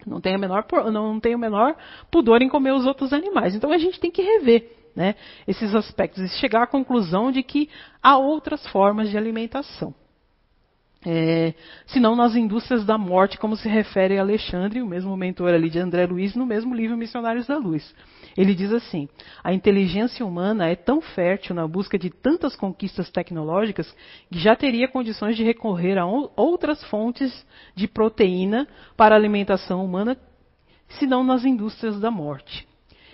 Não 0.05 0.21
tem, 0.21 0.35
a 0.35 0.37
menor, 0.37 0.63
não 0.93 1.19
tem 1.19 1.33
o 1.33 1.39
menor 1.39 1.75
pudor 2.11 2.43
em 2.43 2.47
comer 2.47 2.73
os 2.73 2.85
outros 2.85 3.11
animais. 3.11 3.55
Então, 3.55 3.71
a 3.71 3.79
gente 3.79 3.99
tem 3.99 4.11
que 4.11 4.21
rever 4.21 4.71
né, 4.95 5.15
esses 5.47 5.73
aspectos 5.73 6.21
e 6.21 6.39
chegar 6.39 6.61
à 6.61 6.67
conclusão 6.67 7.31
de 7.31 7.41
que 7.41 7.67
há 8.03 8.19
outras 8.19 8.65
formas 8.67 9.09
de 9.09 9.17
alimentação. 9.17 9.91
É, 11.03 11.55
senão 11.87 12.15
nas 12.15 12.35
indústrias 12.35 12.85
da 12.85 12.97
morte, 12.97 13.39
como 13.39 13.55
se 13.55 13.67
refere 13.67 14.19
Alexandre, 14.19 14.83
o 14.83 14.87
mesmo 14.87 15.17
mentor 15.17 15.51
ali 15.51 15.69
de 15.69 15.79
André 15.79 16.05
Luiz, 16.05 16.35
no 16.35 16.45
mesmo 16.45 16.75
livro 16.75 16.95
Missionários 16.95 17.47
da 17.47 17.57
Luz. 17.57 17.91
Ele 18.37 18.53
diz 18.53 18.71
assim: 18.71 19.07
a 19.43 19.53
inteligência 19.53 20.25
humana 20.25 20.67
é 20.67 20.75
tão 20.75 21.01
fértil 21.01 21.55
na 21.55 21.67
busca 21.67 21.97
de 21.97 22.09
tantas 22.09 22.55
conquistas 22.55 23.09
tecnológicas 23.09 23.93
que 24.31 24.39
já 24.39 24.55
teria 24.55 24.87
condições 24.87 25.35
de 25.35 25.43
recorrer 25.43 25.97
a 25.97 26.05
outras 26.05 26.83
fontes 26.85 27.45
de 27.75 27.87
proteína 27.87 28.67
para 28.97 29.15
a 29.15 29.17
alimentação 29.17 29.83
humana, 29.83 30.17
senão 30.89 31.23
nas 31.23 31.45
indústrias 31.45 31.99
da 31.99 32.11
morte. 32.11 32.67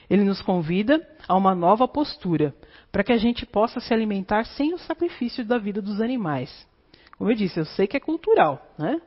Ele 0.09 0.23
nos 0.23 0.41
convida 0.41 1.07
a 1.27 1.37
uma 1.37 1.55
nova 1.55 1.87
postura, 1.87 2.53
para 2.91 3.03
que 3.03 3.13
a 3.13 3.17
gente 3.17 3.45
possa 3.45 3.79
se 3.79 3.93
alimentar 3.93 4.43
sem 4.45 4.73
o 4.73 4.77
sacrifício 4.77 5.45
da 5.45 5.57
vida 5.57 5.81
dos 5.81 6.01
animais 6.01 6.69
como 7.21 7.29
eu 7.29 7.35
disse, 7.35 7.59
eu 7.59 7.65
sei 7.65 7.85
que 7.85 7.95
é 7.95 7.99
cultural, 7.99 8.59
né? 8.79 8.99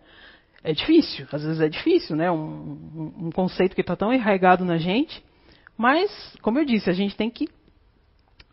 É 0.63 0.73
difícil, 0.73 1.27
às 1.33 1.43
vezes 1.43 1.61
é 1.61 1.69
difícil, 1.69 2.15
né? 2.15 2.31
Um, 2.31 2.37
um, 2.39 3.27
um 3.27 3.31
conceito 3.33 3.75
que 3.75 3.81
está 3.81 3.97
tão 3.97 4.09
arraigado 4.09 4.65
na 4.65 4.79
gente, 4.79 5.21
mas, 5.77 6.11
como 6.43 6.59
eu 6.59 6.65
disse, 6.65 6.89
a 6.89 6.93
gente 6.93 7.17
tem 7.17 7.31
que 7.31 7.49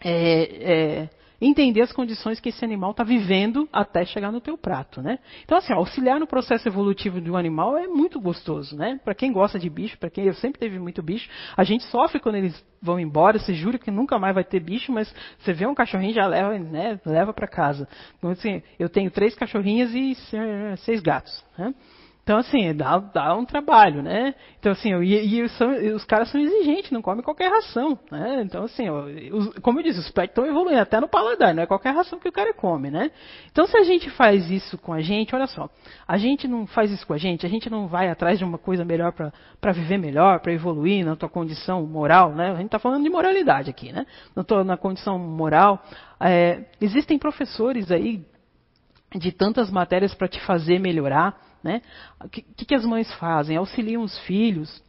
é, 0.04 1.04
é, 1.04 1.10
entender 1.42 1.82
as 1.82 1.92
condições 1.92 2.40
que 2.40 2.50
esse 2.50 2.64
animal 2.64 2.92
está 2.92 3.04
vivendo 3.04 3.68
até 3.74 4.06
chegar 4.06 4.32
no 4.32 4.40
teu 4.40 4.58
prato, 4.58 5.02
né? 5.02 5.18
Então, 5.44 5.58
assim, 5.58 5.74
auxiliar 5.74 6.20
no 6.20 6.28
processo 6.28 6.68
evolutivo 6.68 7.20
de 7.20 7.32
um 7.32 7.36
animal 7.36 7.76
é 7.76 7.88
muito 7.88 8.20
gostoso, 8.20 8.76
né? 8.76 9.00
Para 9.04 9.16
quem 9.16 9.32
gosta 9.32 9.58
de 9.58 9.70
bicho, 9.70 9.98
para 9.98 10.10
quem 10.10 10.26
eu 10.26 10.36
sempre 10.36 10.60
teve 10.60 10.78
muito 10.78 11.02
bicho, 11.02 11.28
a 11.58 11.64
gente 11.64 11.84
sofre 11.86 12.20
quando 12.20 12.36
eles 12.36 12.64
vão 12.80 13.00
embora, 13.00 13.40
você 13.40 13.54
jura 13.54 13.80
que 13.80 13.90
nunca 13.90 14.20
mais 14.20 14.36
vai 14.36 14.44
ter 14.44 14.60
bicho, 14.60 14.92
mas 14.92 15.14
você 15.40 15.52
vê 15.52 15.66
um 15.66 15.74
cachorrinho 15.74 16.14
já 16.14 16.28
leva, 16.28 16.58
né? 16.60 17.00
Leva 17.06 17.34
para 17.34 17.48
casa. 17.48 17.88
Então, 18.18 18.30
assim, 18.30 18.62
eu 18.78 18.90
tenho 18.90 19.10
três 19.10 19.34
cachorrinhas 19.34 19.94
e 19.94 20.16
seis 20.78 21.02
gatos, 21.02 21.44
né? 21.58 21.74
Então, 22.24 22.38
assim, 22.38 22.74
dá, 22.76 23.00
dá 23.00 23.36
um 23.36 23.44
trabalho, 23.44 24.04
né? 24.04 24.36
Então, 24.60 24.72
assim, 24.72 24.94
e, 25.02 25.42
e 25.42 25.50
são, 25.50 25.72
os 25.96 26.06
caras 26.06 26.30
são 26.30 26.40
exigentes, 26.40 26.92
não 26.92 27.02
comem 27.02 27.24
qualquer 27.24 27.50
ração, 27.50 27.98
né? 28.12 28.44
Então, 28.46 28.64
assim, 28.64 28.88
os, 28.90 29.50
como 29.60 29.80
eu 29.80 29.84
disse, 29.84 30.00
os 30.00 30.10
pets 30.12 30.30
estão 30.30 30.46
evoluindo 30.46 30.80
até 30.80 31.00
no 31.00 31.08
paladar, 31.08 31.54
não 31.54 31.64
é 31.64 31.66
qualquer 31.66 31.96
ração 31.96 32.20
que 32.20 32.30
o 32.30 32.32
cara 32.32 32.54
come, 32.54 32.92
né? 32.92 33.10
Então, 33.52 33.66
se 33.66 33.76
a 33.76 33.84
gente 33.84 34.08
faz 34.12 34.52
isso 34.52 34.78
com 34.78 34.94
a 34.94 35.02
gente, 35.02 35.36
olha 35.36 35.48
só, 35.48 35.68
a 36.08 36.16
gente 36.18 36.48
não 36.48 36.68
faz 36.68 36.92
isso 36.92 37.08
com 37.08 37.14
a 37.14 37.18
gente, 37.18 37.44
a 37.44 37.50
gente 37.50 37.72
não 37.72 37.88
vai 37.88 38.08
atrás 38.08 38.38
de 38.38 38.46
uma 38.46 38.60
coisa 38.60 38.86
melhor 38.86 39.14
para 39.14 39.72
viver 39.72 39.98
melhor, 39.98 40.42
para 40.42 40.54
evoluir 40.54 41.04
na 41.04 41.16
tua 41.16 41.30
condição 41.30 41.88
moral, 41.88 42.34
né? 42.36 42.52
A 42.52 42.56
gente 42.56 42.68
está 42.68 42.78
falando 42.78 43.04
de 43.04 43.10
moralidade 43.10 43.72
aqui, 43.72 43.92
né? 43.92 44.06
Na, 44.36 44.44
tua, 44.44 44.64
na 44.64 44.78
condição 44.78 45.18
moral. 45.18 45.84
É, 46.20 46.66
existem 46.80 47.18
professores 47.18 47.92
aí 47.92 48.24
de 49.16 49.32
tantas 49.32 49.72
matérias 49.72 50.14
para 50.14 50.28
te 50.28 50.40
fazer 50.42 50.80
melhorar, 50.80 51.36
né? 51.64 51.82
O 52.24 52.30
que, 52.30 52.42
que, 52.42 52.76
as 52.76 52.86
mães 52.86 53.12
fazem? 53.16 53.58
Auxiliam 53.58 54.02
os 54.02 54.18
filhos, 54.20 54.82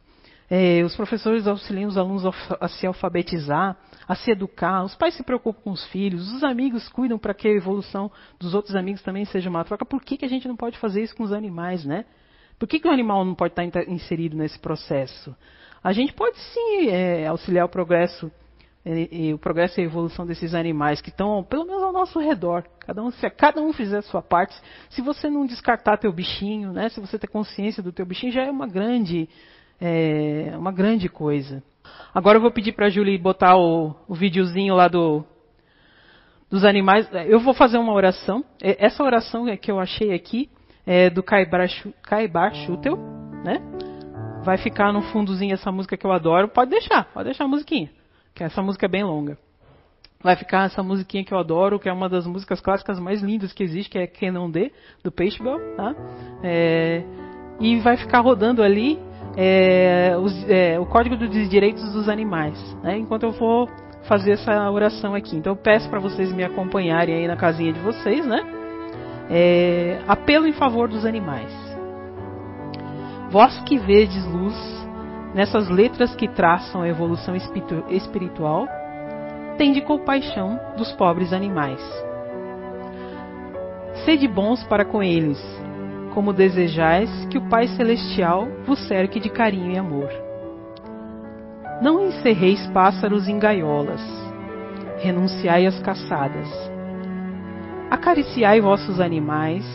é, 0.49 0.83
os 0.83 0.95
professores 0.95 1.47
auxiliam 1.47 1.87
os 1.87 1.97
alunos 1.97 2.23
a, 2.59 2.67
se 2.67 2.85
alfabetizar, 2.85 3.77
a 4.07 4.15
se 4.15 4.31
educar, 4.31 4.83
os 4.83 4.95
pais 4.95 5.15
se 5.15 5.23
preocupam 5.23 5.61
com 5.61 5.71
os 5.71 5.85
filhos, 5.87 6.31
os 6.31 6.43
amigos 6.43 6.87
cuidam 6.89 7.17
para 7.17 7.33
que 7.33 7.47
a 7.47 7.51
evolução 7.51 8.11
dos 8.39 8.53
outros 8.53 8.75
amigos 8.75 9.01
também 9.01 9.25
seja 9.25 9.49
uma 9.49 9.63
troca. 9.63 9.85
Por 9.85 10.01
que, 10.01 10.17
que 10.17 10.25
a 10.25 10.29
gente 10.29 10.47
não 10.47 10.55
pode 10.55 10.77
fazer 10.77 11.01
isso 11.01 11.15
com 11.15 11.23
os 11.23 11.31
animais, 11.31 11.85
né? 11.85 12.05
Por 12.59 12.67
que, 12.67 12.79
que 12.79 12.87
o 12.87 12.91
animal 12.91 13.25
não 13.25 13.35
pode 13.35 13.53
estar 13.53 13.89
inserido 13.89 14.37
nesse 14.37 14.59
processo? 14.59 15.35
A 15.83 15.91
gente 15.91 16.13
pode 16.13 16.37
sim 16.39 16.87
é, 16.89 17.27
auxiliar 17.27 17.65
o 17.65 17.69
progresso 17.69 18.31
e, 18.85 19.33
o 19.33 19.37
progresso 19.37 19.79
e 19.79 19.83
a 19.83 19.85
evolução 19.85 20.25
desses 20.25 20.53
animais 20.53 20.99
que 20.99 21.09
estão, 21.09 21.43
pelo 21.43 21.65
menos 21.65 21.81
ao 21.81 21.93
nosso 21.93 22.19
redor. 22.19 22.63
Cada 22.79 23.01
um, 23.01 23.11
se 23.11 23.29
cada 23.29 23.61
um 23.61 23.71
fizer 23.71 23.99
a 23.99 24.01
sua 24.01 24.21
parte, 24.21 24.55
se 24.89 25.01
você 25.01 25.29
não 25.29 25.45
descartar 25.45 25.97
teu 25.97 26.11
bichinho, 26.11 26.73
né, 26.73 26.89
se 26.89 26.99
você 26.99 27.17
ter 27.17 27.27
consciência 27.27 27.81
do 27.81 27.93
teu 27.93 28.05
bichinho, 28.05 28.33
já 28.33 28.43
é 28.43 28.51
uma 28.51 28.67
grande, 28.67 29.29
é, 29.79 30.53
uma 30.57 30.71
grande 30.71 31.07
coisa. 31.07 31.63
Agora 32.13 32.37
eu 32.37 32.41
vou 32.41 32.51
pedir 32.51 32.73
para 32.73 32.87
a 32.87 32.89
Julie 32.89 33.17
botar 33.17 33.55
o, 33.57 33.95
o 34.07 34.15
videozinho 34.15 34.75
lá 34.75 34.89
do, 34.89 35.23
dos 36.49 36.65
animais. 36.65 37.09
Eu 37.27 37.39
vou 37.39 37.53
fazer 37.53 37.77
uma 37.77 37.93
oração. 37.93 38.43
Essa 38.61 39.03
oração 39.03 39.45
que 39.57 39.71
eu 39.71 39.79
achei 39.79 40.13
aqui 40.13 40.49
é 40.85 41.09
do 41.09 41.23
Kaibar, 41.23 41.67
Kaibar 42.03 42.53
Schutel, 42.53 42.97
né? 43.45 43.61
Vai 44.43 44.57
ficar 44.57 44.91
no 44.91 45.01
fundozinho 45.03 45.53
essa 45.53 45.71
música 45.71 45.95
que 45.95 46.05
eu 46.05 46.11
adoro. 46.11 46.49
Pode 46.49 46.69
deixar, 46.69 47.05
pode 47.13 47.25
deixar 47.25 47.45
a 47.45 47.47
musiquinha 47.47 47.89
que 48.33 48.43
essa 48.43 48.61
música 48.61 48.85
é 48.85 48.89
bem 48.89 49.03
longa. 49.03 49.37
Vai 50.21 50.35
ficar 50.37 50.65
essa 50.65 50.81
musiquinha 50.81 51.23
que 51.23 51.33
eu 51.33 51.37
adoro, 51.37 51.79
que 51.79 51.89
é 51.89 51.93
uma 51.93 52.07
das 52.07 52.25
músicas 52.25 52.61
clássicas 52.61 52.97
mais 52.97 53.21
lindas 53.21 53.51
que 53.51 53.61
existe, 53.61 53.89
que 53.89 53.97
é 53.97 54.07
Quem 54.07 54.31
Não 54.31 54.49
Dê, 54.49 54.71
do 55.03 55.11
Peixebel. 55.11 55.59
Tá? 55.75 55.93
É, 56.41 57.03
e 57.59 57.79
vai 57.79 57.97
ficar 57.97 58.21
rodando 58.21 58.63
ali 58.63 58.97
é, 59.35 60.15
os, 60.17 60.49
é, 60.49 60.79
o 60.79 60.85
Código 60.85 61.17
dos 61.17 61.49
Direitos 61.49 61.91
dos 61.91 62.07
Animais, 62.07 62.57
né? 62.81 62.97
enquanto 62.97 63.23
eu 63.23 63.31
vou 63.31 63.67
fazer 64.07 64.31
essa 64.31 64.69
oração 64.71 65.13
aqui. 65.13 65.35
Então 65.35 65.53
eu 65.53 65.57
peço 65.57 65.89
para 65.89 65.99
vocês 65.99 66.31
me 66.31 66.43
acompanharem 66.43 67.15
aí 67.15 67.27
na 67.27 67.35
casinha 67.35 67.73
de 67.73 67.79
vocês, 67.79 68.25
né? 68.25 68.41
É, 69.29 70.01
apelo 70.07 70.47
em 70.47 70.53
favor 70.53 70.87
dos 70.87 71.05
animais. 71.05 71.51
Vós 73.29 73.57
que 73.61 73.77
vedes 73.77 74.25
luz 74.25 74.82
nessas 75.33 75.67
letras 75.69 76.15
que 76.15 76.27
traçam 76.27 76.81
a 76.81 76.87
evolução 76.87 77.35
espiritual, 77.89 78.67
tende 79.57 79.81
compaixão 79.81 80.59
dos 80.77 80.91
pobres 80.93 81.33
animais. 81.33 81.81
Sede 84.05 84.27
bons 84.27 84.63
para 84.63 84.85
com 84.85 85.01
eles, 85.01 85.39
como 86.13 86.33
desejais 86.33 87.09
que 87.25 87.37
o 87.37 87.49
Pai 87.49 87.67
Celestial 87.67 88.47
vos 88.65 88.79
cerque 88.87 89.19
de 89.19 89.29
carinho 89.29 89.71
e 89.71 89.77
amor. 89.77 90.09
Não 91.81 92.07
encerreis 92.07 92.65
pássaros 92.67 93.27
em 93.27 93.39
gaiolas, 93.39 94.01
renunciai 94.99 95.65
às 95.65 95.79
caçadas. 95.79 96.47
Acariciai 97.89 98.61
vossos 98.61 98.99
animais, 98.99 99.65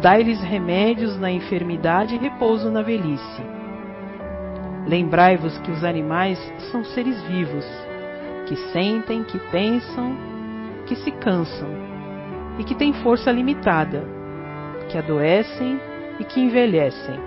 dai-lhes 0.00 0.40
remédios 0.42 1.18
na 1.18 1.30
enfermidade 1.30 2.14
e 2.14 2.18
repouso 2.18 2.70
na 2.70 2.82
velhice 2.82 3.61
Lembrai-vos 4.86 5.56
que 5.58 5.70
os 5.70 5.84
animais 5.84 6.38
são 6.70 6.84
seres 6.84 7.20
vivos, 7.22 7.64
que 8.46 8.56
sentem, 8.72 9.22
que 9.22 9.38
pensam, 9.50 10.16
que 10.86 10.96
se 10.96 11.10
cansam 11.12 11.68
e 12.58 12.64
que 12.64 12.74
têm 12.74 12.92
força 12.92 13.30
limitada, 13.30 14.04
que 14.88 14.98
adoecem 14.98 15.80
e 16.18 16.24
que 16.24 16.40
envelhecem. 16.40 17.18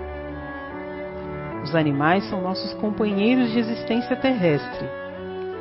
Os 1.64 1.74
animais 1.74 2.24
são 2.28 2.42
nossos 2.42 2.74
companheiros 2.74 3.50
de 3.50 3.58
existência 3.58 4.14
terrestre 4.14 4.86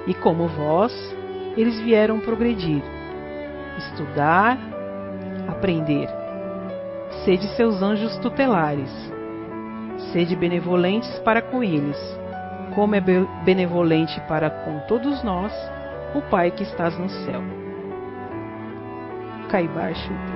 e, 0.06 0.14
como 0.14 0.48
vós, 0.48 0.93
eles 1.58 1.80
vieram 1.80 2.20
progredir, 2.20 2.84
estudar, 3.78 4.58
aprender. 5.48 6.10
Sede 7.24 7.48
seus 7.56 7.82
anjos 7.82 8.18
tutelares 8.18 9.14
Sede 10.12 10.36
benevolentes 10.36 11.20
para 11.20 11.41
com 11.41 11.64
eles, 11.64 11.97
como 12.74 12.95
é 12.95 13.01
benevolente 13.43 14.20
para 14.28 14.49
com 14.49 14.80
todos 14.88 15.24
nós 15.24 15.51
o 16.14 16.22
Pai 16.22 16.51
que 16.51 16.64
estás 16.64 16.97
no 16.97 17.10
céu. 17.10 17.41
Caibar 19.49 19.93
Chuta. 19.95 20.35